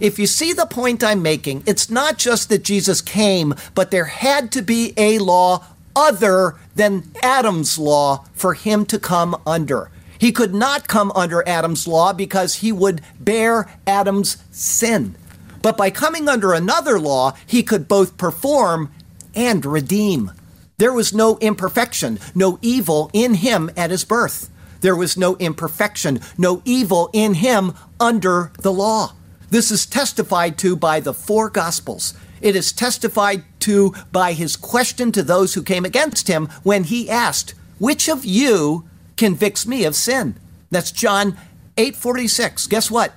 If 0.00 0.18
you 0.18 0.26
see 0.26 0.52
the 0.52 0.66
point 0.66 1.02
I'm 1.02 1.22
making, 1.22 1.62
it's 1.64 1.88
not 1.88 2.18
just 2.18 2.50
that 2.50 2.62
Jesus 2.62 3.00
came, 3.00 3.54
but 3.74 3.90
there 3.90 4.04
had 4.04 4.52
to 4.52 4.60
be 4.60 4.92
a 4.98 5.18
law 5.18 5.64
other 5.96 6.56
than 6.76 7.10
Adam's 7.22 7.78
law 7.78 8.26
for 8.34 8.52
him 8.52 8.84
to 8.84 8.98
come 8.98 9.40
under. 9.46 9.90
He 10.18 10.30
could 10.30 10.52
not 10.52 10.88
come 10.88 11.10
under 11.12 11.46
Adam's 11.48 11.88
law 11.88 12.12
because 12.12 12.56
he 12.56 12.70
would 12.70 13.00
bear 13.18 13.66
Adam's 13.86 14.36
sin. 14.50 15.16
But 15.62 15.78
by 15.78 15.90
coming 15.90 16.28
under 16.28 16.52
another 16.52 17.00
law, 17.00 17.32
he 17.46 17.62
could 17.62 17.88
both 17.88 18.18
perform 18.18 18.92
and 19.34 19.64
redeem. 19.64 20.32
There 20.76 20.92
was 20.92 21.14
no 21.14 21.38
imperfection, 21.38 22.20
no 22.34 22.58
evil 22.60 23.10
in 23.14 23.34
him 23.34 23.70
at 23.74 23.90
his 23.90 24.04
birth. 24.04 24.50
There 24.80 24.96
was 24.96 25.16
no 25.16 25.36
imperfection, 25.36 26.20
no 26.36 26.62
evil 26.64 27.10
in 27.12 27.34
him 27.34 27.74
under 27.98 28.52
the 28.60 28.72
law. 28.72 29.12
This 29.50 29.70
is 29.70 29.86
testified 29.86 30.58
to 30.58 30.76
by 30.76 31.00
the 31.00 31.14
four 31.14 31.48
Gospels. 31.50 32.14
It 32.40 32.54
is 32.54 32.72
testified 32.72 33.44
to 33.60 33.94
by 34.12 34.32
his 34.32 34.56
question 34.56 35.10
to 35.12 35.22
those 35.22 35.54
who 35.54 35.62
came 35.62 35.84
against 35.84 36.28
him 36.28 36.48
when 36.62 36.84
he 36.84 37.10
asked, 37.10 37.54
Which 37.78 38.08
of 38.08 38.24
you 38.24 38.88
convicts 39.16 39.66
me 39.66 39.84
of 39.84 39.96
sin? 39.96 40.36
That's 40.70 40.92
John 40.92 41.36
8:46. 41.76 42.66
Guess 42.68 42.90
what? 42.90 43.14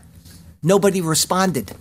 Nobody 0.63 1.01
responded. 1.01 1.73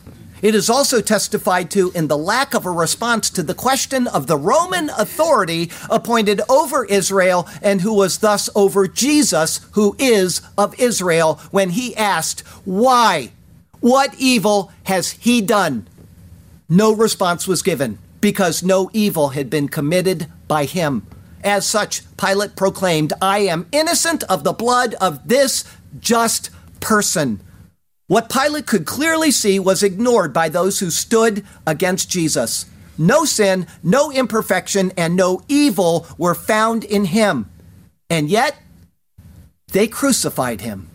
It 0.42 0.54
is 0.54 0.70
also 0.70 1.00
testified 1.00 1.70
to 1.72 1.90
in 1.92 2.08
the 2.08 2.16
lack 2.16 2.54
of 2.54 2.64
a 2.64 2.70
response 2.70 3.28
to 3.30 3.42
the 3.42 3.54
question 3.54 4.06
of 4.06 4.26
the 4.26 4.38
Roman 4.38 4.90
authority 4.90 5.70
appointed 5.90 6.40
over 6.48 6.84
Israel 6.86 7.48
and 7.60 7.82
who 7.82 7.94
was 7.94 8.18
thus 8.18 8.48
over 8.54 8.88
Jesus, 8.88 9.60
who 9.72 9.96
is 9.98 10.40
of 10.56 10.78
Israel, 10.80 11.40
when 11.50 11.70
he 11.70 11.94
asked, 11.96 12.40
Why? 12.64 13.32
What 13.80 14.14
evil 14.18 14.72
has 14.84 15.12
he 15.12 15.40
done? 15.40 15.86
No 16.68 16.92
response 16.92 17.48
was 17.48 17.62
given 17.62 17.98
because 18.20 18.62
no 18.62 18.90
evil 18.92 19.30
had 19.30 19.50
been 19.50 19.68
committed 19.68 20.26
by 20.46 20.64
him. 20.64 21.06
As 21.42 21.66
such, 21.66 22.02
Pilate 22.16 22.54
proclaimed, 22.54 23.12
I 23.22 23.40
am 23.40 23.66
innocent 23.72 24.22
of 24.24 24.44
the 24.44 24.52
blood 24.52 24.94
of 25.00 25.26
this 25.26 25.64
just 25.98 26.50
person. 26.80 27.40
What 28.10 28.28
Pilate 28.28 28.66
could 28.66 28.86
clearly 28.86 29.30
see 29.30 29.60
was 29.60 29.84
ignored 29.84 30.32
by 30.32 30.48
those 30.48 30.80
who 30.80 30.90
stood 30.90 31.46
against 31.64 32.10
Jesus. 32.10 32.66
No 32.98 33.24
sin, 33.24 33.68
no 33.84 34.10
imperfection, 34.10 34.90
and 34.96 35.14
no 35.14 35.42
evil 35.46 36.08
were 36.18 36.34
found 36.34 36.82
in 36.82 37.04
him. 37.04 37.48
And 38.10 38.28
yet, 38.28 38.56
they 39.68 39.86
crucified 39.86 40.60
him. 40.60 40.90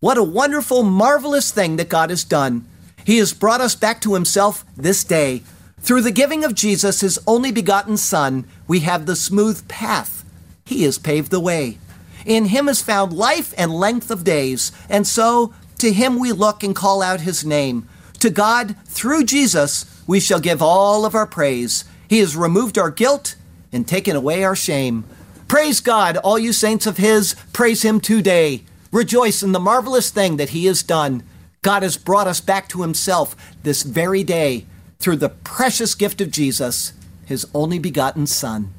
What 0.00 0.18
a 0.18 0.24
wonderful, 0.24 0.82
marvelous 0.82 1.52
thing 1.52 1.76
that 1.76 1.88
God 1.88 2.10
has 2.10 2.24
done. 2.24 2.66
He 3.04 3.18
has 3.18 3.32
brought 3.32 3.60
us 3.60 3.76
back 3.76 4.00
to 4.00 4.14
Himself 4.14 4.64
this 4.76 5.04
day. 5.04 5.44
Through 5.78 6.02
the 6.02 6.10
giving 6.10 6.42
of 6.42 6.56
Jesus, 6.56 7.02
His 7.02 7.20
only 7.28 7.52
begotten 7.52 7.96
Son, 7.96 8.48
we 8.66 8.80
have 8.80 9.06
the 9.06 9.14
smooth 9.14 9.68
path. 9.68 10.24
He 10.64 10.82
has 10.82 10.98
paved 10.98 11.30
the 11.30 11.38
way. 11.38 11.78
In 12.24 12.46
Him 12.46 12.68
is 12.68 12.82
found 12.82 13.12
life 13.12 13.54
and 13.56 13.72
length 13.72 14.10
of 14.10 14.24
days, 14.24 14.72
and 14.88 15.06
so 15.06 15.54
to 15.78 15.92
Him 15.92 16.18
we 16.18 16.32
look 16.32 16.62
and 16.62 16.74
call 16.74 17.02
out 17.02 17.20
His 17.20 17.44
name. 17.44 17.88
To 18.20 18.30
God, 18.30 18.76
through 18.86 19.24
Jesus, 19.24 20.02
we 20.06 20.20
shall 20.20 20.40
give 20.40 20.62
all 20.62 21.04
of 21.04 21.14
our 21.14 21.26
praise. 21.26 21.84
He 22.08 22.20
has 22.20 22.36
removed 22.36 22.78
our 22.78 22.90
guilt 22.90 23.36
and 23.72 23.86
taken 23.86 24.16
away 24.16 24.44
our 24.44 24.56
shame. 24.56 25.04
Praise 25.48 25.80
God, 25.80 26.16
all 26.18 26.38
you 26.38 26.52
saints 26.52 26.86
of 26.86 26.96
His, 26.96 27.34
praise 27.52 27.82
Him 27.82 28.00
today. 28.00 28.62
Rejoice 28.90 29.42
in 29.42 29.52
the 29.52 29.60
marvelous 29.60 30.10
thing 30.10 30.36
that 30.38 30.50
He 30.50 30.66
has 30.66 30.82
done. 30.82 31.22
God 31.62 31.82
has 31.82 31.96
brought 31.96 32.26
us 32.26 32.40
back 32.40 32.68
to 32.68 32.82
Himself 32.82 33.36
this 33.62 33.82
very 33.82 34.24
day 34.24 34.66
through 34.98 35.16
the 35.16 35.28
precious 35.28 35.94
gift 35.94 36.20
of 36.20 36.30
Jesus, 36.30 36.92
His 37.26 37.46
only 37.54 37.78
begotten 37.78 38.26
Son. 38.26 38.72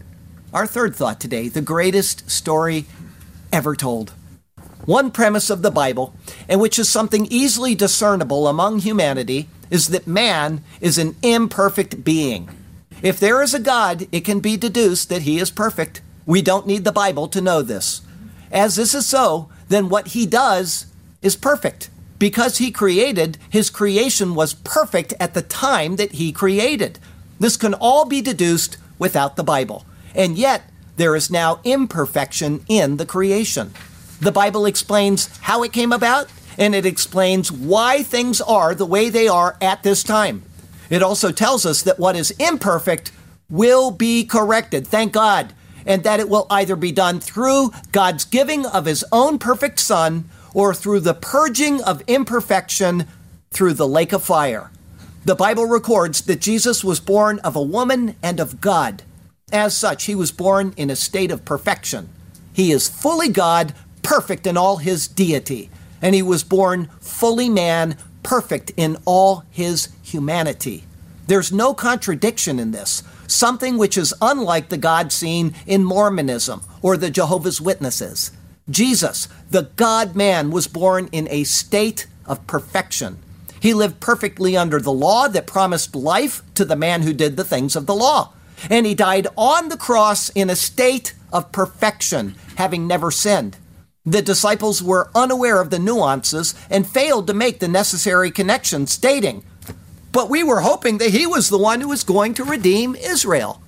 Our 0.54 0.66
third 0.66 0.96
thought 0.96 1.20
today 1.20 1.50
the 1.50 1.62
greatest 1.62 2.30
story 2.30 2.86
ever 3.52 3.76
told. 3.76 4.14
One 4.88 5.12
premise 5.12 5.50
of 5.50 5.64
the 5.64 5.70
Bible, 5.70 6.14
and 6.48 6.62
which 6.62 6.80
is 6.80 6.88
something 6.88 7.26
easily 7.26 7.76
discernible 7.76 8.48
among 8.48 8.80
humanity, 8.80 9.50
is 9.70 9.90
that 9.90 10.08
man 10.08 10.64
is 10.80 10.98
an 10.98 11.18
imperfect 11.22 12.06
being. 12.06 12.50
If 13.02 13.20
there 13.20 13.42
is 13.42 13.54
a 13.54 13.60
God, 13.60 14.08
it 14.14 14.24
can 14.24 14.40
be 14.40 14.56
deduced 14.56 15.10
that 15.10 15.24
he 15.24 15.40
is 15.40 15.52
perfect. 15.52 16.00
We 16.26 16.42
don't 16.42 16.66
need 16.66 16.86
the 16.86 16.94
Bible 16.94 17.28
to 17.28 17.42
know 17.42 17.62
this. 17.62 18.00
As 18.50 18.78
this 18.78 18.94
is 18.94 19.06
so, 19.06 19.50
then 19.68 19.90
what 19.90 20.08
he 20.08 20.26
does 20.26 20.86
is 21.22 21.36
perfect. 21.36 21.90
Because 22.18 22.60
he 22.60 22.72
created, 22.72 23.38
his 23.50 23.70
creation 23.70 24.36
was 24.36 24.54
perfect 24.54 25.14
at 25.20 25.34
the 25.34 25.42
time 25.42 25.98
that 25.98 26.14
he 26.14 26.32
created. 26.32 26.98
This 27.42 27.58
can 27.58 27.74
all 27.74 28.06
be 28.06 28.22
deduced 28.22 28.78
without 28.98 29.36
the 29.36 29.44
Bible. 29.44 29.84
And 30.16 30.38
yet, 30.38 30.72
there 30.96 31.14
is 31.14 31.30
now 31.30 31.60
imperfection 31.66 32.64
in 32.70 32.96
the 32.96 33.06
creation. 33.06 33.74
The 34.20 34.32
Bible 34.32 34.66
explains 34.66 35.36
how 35.40 35.64
it 35.64 35.74
came 35.74 35.92
about, 35.92 36.28
and 36.58 36.74
it 36.74 36.86
explains 36.86 37.52
why 37.52 38.04
things 38.04 38.42
are 38.42 38.74
the 38.74 38.86
way 38.86 39.10
they 39.10 39.28
are 39.28 39.58
at 39.62 39.84
this 39.84 40.04
time. 40.04 40.44
It 40.90 41.04
also 41.04 41.32
tells 41.32 41.66
us 41.66 41.84
that 41.84 42.00
what 42.00 42.16
is 42.16 42.32
imperfect 42.32 43.12
will 43.50 43.92
be 43.92 44.26
corrected. 44.26 44.88
Thank 44.88 45.14
God 45.14 45.54
and 45.88 46.04
that 46.04 46.20
it 46.20 46.30
will 46.30 46.46
either 46.52 46.76
be 46.76 46.92
done 46.92 47.20
through 47.20 47.72
God's 47.92 48.26
giving 48.26 48.66
of 48.66 48.86
his 48.86 49.04
own 49.12 49.40
perfect 49.40 49.80
Son 49.80 50.30
or 50.54 50.74
through 50.74 51.00
the 51.00 51.14
purging 51.14 51.82
of 51.82 52.04
imperfection 52.08 53.08
through 53.50 53.74
the 53.74 53.88
lake 53.88 54.12
of 54.12 54.24
fire. 54.24 54.70
The 55.24 55.36
Bible 55.36 55.66
records 55.66 56.22
that 56.24 56.42
Jesus 56.42 56.84
was 56.84 57.00
born 57.00 57.40
of 57.40 57.56
a 57.56 57.62
woman 57.62 58.16
and 58.22 58.40
of 58.40 58.62
God. 58.62 59.04
As 59.52 59.76
such, 59.76 60.06
he 60.06 60.16
was 60.16 60.32
born 60.32 60.74
in 60.76 60.90
a 60.90 60.96
state 60.96 61.32
of 61.32 61.46
perfection. 61.46 62.10
He 62.54 62.72
is 62.72 62.90
fully 62.90 63.30
God, 63.30 63.74
perfect 64.08 64.48
in 64.48 64.56
all 64.56 64.78
his 64.78 65.06
deity, 65.06 65.70
and 66.02 66.16
he 66.16 66.22
was 66.22 66.42
born 66.42 66.90
fully 67.02 67.50
man, 67.50 67.98
perfect 68.24 68.72
in 68.78 68.96
all 69.04 69.44
his 69.52 69.90
humanity. 70.02 70.86
There's 71.28 71.52
no 71.52 71.74
contradiction 71.74 72.58
in 72.58 72.72
this 72.72 73.04
something 73.28 73.78
which 73.78 73.98
is 73.98 74.14
unlike 74.22 74.70
the 74.70 74.78
God 74.78 75.12
seen 75.12 75.54
in 75.66 75.84
Mormonism 75.84 76.62
or 76.82 76.96
the 76.96 77.10
Jehovah's 77.10 77.60
Witnesses. 77.60 78.32
Jesus, 78.70 79.28
the 79.52 79.64
God 79.76 80.16
man, 80.16 80.52
was 80.52 80.68
born 80.68 81.10
in 81.12 81.28
a 81.30 81.44
state 81.44 82.08
of 82.26 82.48
perfection. 82.48 83.18
He 83.60 83.74
lived 83.74 84.00
perfectly 84.00 84.56
under 84.56 84.80
the 84.80 84.94
law 84.94 85.28
that 85.28 85.46
promised 85.46 85.98
life 85.98 86.42
to 86.56 86.64
the 86.64 86.78
man 86.78 87.02
who 87.02 87.12
did 87.12 87.36
the 87.36 87.44
things 87.44 87.76
of 87.76 87.86
the 87.86 87.96
law. 87.96 88.32
And 88.70 88.86
he 88.86 88.96
died 88.96 89.28
on 89.36 89.68
the 89.68 89.76
cross 89.76 90.30
in 90.30 90.50
a 90.50 90.56
state 90.56 91.14
of 91.34 91.52
perfection, 91.52 92.36
having 92.56 92.88
never 92.88 93.12
sinned. 93.12 93.58
The 94.08 94.22
disciples 94.22 94.82
were 94.82 95.12
unaware 95.14 95.60
of 95.60 95.70
the 95.70 95.80
nuances 95.80 96.56
and 96.70 96.88
failed 96.88 97.28
to 97.28 97.34
make 97.34 97.60
the 97.60 97.68
necessary 97.68 98.32
connections, 98.32 98.90
stating, 98.90 99.44
but 100.14 100.30
we 100.30 100.44
were 100.44 100.62
hoping 100.62 100.98
that 101.00 101.10
he 101.10 101.28
was 101.28 101.50
the 101.50 101.58
one 101.58 101.82
who 101.82 101.90
was 101.90 102.06
going 102.06 102.34
to 102.36 102.46
redeem 102.46 102.96
Israel. 102.96 103.62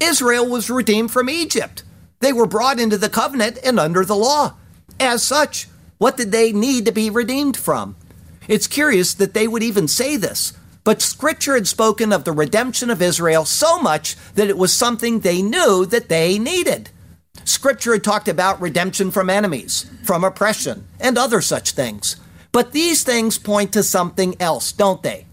Israel 0.00 0.44
was 0.44 0.68
redeemed 0.68 1.12
from 1.12 1.30
Egypt. 1.30 1.84
They 2.18 2.32
were 2.32 2.48
brought 2.48 2.80
into 2.80 2.98
the 2.98 3.08
covenant 3.08 3.56
and 3.64 3.78
under 3.78 4.04
the 4.04 4.16
law. 4.16 4.54
As 4.98 5.22
such, 5.22 5.68
what 5.98 6.16
did 6.16 6.32
they 6.32 6.52
need 6.52 6.84
to 6.86 6.92
be 6.92 7.08
redeemed 7.08 7.56
from? 7.56 7.94
It's 8.48 8.66
curious 8.66 9.14
that 9.14 9.32
they 9.32 9.46
would 9.46 9.62
even 9.62 9.86
say 9.86 10.16
this, 10.16 10.54
but 10.82 11.00
Scripture 11.00 11.54
had 11.54 11.68
spoken 11.68 12.12
of 12.12 12.24
the 12.24 12.32
redemption 12.32 12.90
of 12.90 13.00
Israel 13.00 13.44
so 13.44 13.78
much 13.78 14.16
that 14.34 14.48
it 14.48 14.58
was 14.58 14.72
something 14.72 15.20
they 15.20 15.40
knew 15.40 15.86
that 15.86 16.08
they 16.08 16.36
needed. 16.36 16.90
Scripture 17.44 17.92
had 17.92 18.04
talked 18.04 18.28
about 18.28 18.60
redemption 18.60 19.10
from 19.10 19.30
enemies, 19.30 19.90
from 20.04 20.24
oppression, 20.24 20.86
and 21.00 21.16
other 21.16 21.40
such 21.40 21.72
things. 21.72 22.16
But 22.52 22.72
these 22.72 23.04
things 23.04 23.38
point 23.38 23.72
to 23.72 23.82
something 23.82 24.34
else, 24.40 24.72
don't 24.72 25.02
they? 25.02 25.26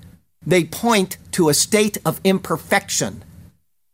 they 0.45 0.63
point 0.63 1.17
to 1.31 1.49
a 1.49 1.53
state 1.53 1.97
of 2.05 2.21
imperfection. 2.23 3.23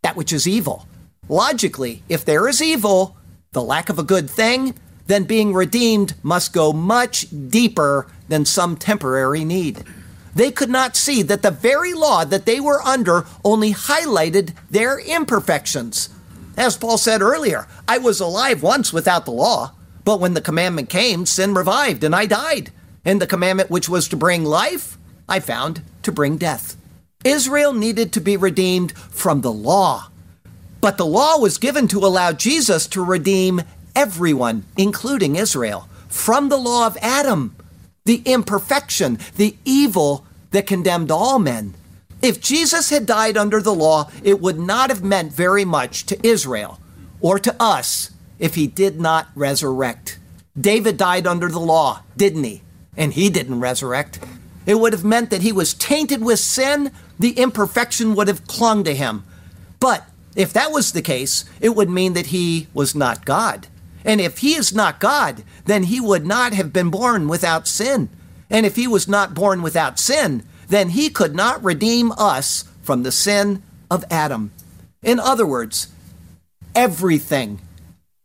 that 0.04 0.16
which 0.16 0.34
is 0.34 0.48
evil. 0.48 0.88
Logically, 1.30 2.02
if 2.10 2.26
there 2.26 2.48
is 2.48 2.60
evil, 2.60 3.16
the 3.52 3.62
lack 3.62 3.88
of 3.88 4.00
a 4.00 4.04
good 4.04 4.28
thing, 4.28 4.74
then 5.06 5.26
being 5.26 5.54
redeemed 5.54 6.16
must 6.24 6.54
go 6.54 6.74
much 6.74 7.28
deeper 7.50 8.08
than 8.28 8.44
some 8.44 8.76
temporary 8.76 9.46
need. 9.46 9.84
They 10.34 10.50
could 10.50 10.72
not 10.72 10.96
see 10.96 11.22
that 11.22 11.44
the 11.44 11.52
very 11.52 11.94
law 11.94 12.26
that 12.26 12.48
they 12.48 12.60
were 12.60 12.82
under 12.82 13.28
only 13.46 13.74
highlighted 13.74 14.56
their 14.72 14.98
imperfections. 14.98 16.10
As 16.58 16.78
Paul 16.78 16.98
said 16.98 17.22
earlier, 17.22 17.68
I 17.88 17.98
was 17.98 18.20
alive 18.20 18.62
once 18.62 18.92
without 18.92 19.26
the 19.26 19.32
law, 19.32 19.74
but 20.04 20.20
when 20.20 20.34
the 20.34 20.42
commandment 20.42 20.90
came, 20.90 21.26
sin 21.26 21.54
revived 21.54 22.04
and 22.04 22.16
I 22.16 22.26
died. 22.26 22.72
And 23.06 23.22
the 23.22 23.28
commandment 23.28 23.70
which 23.70 23.90
was 23.90 24.08
to 24.10 24.18
bring 24.18 24.44
life, 24.44 24.98
I 25.28 25.40
found 25.40 25.82
to 26.04 26.12
bring 26.12 26.38
death. 26.38 26.76
Israel 27.24 27.74
needed 27.74 28.12
to 28.14 28.22
be 28.22 28.38
redeemed 28.38 28.92
from 28.94 29.42
the 29.42 29.52
law. 29.52 30.10
But 30.82 30.98
the 30.98 31.06
law 31.06 31.38
was 31.38 31.58
given 31.58 31.88
to 31.90 32.00
allow 32.00 32.32
Jesus 32.32 32.88
to 32.88 33.04
redeem 33.04 33.62
everyone, 33.96 34.66
including 34.78 35.36
Israel, 35.36 35.88
from 36.08 36.50
the 36.50 36.58
law 36.58 36.88
of 36.88 36.98
Adam, 37.02 37.56
the 38.06 38.24
imperfection, 38.26 39.20
the 39.38 39.56
evil 39.64 40.26
that 40.50 40.68
condemned 40.68 41.12
all 41.12 41.40
men. 41.40 41.76
If 42.22 42.40
Jesus 42.40 42.90
had 42.90 43.06
died 43.06 43.36
under 43.36 43.62
the 43.62 43.74
law, 43.74 44.12
it 44.24 44.40
would 44.40 44.60
not 44.60 44.90
have 44.90 45.04
meant 45.04 45.34
very 45.34 45.66
much 45.66 46.06
to 46.06 46.28
Israel 46.28 46.80
or 47.20 47.40
to 47.40 47.56
us 47.60 48.12
if 48.38 48.56
he 48.56 48.68
did 48.68 49.00
not 49.00 49.30
resurrect. 49.36 50.20
David 50.60 50.98
died 50.98 51.26
under 51.26 51.48
the 51.50 51.60
law, 51.60 52.04
didn't 52.18 52.44
he? 52.44 52.62
And 52.98 53.14
he 53.14 53.30
didn't 53.30 53.60
resurrect. 53.60 54.20
It 54.66 54.76
would 54.76 54.94
have 54.94 55.06
meant 55.06 55.30
that 55.30 55.42
he 55.42 55.52
was 55.52 55.74
tainted 55.74 56.24
with 56.24 56.40
sin, 56.40 56.92
the 57.18 57.32
imperfection 57.32 58.16
would 58.16 58.28
have 58.28 58.48
clung 58.48 58.84
to 58.84 58.94
him. 58.94 59.24
But 59.80 60.06
if 60.36 60.54
that 60.54 60.72
was 60.72 60.92
the 60.92 61.02
case, 61.02 61.46
it 61.60 61.76
would 61.76 61.90
mean 61.90 62.14
that 62.14 62.28
he 62.28 62.68
was 62.74 62.94
not 62.94 63.26
God. 63.26 63.68
And 64.04 64.22
if 64.22 64.40
he 64.40 64.54
is 64.56 64.74
not 64.74 65.00
God, 65.00 65.44
then 65.66 65.84
he 65.84 66.00
would 66.00 66.26
not 66.26 66.54
have 66.54 66.74
been 66.74 66.90
born 66.90 67.28
without 67.28 67.68
sin. 67.68 68.10
And 68.50 68.66
if 68.66 68.76
he 68.76 68.88
was 68.88 69.08
not 69.08 69.34
born 69.34 69.62
without 69.62 70.00
sin, 70.00 70.44
then 70.72 70.90
he 70.90 71.10
could 71.10 71.36
not 71.36 71.64
redeem 71.64 72.12
us 72.14 72.66
from 72.82 73.04
the 73.04 73.12
sin 73.12 73.62
of 73.90 74.06
Adam. 74.10 74.52
In 75.04 75.20
other 75.20 75.46
words, 75.46 75.88
everything, 76.74 77.60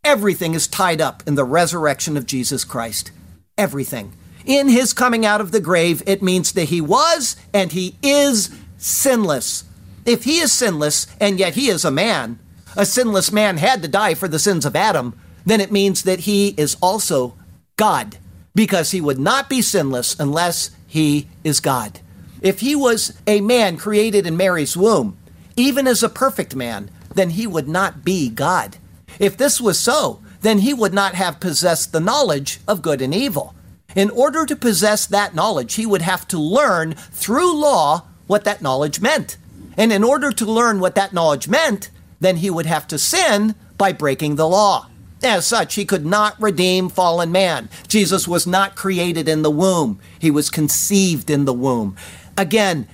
everything 0.03 0.53
is 0.53 0.67
tied 0.67 1.01
up 1.01 1.21
in 1.27 1.35
the 1.35 1.43
resurrection 1.43 2.15
of 2.15 2.25
Jesus 2.25 2.63
Christ. 2.63 3.11
Everything. 3.57 4.13
In 4.45 4.69
his 4.69 4.93
coming 4.93 5.25
out 5.25 5.41
of 5.41 5.51
the 5.51 5.59
grave, 5.59 6.01
it 6.05 6.23
means 6.23 6.53
that 6.53 6.69
he 6.69 6.79
was 6.79 7.35
and 7.53 7.73
he 7.73 7.97
is 8.01 8.49
sinless. 8.77 9.65
If 10.05 10.23
he 10.23 10.39
is 10.39 10.53
sinless 10.53 11.05
and 11.19 11.37
yet 11.37 11.55
he 11.55 11.67
is 11.67 11.83
a 11.83 11.91
man, 11.91 12.39
a 12.77 12.85
sinless 12.85 13.29
man 13.31 13.57
had 13.57 13.81
to 13.81 13.89
die 13.89 14.13
for 14.13 14.29
the 14.29 14.39
sins 14.39 14.65
of 14.65 14.75
Adam, 14.75 15.19
then 15.45 15.59
it 15.59 15.71
means 15.71 16.03
that 16.03 16.21
he 16.21 16.49
is 16.57 16.77
also 16.81 17.35
God, 17.75 18.17
because 18.55 18.91
he 18.91 19.01
would 19.01 19.19
not 19.19 19.49
be 19.49 19.61
sinless 19.61 20.17
unless 20.17 20.71
he 20.87 21.27
is 21.43 21.59
God. 21.59 21.99
If 22.41 22.59
he 22.59 22.75
was 22.75 23.19
a 23.25 23.41
man 23.41 23.77
created 23.77 24.27
in 24.27 24.37
Mary's 24.37 24.77
womb, 24.77 25.17
even 25.55 25.87
as 25.87 26.03
a 26.03 26.09
perfect 26.09 26.55
man, 26.55 26.89
then 27.13 27.31
he 27.31 27.47
would 27.47 27.67
not 27.67 28.03
be 28.03 28.29
God. 28.29 28.77
If 29.19 29.37
this 29.37 29.59
was 29.59 29.79
so, 29.79 30.21
then 30.41 30.59
he 30.59 30.73
would 30.73 30.93
not 30.93 31.15
have 31.15 31.39
possessed 31.39 31.91
the 31.91 31.99
knowledge 31.99 32.59
of 32.67 32.81
good 32.81 33.01
and 33.01 33.13
evil. 33.13 33.55
In 33.95 34.11
order 34.11 34.45
to 34.45 34.55
possess 34.55 35.07
that 35.07 35.33
knowledge, 35.33 35.73
he 35.73 35.85
would 35.85 36.03
have 36.03 36.27
to 36.27 36.37
learn 36.37 36.93
through 36.93 37.59
law 37.59 38.03
what 38.27 38.43
that 38.43 38.61
knowledge 38.61 39.01
meant. 39.01 39.37
And 39.75 39.91
in 39.91 40.03
order 40.03 40.31
to 40.31 40.45
learn 40.45 40.79
what 40.79 40.95
that 40.95 41.13
knowledge 41.13 41.47
meant, 41.47 41.89
then 42.19 42.37
he 42.37 42.49
would 42.49 42.65
have 42.65 42.87
to 42.87 42.99
sin 42.99 43.55
by 43.77 43.93
breaking 43.93 44.35
the 44.35 44.47
law. 44.47 44.87
As 45.23 45.47
such, 45.47 45.75
he 45.75 45.85
could 45.85 46.05
not 46.05 46.39
redeem 46.39 46.89
fallen 46.89 47.31
man. 47.31 47.69
Jesus 47.87 48.27
was 48.27 48.45
not 48.45 48.75
created 48.75 49.27
in 49.27 49.41
the 49.41 49.51
womb, 49.51 49.99
he 50.19 50.29
was 50.29 50.49
conceived 50.51 51.29
in 51.29 51.45
the 51.45 51.53
womb. 51.53 51.95
Again, 52.37 52.87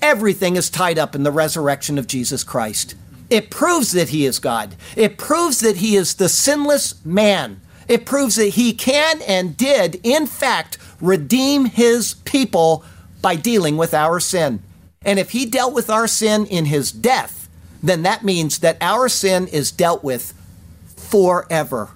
everything 0.00 0.56
is 0.56 0.70
tied 0.70 0.98
up 0.98 1.14
in 1.14 1.22
the 1.22 1.30
resurrection 1.30 1.98
of 1.98 2.06
Jesus 2.06 2.42
Christ. 2.42 2.94
It 3.28 3.50
proves 3.50 3.92
that 3.92 4.08
he 4.08 4.24
is 4.24 4.38
God, 4.38 4.74
it 4.96 5.18
proves 5.18 5.60
that 5.60 5.76
he 5.76 5.96
is 5.96 6.14
the 6.14 6.28
sinless 6.28 7.04
man. 7.04 7.60
It 7.88 8.04
proves 8.04 8.34
that 8.34 8.48
he 8.48 8.72
can 8.72 9.22
and 9.22 9.56
did, 9.56 10.00
in 10.02 10.26
fact, 10.26 10.76
redeem 11.00 11.66
his 11.66 12.14
people 12.24 12.84
by 13.22 13.36
dealing 13.36 13.76
with 13.76 13.94
our 13.94 14.18
sin. 14.18 14.60
And 15.02 15.20
if 15.20 15.30
he 15.30 15.46
dealt 15.46 15.72
with 15.72 15.88
our 15.88 16.08
sin 16.08 16.46
in 16.46 16.64
his 16.64 16.90
death, 16.90 17.48
then 17.80 18.02
that 18.02 18.24
means 18.24 18.58
that 18.58 18.76
our 18.80 19.08
sin 19.08 19.46
is 19.46 19.70
dealt 19.70 20.02
with 20.02 20.34
forever. 20.96 21.90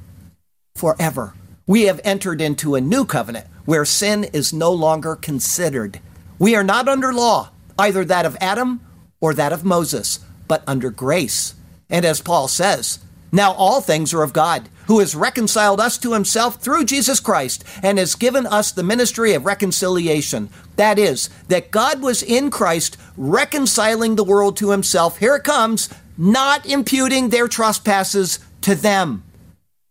Forever. 0.77 1.35
We 1.67 1.83
have 1.83 2.01
entered 2.05 2.41
into 2.41 2.77
a 2.77 2.81
new 2.81 3.05
covenant 3.05 3.49
where 3.65 3.85
sin 3.85 4.25
is 4.25 4.53
no 4.53 4.73
longer 4.73 5.17
considered. 5.17 5.99
We 6.41 6.57
are 6.57 6.64
not 6.64 6.88
under 6.88 7.12
law, 7.12 7.51
either 7.78 8.03
that 8.07 8.24
of 8.24 8.36
Adam 8.41 8.80
or 9.20 9.34
that 9.34 9.53
of 9.53 9.62
Moses, 9.62 10.20
but 10.49 10.64
under 10.66 10.88
grace. 10.91 11.55
And 11.91 12.07
as 12.07 12.22
Paul 12.22 12.49
says, 12.49 12.99
now 13.30 13.53
all 13.53 13.82
things 13.82 14.14
are 14.14 14.22
of 14.22 14.32
God, 14.32 14.70
who 14.86 15.01
has 15.01 15.14
reconciled 15.14 15.80
us 15.80 15.99
to 15.99 16.14
himself 16.14 16.57
through 16.57 16.86
Jesus 16.86 17.20
Christ 17.20 17.62
and 17.82 17.99
has 17.99 18.14
given 18.14 18.47
us 18.47 18.72
the 18.72 18.82
ministry 18.82 19.34
of 19.34 19.45
reconciliation. 19.45 20.49
That 20.76 20.99
is, 20.99 21.28
that 21.49 21.70
God 21.70 22.01
was 22.01 22.22
in 22.22 22.51
Christ 22.51 22.97
reconciling 23.18 24.16
the 24.16 24.24
world 24.24 24.57
to 24.57 24.70
himself. 24.70 25.18
Here 25.18 25.36
it 25.36 25.45
comes, 25.45 25.91
not 26.16 26.64
imputing 26.64 27.28
their 27.28 27.49
trespasses 27.49 28.38
to 28.62 28.74
them, 28.74 29.24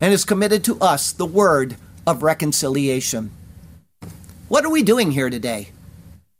and 0.02 0.10
has 0.10 0.26
committed 0.26 0.64
to 0.64 0.80
us 0.80 1.12
the 1.12 1.28
word 1.28 1.76
of 2.08 2.24
reconciliation. 2.24 3.30
What 4.48 4.66
are 4.66 4.72
we 4.72 4.82
doing 4.82 5.12
here 5.12 5.30
today? 5.30 5.70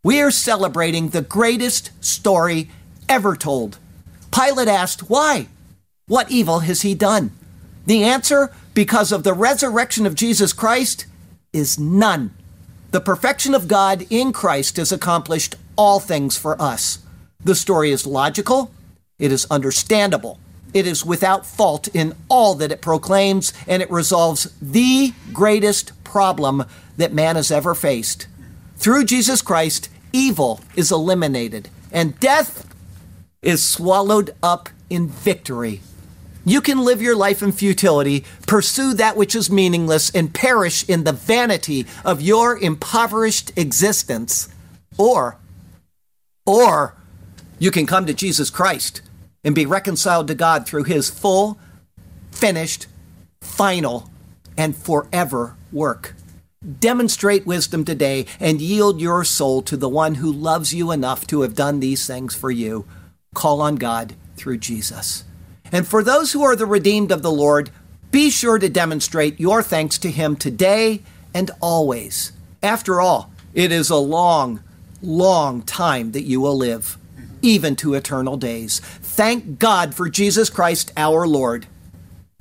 We 0.02 0.22
are 0.22 0.32
celebrating 0.32 1.10
the 1.10 1.22
greatest 1.22 1.92
story 2.04 2.70
ever 3.10 3.36
told. 3.36 3.80
Pilate 4.32 4.70
asked, 4.70 5.10
Why? 5.10 5.48
What 6.08 6.32
evil 6.32 6.60
has 6.60 6.84
he 6.84 6.96
done? 6.96 7.32
The 7.86 8.04
answer, 8.04 8.54
because 8.74 9.12
of 9.12 9.24
the 9.24 9.34
resurrection 9.34 10.06
of 10.06 10.16
Jesus 10.16 10.54
Christ, 10.54 11.06
is 11.52 11.78
none. 11.78 12.34
The 12.92 13.02
perfection 13.02 13.54
of 13.54 13.68
God 13.68 14.06
in 14.10 14.32
Christ 14.32 14.78
has 14.78 14.94
accomplished 14.94 15.56
all 15.76 16.00
things 16.00 16.38
for 16.38 16.60
us. 16.62 17.00
The 17.44 17.56
story 17.56 17.92
is 17.92 18.08
logical, 18.08 18.72
it 19.18 19.34
is 19.34 19.48
understandable, 19.52 20.40
it 20.74 20.88
is 20.88 21.06
without 21.06 21.46
fault 21.46 21.90
in 21.90 22.16
all 22.30 22.56
that 22.56 22.72
it 22.72 22.82
proclaims, 22.82 23.52
and 23.68 23.82
it 23.82 23.92
resolves 23.92 24.54
the 24.62 25.14
greatest 25.34 25.92
problem 26.06 26.64
that 26.96 27.14
man 27.14 27.36
has 27.36 27.52
ever 27.52 27.76
faced. 27.76 28.28
Through 28.80 29.04
Jesus 29.04 29.42
Christ, 29.42 29.90
evil 30.14 30.62
is 30.74 30.90
eliminated, 30.90 31.68
and 31.92 32.18
death 32.22 32.74
is 33.42 33.62
swallowed 33.62 34.34
up 34.42 34.70
in 34.90 35.10
victory. 35.10 35.82
You 36.46 36.62
can 36.62 36.86
live 36.86 37.02
your 37.02 37.16
life 37.16 37.44
in 37.44 37.52
futility, 37.52 38.24
pursue 38.48 38.94
that 38.94 39.18
which 39.18 39.36
is 39.36 39.52
meaningless, 39.52 40.10
and 40.12 40.34
perish 40.34 40.88
in 40.88 41.04
the 41.04 41.12
vanity 41.12 41.88
of 42.06 42.22
your 42.22 42.58
impoverished 42.58 43.52
existence. 43.58 44.48
Or, 44.98 45.36
or 46.46 46.96
you 47.60 47.72
can 47.72 47.86
come 47.86 48.06
to 48.06 48.14
Jesus 48.14 48.50
Christ 48.50 49.02
and 49.44 49.54
be 49.54 49.66
reconciled 49.66 50.28
to 50.30 50.36
God 50.36 50.66
through 50.66 50.86
his 50.86 51.10
full, 51.10 51.60
finished, 52.32 52.88
final, 53.42 54.10
and 54.56 54.74
forever 54.74 55.58
work. 55.74 56.16
Demonstrate 56.62 57.46
wisdom 57.46 57.86
today 57.86 58.26
and 58.38 58.60
yield 58.60 59.00
your 59.00 59.24
soul 59.24 59.62
to 59.62 59.78
the 59.78 59.88
one 59.88 60.16
who 60.16 60.30
loves 60.30 60.74
you 60.74 60.92
enough 60.92 61.26
to 61.28 61.42
have 61.42 61.56
done 61.56 61.80
these 61.80 62.06
things 62.06 62.36
for 62.36 62.52
you. 62.52 62.86
Call 63.34 63.62
on 63.62 63.78
God 63.78 64.16
through 64.36 64.58
Jesus. 64.58 65.24
And 65.72 65.88
for 65.88 66.04
those 66.04 66.34
who 66.34 66.44
are 66.44 66.58
the 66.58 66.66
redeemed 66.66 67.12
of 67.12 67.22
the 67.22 67.32
Lord, 67.32 67.70
be 68.12 68.30
sure 68.30 68.60
to 68.60 68.68
demonstrate 68.68 69.40
your 69.40 69.64
thanks 69.64 69.98
to 70.00 70.12
Him 70.12 70.36
today 70.36 71.02
and 71.34 71.50
always. 71.62 72.34
After 72.62 73.00
all, 73.00 73.32
it 73.54 73.72
is 73.72 73.90
a 73.90 73.96
long, 73.96 74.62
long 75.02 75.62
time 75.62 76.12
that 76.12 76.24
you 76.24 76.42
will 76.42 76.58
live, 76.58 76.98
even 77.42 77.78
to 77.78 77.94
eternal 77.94 78.36
days. 78.36 78.80
Thank 78.80 79.60
God 79.60 79.96
for 79.96 80.10
Jesus 80.10 80.50
Christ 80.50 80.92
our 80.98 81.26
Lord. 81.26 81.68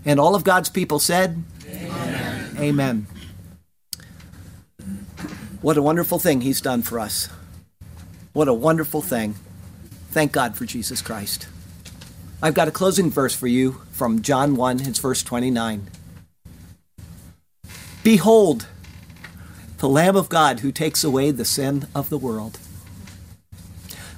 And 0.05 0.19
all 0.19 0.35
of 0.35 0.43
God's 0.43 0.71
people 0.71 0.99
said, 0.99 1.45
Amen. 1.69 2.57
Amen. 2.59 3.07
What 5.61 5.77
a 5.77 5.83
wonderful 5.83 6.21
thing 6.21 6.43
He's 6.43 6.61
done 6.61 6.83
for 6.83 7.01
us. 7.01 7.29
What 8.33 8.47
a 8.47 8.55
wonderful 8.55 9.03
thing. 9.03 9.35
Thank 10.11 10.31
God 10.31 10.57
for 10.57 10.65
Jesus 10.65 11.03
Christ. 11.03 11.49
I've 12.41 12.55
got 12.55 12.69
a 12.69 12.71
closing 12.71 13.11
verse 13.11 13.35
for 13.35 13.49
you 13.49 13.83
from 13.91 14.23
John 14.23 14.55
1, 14.55 14.83
it's 14.83 15.01
verse 15.01 15.25
29. 15.25 15.89
Behold, 18.05 18.69
the 19.79 19.89
Lamb 19.89 20.15
of 20.15 20.29
God 20.29 20.61
who 20.61 20.71
takes 20.71 21.03
away 21.03 21.33
the 21.33 21.45
sin 21.45 21.89
of 21.93 22.09
the 22.09 22.19
world. 22.19 22.61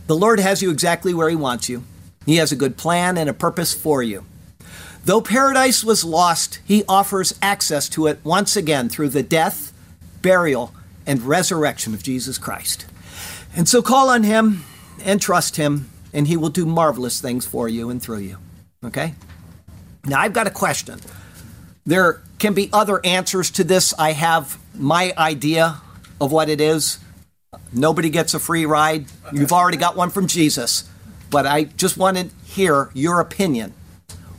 The 0.09 0.17
Lord 0.17 0.41
has 0.41 0.61
you 0.61 0.71
exactly 0.71 1.15
where 1.15 1.31
He 1.31 1.37
wants 1.37 1.71
you. 1.71 1.85
He 2.27 2.37
has 2.37 2.53
a 2.53 2.57
good 2.57 2.77
plan 2.77 3.17
and 3.17 3.31
a 3.31 3.35
purpose 3.35 3.73
for 3.73 4.03
you. 4.03 4.27
Though 5.07 5.23
paradise 5.23 5.83
was 5.83 6.05
lost, 6.05 6.61
he 6.67 6.85
offers 6.87 7.35
access 7.41 7.89
to 7.91 8.09
it 8.09 8.21
once 8.23 8.57
again 8.57 8.91
through 8.91 9.09
the 9.09 9.23
death, 9.23 9.73
burial, 10.21 10.75
and 11.11 11.23
resurrection 11.23 11.93
of 11.93 12.05
Jesus 12.05 12.39
Christ. 12.39 12.87
And 13.57 13.69
so 13.69 13.83
call 13.83 14.11
on 14.11 14.23
him 14.23 14.63
and 15.05 15.21
trust 15.21 15.57
him, 15.57 15.91
and 16.13 16.29
he 16.29 16.37
will 16.37 16.51
do 16.51 16.65
marvelous 16.65 17.21
things 17.21 17.45
for 17.45 17.69
you 17.69 17.91
and 17.91 18.01
through 18.01 18.21
you. 18.21 18.37
Okay? 18.85 19.15
Now, 20.07 20.21
I've 20.21 20.33
got 20.33 20.47
a 20.47 20.53
question. 20.53 21.01
There 21.85 22.23
can 22.39 22.55
be 22.55 22.71
other 22.73 23.05
answers 23.05 23.51
to 23.53 23.65
this. 23.65 23.93
I 23.99 24.13
have 24.13 24.57
my 24.73 25.13
idea 25.19 25.81
of 26.21 26.31
what 26.31 26.49
it 26.49 26.61
is. 26.61 27.01
Nobody 27.73 28.09
gets 28.09 28.33
a 28.35 28.39
free 28.39 28.65
ride. 28.65 29.07
You've 29.33 29.53
already 29.53 29.79
got 29.79 29.97
one 29.97 30.11
from 30.11 30.29
Jesus. 30.29 30.89
But 31.29 31.45
I 31.45 31.65
just 31.65 31.97
want 31.97 32.19
to 32.19 32.31
hear 32.45 32.91
your 32.95 33.19
opinion. 33.19 33.75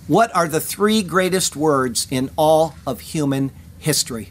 What 0.08 0.34
are 0.34 0.48
the 0.48 0.62
three 0.62 1.04
greatest 1.04 1.58
words 1.58 2.08
in 2.10 2.30
all 2.38 2.76
of 2.88 3.02
human 3.02 3.52
history? 3.78 4.30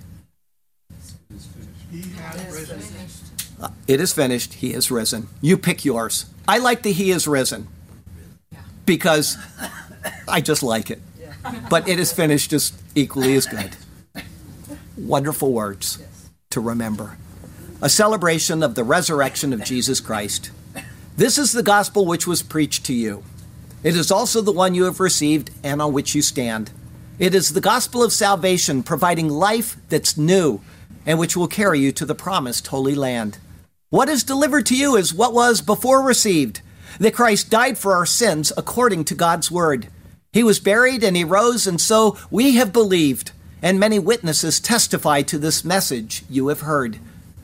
It 3.87 4.01
is 4.01 4.13
finished. 4.13 4.55
He 4.55 4.73
is 4.73 4.91
risen. 4.91 5.29
You 5.41 5.59
pick 5.59 5.85
yours. 5.85 6.27
I 6.49 6.59
like 6.59 6.83
the 6.83 6.93
He 6.93 7.11
is 7.11 7.27
risen 7.29 7.69
because 8.87 9.37
I 10.29 10.41
just 10.41 10.63
like 10.63 10.91
it. 10.91 11.01
But 11.69 11.89
it 11.89 11.99
is 11.99 12.13
finished 12.13 12.51
just 12.51 12.75
equally 12.95 13.35
as 13.35 13.47
good. 13.47 13.77
Wonderful 14.97 15.53
words 15.53 16.03
to 16.51 16.61
remember. 16.61 17.17
A 17.83 17.89
celebration 17.89 18.63
of 18.63 18.75
the 18.75 18.85
resurrection 18.85 19.53
of 19.53 19.65
Jesus 19.65 20.01
Christ. 20.01 20.51
This 21.17 21.39
is 21.39 21.53
the 21.53 21.63
gospel 21.63 22.07
which 22.07 22.27
was 22.27 22.43
preached 22.43 22.85
to 22.87 22.93
you. 22.93 23.23
It 23.83 23.97
is 23.97 24.11
also 24.11 24.43
the 24.43 24.53
one 24.53 24.75
you 24.75 24.85
have 24.85 25.01
received 25.01 25.51
and 25.65 25.81
on 25.81 25.93
which 25.93 26.15
you 26.15 26.23
stand. 26.23 26.71
It 27.19 27.35
is 27.35 27.53
the 27.53 27.61
gospel 27.61 28.03
of 28.03 28.13
salvation, 28.13 28.83
providing 28.83 29.29
life 29.29 29.77
that's 29.89 30.17
new 30.17 30.61
and 31.07 31.19
which 31.19 31.37
will 31.37 31.49
carry 31.49 31.81
you 31.81 31.93
to 31.93 32.05
the 32.05 32.15
promised 32.15 32.67
Holy 32.69 32.95
Land. 32.95 33.39
What 33.91 34.09
is 34.09 34.23
delivered 34.23 34.67
to 34.67 34.77
you 34.77 34.97
is 34.97 35.13
what 35.13 35.35
was 35.35 35.61
before 35.61 36.03
received 36.03 36.61
that 36.99 37.15
Christ 37.15 37.51
died 37.51 37.79
for 37.79 37.95
our 37.95 38.07
sins 38.07 38.53
according 38.57 39.05
to 39.07 39.15
God's 39.15 39.51
word. 39.51 39.89
He 40.33 40.43
was 40.43 40.61
buried 40.61 41.03
and 41.03 41.17
he 41.17 41.25
rose, 41.25 41.67
and 41.67 41.81
so 41.81 42.17
we 42.31 42.55
have 42.55 42.73
believed, 42.73 43.33
and 43.63 43.81
many 43.81 43.99
witnesses 43.99 44.61
testify 44.61 45.23
to 45.23 45.39
this 45.39 45.65
message 45.65 46.25
you 46.29 46.49
have 46.49 46.61
heard. 46.61 46.99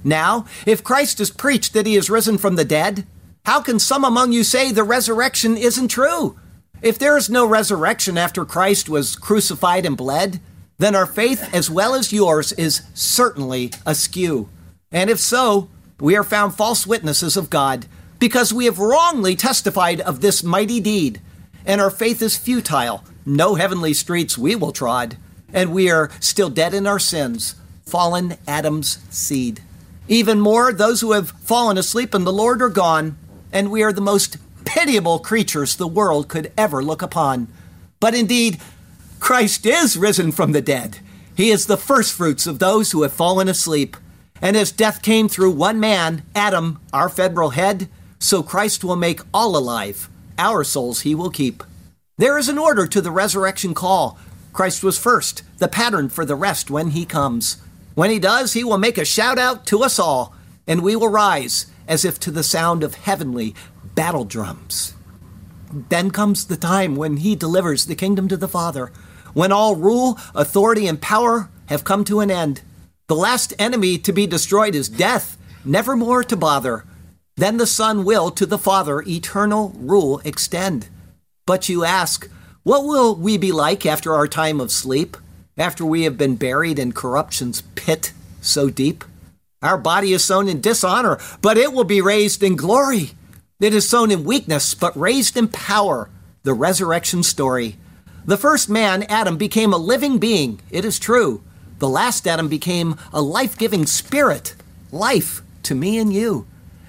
Now, 0.05 0.47
if 0.67 0.85
Christ 0.85 1.19
has 1.19 1.31
preached 1.31 1.73
that 1.73 1.87
he 1.87 1.97
is 1.97 2.11
risen 2.11 2.39
from 2.39 2.57
the 2.57 2.65
dead, 2.65 3.07
how 3.45 3.61
can 3.61 3.79
some 3.79 4.05
among 4.05 4.33
you 4.33 4.45
say 4.45 4.71
the 4.71 4.85
resurrection 4.85 5.57
isn't 5.57 5.89
true? 5.89 6.39
If 6.83 6.99
there 6.99 7.17
is 7.17 7.31
no 7.31 7.47
resurrection 7.47 8.19
after 8.19 8.45
Christ 8.45 8.89
was 8.89 9.17
crucified 9.17 9.87
and 9.87 9.97
bled, 9.97 10.41
then 10.79 10.95
our 10.95 11.07
faith 11.07 11.55
as 11.55 11.71
well 11.71 11.95
as 11.95 12.13
yours 12.13 12.53
is 12.53 12.83
certainly 12.95 13.73
askew. 13.85 14.49
And 14.93 15.11
if 15.11 15.19
so, 15.19 15.69
we 16.01 16.17
are 16.17 16.25
found 16.25 16.55
false 16.55 16.87
witnesses 16.87 17.37
of 17.37 17.51
God, 17.51 17.87
because 18.19 18.53
we 18.53 18.65
have 18.67 18.79
wrongly 18.79 19.37
testified 19.37 20.01
of 20.01 20.21
this 20.21 20.43
mighty 20.43 20.81
deed, 20.81 21.21
and 21.65 21.81
our 21.81 21.91
faith 21.91 22.23
is 22.23 22.37
futile. 22.37 23.05
No 23.25 23.55
heavenly 23.55 23.95
streets 23.95 24.39
we 24.39 24.55
will 24.55 24.73
trod, 24.73 25.17
and 25.53 25.73
we 25.73 25.91
are 25.91 26.11
still 26.21 26.51
dead 26.51 26.75
in 26.75 26.87
our 26.87 26.99
sins, 26.99 27.57
fallen 27.85 28.37
Adam's 28.47 28.99
seed. 29.11 29.63
Even 30.09 30.41
more, 30.41 30.73
those 30.73 31.01
who 31.01 31.13
have 31.13 31.31
fallen 31.31 31.77
asleep 31.77 32.15
in 32.15 32.25
the 32.25 32.33
Lord 32.33 32.63
are 32.63 32.69
gone 32.69 33.17
and 33.53 33.71
we 33.71 33.83
are 33.83 33.93
the 33.93 34.01
most 34.01 34.37
pitiable 34.65 35.19
creatures 35.19 35.77
the 35.77 35.87
world 35.87 36.29
could 36.29 36.53
ever 36.59 36.83
look 36.83 37.03
upon. 37.03 37.49
But 38.01 38.15
indeed, 38.15 38.61
Christ 39.21 39.67
is 39.67 39.97
risen 39.97 40.33
from 40.33 40.53
the 40.53 40.61
dead. 40.61 41.01
He 41.37 41.51
is 41.51 41.67
the 41.67 41.77
firstfruits 41.77 42.47
of 42.47 42.59
those 42.59 42.93
who 42.93 43.03
have 43.03 43.13
fallen 43.13 43.49
asleep. 43.49 43.97
And 44.41 44.57
as 44.57 44.73
death 44.73 45.03
came 45.03 45.29
through 45.29 45.53
one 45.53 45.81
man, 45.81 46.23
Adam, 46.35 46.81
our 46.93 47.09
federal 47.09 47.51
head, 47.51 47.89
so 48.19 48.43
Christ 48.43 48.85
will 48.85 48.97
make 48.97 49.21
all 49.33 49.57
alive. 49.57 50.09
Our 50.39 50.65
souls 50.65 51.01
he 51.01 51.15
will 51.15 51.31
keep. 51.31 51.63
There 52.19 52.39
is 52.39 52.49
an 52.49 52.59
order 52.59 52.87
to 52.87 53.01
the 53.01 53.11
resurrection 53.11 53.75
call. 53.75 54.19
Christ 54.53 54.83
was 54.83 54.99
first, 54.99 55.43
the 55.59 55.69
pattern 55.69 56.09
for 56.09 56.25
the 56.25 56.35
rest 56.35 56.71
when 56.71 56.91
he 56.91 57.05
comes. 57.05 57.59
When 57.95 58.11
he 58.11 58.19
does, 58.19 58.53
he 58.53 58.65
will 58.65 58.79
make 58.79 58.99
a 58.99 59.05
shout 59.05 59.39
out 59.39 59.67
to 59.67 59.83
us 59.83 59.99
all, 59.99 60.35
and 60.67 60.83
we 60.83 60.97
will 60.97 61.09
rise 61.09 61.67
as 61.89 62.05
if 62.05 62.19
to 62.21 62.31
the 62.31 62.43
sound 62.43 62.83
of 62.83 62.95
heavenly 62.95 63.55
battle 63.95 64.25
drums. 64.25 64.95
Then 65.71 66.11
comes 66.11 66.47
the 66.47 66.57
time 66.57 66.97
when 66.97 67.19
he 67.19 67.37
delivers 67.37 67.87
the 67.87 67.95
kingdom 67.95 68.29
to 68.29 68.37
the 68.37 68.49
Father, 68.49 68.93
when 69.37 69.53
all 69.53 69.77
rule, 69.77 70.19
authority, 70.35 70.87
and 70.87 70.99
power 70.99 71.51
have 71.67 71.85
come 71.85 72.05
to 72.05 72.21
an 72.21 72.31
end. 72.31 72.63
The 73.07 73.15
last 73.15 73.53
enemy 73.59 73.99
to 73.99 74.11
be 74.11 74.27
destroyed 74.27 74.75
is 74.75 74.89
death, 74.89 75.37
never 75.63 75.95
more 75.95 76.25
to 76.25 76.37
bother. 76.39 76.87
Then 77.37 77.59
the 77.59 77.67
Son 77.67 78.07
will 78.07 78.31
to 78.31 78.47
the 78.47 78.57
Father 78.57 79.03
eternal 79.07 79.75
rule 79.77 80.23
extend. 80.25 80.89
But 81.45 81.69
you 81.69 81.85
ask, 81.85 82.31
what 82.63 82.87
will 82.87 83.15
we 83.15 83.37
be 83.37 83.53
like 83.53 83.85
after 83.85 84.15
our 84.15 84.27
time 84.27 84.59
of 84.59 84.71
sleep, 84.71 85.19
after 85.59 85.85
we 85.85 86.05
have 86.05 86.17
been 86.17 86.37
buried 86.37 86.79
in 86.79 86.93
corruption's 86.93 87.61
pit 87.75 88.15
so 88.41 88.71
deep? 88.71 89.05
Our 89.61 89.77
body 89.77 90.15
is 90.15 90.25
sown 90.25 90.49
in 90.49 90.63
dishonor, 90.63 91.19
but 91.43 91.59
it 91.59 91.75
will 91.75 91.85
be 91.85 92.01
raised 92.01 92.43
in 92.43 92.57
glory. 92.57 93.11
It 93.61 93.75
is 93.75 93.87
sown 93.87 94.11
in 94.11 94.25
weakness, 94.25 94.73
but 94.73 94.99
raised 94.99 95.37
in 95.37 95.49
power. 95.49 96.09
The 96.43 96.55
resurrection 96.55 97.23
story. 97.23 97.77
The 98.27 98.37
first 98.37 98.69
man, 98.69 99.05
Adam, 99.05 99.37
became 99.37 99.73
a 99.73 99.79
living 99.79 100.19
being. 100.19 100.61
It 100.69 100.85
is 100.85 100.99
true. 100.99 101.45
The 101.79 101.89
last 101.89 102.27
Adam 102.27 102.49
became 102.49 102.97
a 103.13 103.23
life 103.23 103.57
giving 103.57 103.87
spirit, 103.87 104.57
life 104.91 105.43
to 105.63 105.77
me 105.77 105.97
and 105.97 106.13
you. 106.13 106.45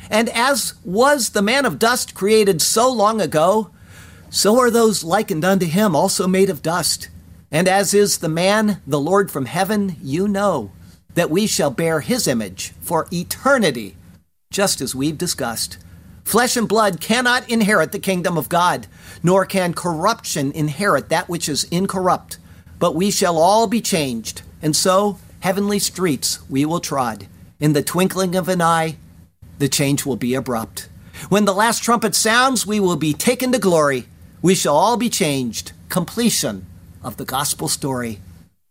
And 0.10 0.30
as 0.30 0.74
was 0.84 1.30
the 1.30 1.44
man 1.44 1.66
of 1.66 1.78
dust 1.78 2.16
created 2.16 2.60
so 2.60 2.92
long 2.92 3.22
ago, 3.22 3.70
so 4.32 4.58
are 4.60 4.72
those 4.72 5.04
likened 5.04 5.46
unto 5.46 5.68
him 5.68 5.96
also 5.96 6.26
made 6.28 6.50
of 6.50 6.64
dust. 6.64 7.10
And 7.52 7.68
as 7.68 7.94
is 7.94 8.18
the 8.18 8.30
man, 8.30 8.82
the 8.88 9.00
Lord 9.00 9.30
from 9.30 9.46
heaven, 9.46 9.96
you 10.02 10.28
know 10.28 10.72
that 11.14 11.30
we 11.30 11.46
shall 11.46 11.70
bear 11.70 12.00
his 12.00 12.28
image 12.28 12.74
for 12.82 13.08
eternity, 13.14 13.96
just 14.50 14.82
as 14.82 14.96
we've 14.96 15.18
discussed. 15.20 15.78
Flesh 16.28 16.58
and 16.58 16.68
blood 16.68 17.00
cannot 17.00 17.50
inherit 17.50 17.94
the 17.94 18.00
kingdom 18.00 18.38
of 18.38 18.50
God, 18.50 18.88
nor 19.24 19.46
can 19.46 19.74
corruption 19.74 20.52
inherit 20.52 21.08
that 21.08 21.30
which 21.30 21.48
is 21.48 21.64
incorrupt. 21.72 22.38
But 22.80 22.96
we 22.96 23.12
shall 23.12 23.38
all 23.38 23.66
be 23.66 23.80
changed, 23.80 24.42
and 24.62 24.76
so 24.76 25.20
heavenly 25.40 25.80
streets 25.80 26.40
we 26.50 26.66
will 26.66 26.82
trod. 26.82 27.28
In 27.62 27.72
the 27.72 27.82
twinkling 27.82 28.36
of 28.36 28.50
an 28.50 28.62
eye, 28.62 28.98
the 29.58 29.70
change 29.70 30.06
will 30.06 30.18
be 30.18 30.34
abrupt. 30.34 30.90
When 31.30 31.46
the 31.46 31.54
last 31.54 31.82
trumpet 31.82 32.14
sounds, 32.14 32.68
we 32.68 32.82
will 32.82 32.98
be 32.98 33.14
taken 33.14 33.54
to 33.54 33.58
glory. 33.58 34.08
We 34.42 34.54
shall 34.54 34.76
all 34.76 34.98
be 34.98 35.10
changed. 35.10 35.72
Completion 35.88 36.66
of 37.02 37.16
the 37.16 37.24
gospel 37.24 37.70
story. 37.70 38.20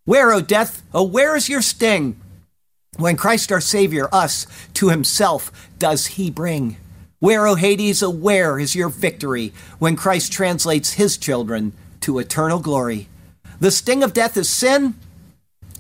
Where, 0.05 0.31
O 0.31 0.43
death, 0.43 0.83
O 0.93 1.05
where 1.05 1.35
is 1.35 1.49
your 1.49 1.63
sting? 1.63 2.21
When 2.99 3.17
Christ 3.17 3.51
our 3.51 3.63
Savior 3.63 4.11
us 4.13 4.47
to 4.75 4.91
himself 4.91 5.51
does 5.79 6.05
he 6.05 6.31
bring? 6.31 6.77
Where, 7.19 7.47
O 7.47 7.55
Hades, 7.55 8.05
where 8.05 8.59
is 8.59 8.75
your 8.75 8.91
victory 8.91 9.53
when 9.79 9.97
Christ 9.97 10.33
translates 10.33 10.95
his 10.95 11.17
children 11.17 11.73
to 12.01 12.19
eternal 12.19 12.59
glory? 12.59 13.09
The 13.59 13.71
sting 13.71 14.03
of 14.03 14.13
death 14.13 14.37
is 14.37 14.51
sin, 14.51 14.95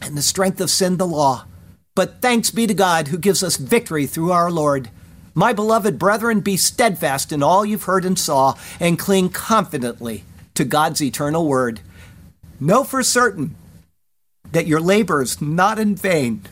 and 0.00 0.16
the 0.16 0.22
strength 0.22 0.60
of 0.60 0.70
sin 0.70 0.96
the 0.96 1.06
law. 1.06 1.44
But 1.94 2.22
thanks 2.22 2.50
be 2.50 2.66
to 2.66 2.74
God 2.74 3.08
who 3.08 3.18
gives 3.18 3.42
us 3.42 3.56
victory 3.56 4.06
through 4.06 4.32
our 4.32 4.50
Lord. 4.50 4.90
My 5.34 5.52
beloved 5.52 5.98
brethren, 5.98 6.40
be 6.40 6.56
steadfast 6.56 7.32
in 7.32 7.42
all 7.42 7.66
you've 7.66 7.84
heard 7.84 8.06
and 8.06 8.18
saw, 8.18 8.54
and 8.80 8.98
cling 8.98 9.28
confidently 9.28 10.24
to 10.54 10.64
God's 10.64 11.02
eternal 11.02 11.46
word. 11.46 11.80
Know 12.58 12.82
for 12.84 13.02
certain 13.02 13.54
that 14.52 14.66
your 14.66 14.80
labor 14.80 15.20
is 15.20 15.42
not 15.42 15.78
in 15.78 15.94
vain. 15.94 16.42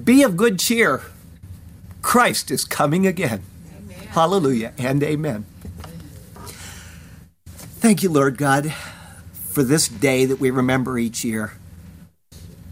Be 0.00 0.22
of 0.22 0.36
good 0.36 0.60
cheer. 0.60 1.02
Christ 2.04 2.50
is 2.50 2.66
coming 2.66 3.06
again. 3.06 3.42
Amen. 3.74 4.08
Hallelujah 4.08 4.72
and 4.76 5.02
amen. 5.02 5.46
Thank 7.56 8.02
you, 8.02 8.10
Lord 8.10 8.36
God, 8.36 8.72
for 9.32 9.62
this 9.64 9.88
day 9.88 10.26
that 10.26 10.38
we 10.38 10.50
remember 10.50 10.98
each 10.98 11.24
year. 11.24 11.54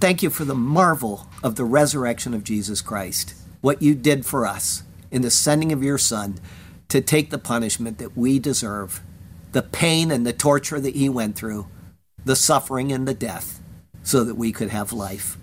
Thank 0.01 0.23
you 0.23 0.29
for 0.29 0.45
the 0.45 0.55
marvel 0.55 1.27
of 1.43 1.57
the 1.57 1.65
resurrection 1.65 2.35
of 2.35 2.45
Jesus 2.45 2.83
Christ, 2.83 3.35
what 3.63 3.81
you 3.81 3.95
did 3.95 4.27
for 4.27 4.47
us 4.47 4.83
in 5.11 5.23
the 5.23 5.31
sending 5.31 5.73
of 5.73 5.83
your 5.83 5.99
Son 5.99 6.39
to 6.89 7.01
take 7.01 7.31
the 7.31 7.39
punishment 7.39 7.97
that 7.99 8.17
we 8.17 8.39
deserve, 8.39 9.01
the 9.53 9.63
pain 9.63 10.11
and 10.11 10.27
the 10.27 10.35
torture 10.35 10.79
that 10.79 10.95
he 10.95 11.09
went 11.09 11.37
through, 11.37 11.67
the 12.23 12.37
suffering 12.37 12.93
and 12.93 13.09
the 13.09 13.15
death, 13.15 13.61
so 14.03 14.25
that 14.25 14.35
we 14.35 14.53
could 14.53 14.69
have 14.69 14.93
life. 14.93 15.39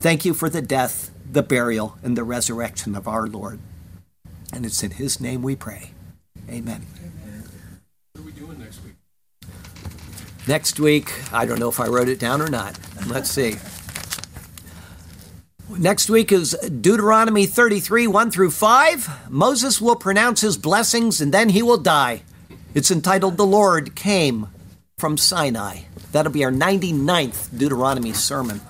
Thank 0.00 0.24
you 0.24 0.32
for 0.32 0.48
the 0.48 0.62
death 0.62 1.10
the 1.30 1.42
burial, 1.42 1.98
and 2.02 2.16
the 2.16 2.24
resurrection 2.24 2.94
of 2.94 3.06
our 3.08 3.26
Lord. 3.26 3.58
And 4.52 4.64
it's 4.64 4.82
in 4.82 4.92
His 4.92 5.20
name 5.20 5.42
we 5.42 5.56
pray. 5.56 5.90
Amen. 6.48 6.86
Amen. 6.98 7.44
What 8.12 8.22
are 8.22 8.24
we 8.24 8.32
doing 8.32 8.58
next 8.58 8.80
week? 8.84 8.94
Next 10.46 10.78
week, 10.78 11.12
I 11.32 11.44
don't 11.44 11.58
know 11.58 11.68
if 11.68 11.80
I 11.80 11.88
wrote 11.88 12.08
it 12.08 12.20
down 12.20 12.40
or 12.40 12.48
not. 12.48 12.78
Let's 13.08 13.30
see. 13.30 13.56
Next 15.68 16.08
week 16.08 16.30
is 16.30 16.52
Deuteronomy 16.52 17.46
33, 17.46 18.06
1 18.06 18.30
through 18.30 18.52
5. 18.52 19.30
Moses 19.30 19.80
will 19.80 19.96
pronounce 19.96 20.40
his 20.40 20.56
blessings 20.56 21.20
and 21.20 21.34
then 21.34 21.48
he 21.48 21.62
will 21.62 21.76
die. 21.76 22.22
It's 22.72 22.92
entitled 22.92 23.36
The 23.36 23.46
Lord 23.46 23.96
Came 23.96 24.46
from 24.96 25.16
Sinai. 25.16 25.80
That'll 26.12 26.30
be 26.30 26.44
our 26.44 26.52
99th 26.52 27.58
Deuteronomy 27.58 28.12
sermon. 28.12 28.60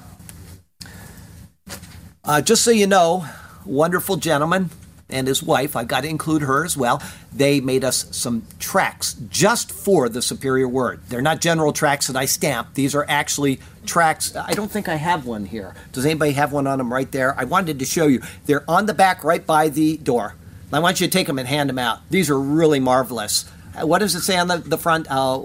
Uh, 2.26 2.40
just 2.40 2.64
so 2.64 2.72
you 2.72 2.88
know, 2.88 3.24
wonderful 3.64 4.16
gentleman 4.16 4.70
and 5.08 5.28
his 5.28 5.44
wife, 5.44 5.76
I've 5.76 5.86
got 5.86 6.00
to 6.00 6.08
include 6.08 6.42
her 6.42 6.64
as 6.64 6.76
well, 6.76 7.00
they 7.32 7.60
made 7.60 7.84
us 7.84 8.06
some 8.10 8.44
tracks 8.58 9.14
just 9.28 9.70
for 9.70 10.08
the 10.08 10.20
superior 10.20 10.66
word. 10.66 11.00
They're 11.08 11.22
not 11.22 11.40
general 11.40 11.72
tracks 11.72 12.08
that 12.08 12.16
I 12.16 12.24
stamp. 12.24 12.74
These 12.74 12.96
are 12.96 13.06
actually 13.08 13.60
tracks. 13.84 14.34
I 14.34 14.54
don't 14.54 14.70
think 14.70 14.88
I 14.88 14.96
have 14.96 15.24
one 15.24 15.46
here. 15.46 15.76
Does 15.92 16.04
anybody 16.04 16.32
have 16.32 16.52
one 16.52 16.66
on 16.66 16.78
them 16.78 16.92
right 16.92 17.10
there? 17.12 17.38
I 17.38 17.44
wanted 17.44 17.78
to 17.78 17.84
show 17.84 18.08
you. 18.08 18.20
They're 18.46 18.68
on 18.68 18.86
the 18.86 18.94
back 18.94 19.22
right 19.22 19.46
by 19.46 19.68
the 19.68 19.96
door. 19.96 20.34
I 20.72 20.80
want 20.80 21.00
you 21.00 21.06
to 21.06 21.12
take 21.12 21.28
them 21.28 21.38
and 21.38 21.46
hand 21.46 21.70
them 21.70 21.78
out. 21.78 22.00
These 22.10 22.28
are 22.28 22.40
really 22.40 22.80
marvelous. 22.80 23.48
Uh, 23.80 23.86
what 23.86 24.00
does 24.00 24.16
it 24.16 24.22
say 24.22 24.36
on 24.36 24.48
the, 24.48 24.58
the 24.58 24.76
front? 24.76 25.06
Uh, 25.08 25.42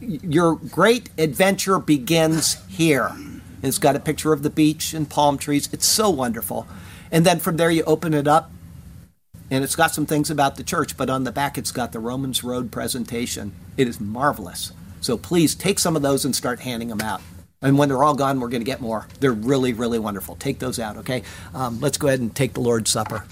your 0.00 0.56
great 0.56 1.10
adventure 1.16 1.78
begins 1.78 2.56
here. 2.66 3.12
It's 3.64 3.78
got 3.78 3.96
a 3.96 4.00
picture 4.00 4.32
of 4.32 4.42
the 4.42 4.50
beach 4.50 4.92
and 4.92 5.08
palm 5.08 5.38
trees. 5.38 5.68
It's 5.72 5.86
so 5.86 6.10
wonderful. 6.10 6.66
And 7.10 7.24
then 7.24 7.38
from 7.38 7.56
there, 7.56 7.70
you 7.70 7.82
open 7.84 8.12
it 8.12 8.28
up, 8.28 8.50
and 9.50 9.64
it's 9.64 9.76
got 9.76 9.94
some 9.94 10.06
things 10.06 10.30
about 10.30 10.56
the 10.56 10.62
church, 10.62 10.96
but 10.96 11.08
on 11.08 11.24
the 11.24 11.32
back 11.32 11.56
it's 11.56 11.72
got 11.72 11.92
the 11.92 11.98
Romans 11.98 12.44
Road 12.44 12.70
presentation. 12.70 13.52
It 13.76 13.88
is 13.88 14.00
marvelous. 14.00 14.72
So 15.00 15.16
please 15.16 15.54
take 15.54 15.78
some 15.78 15.96
of 15.96 16.02
those 16.02 16.24
and 16.24 16.34
start 16.34 16.60
handing 16.60 16.88
them 16.88 17.00
out. 17.00 17.22
And 17.62 17.78
when 17.78 17.88
they're 17.88 18.04
all 18.04 18.14
gone, 18.14 18.40
we're 18.40 18.48
going 18.48 18.60
to 18.60 18.66
get 18.66 18.82
more. 18.82 19.06
They're 19.20 19.32
really, 19.32 19.72
really 19.72 19.98
wonderful. 19.98 20.36
Take 20.36 20.58
those 20.58 20.78
out, 20.78 20.98
okay? 20.98 21.22
Um, 21.54 21.80
let's 21.80 21.96
go 21.96 22.08
ahead 22.08 22.20
and 22.20 22.34
take 22.34 22.52
the 22.52 22.60
Lord's 22.60 22.90
Supper. 22.90 23.24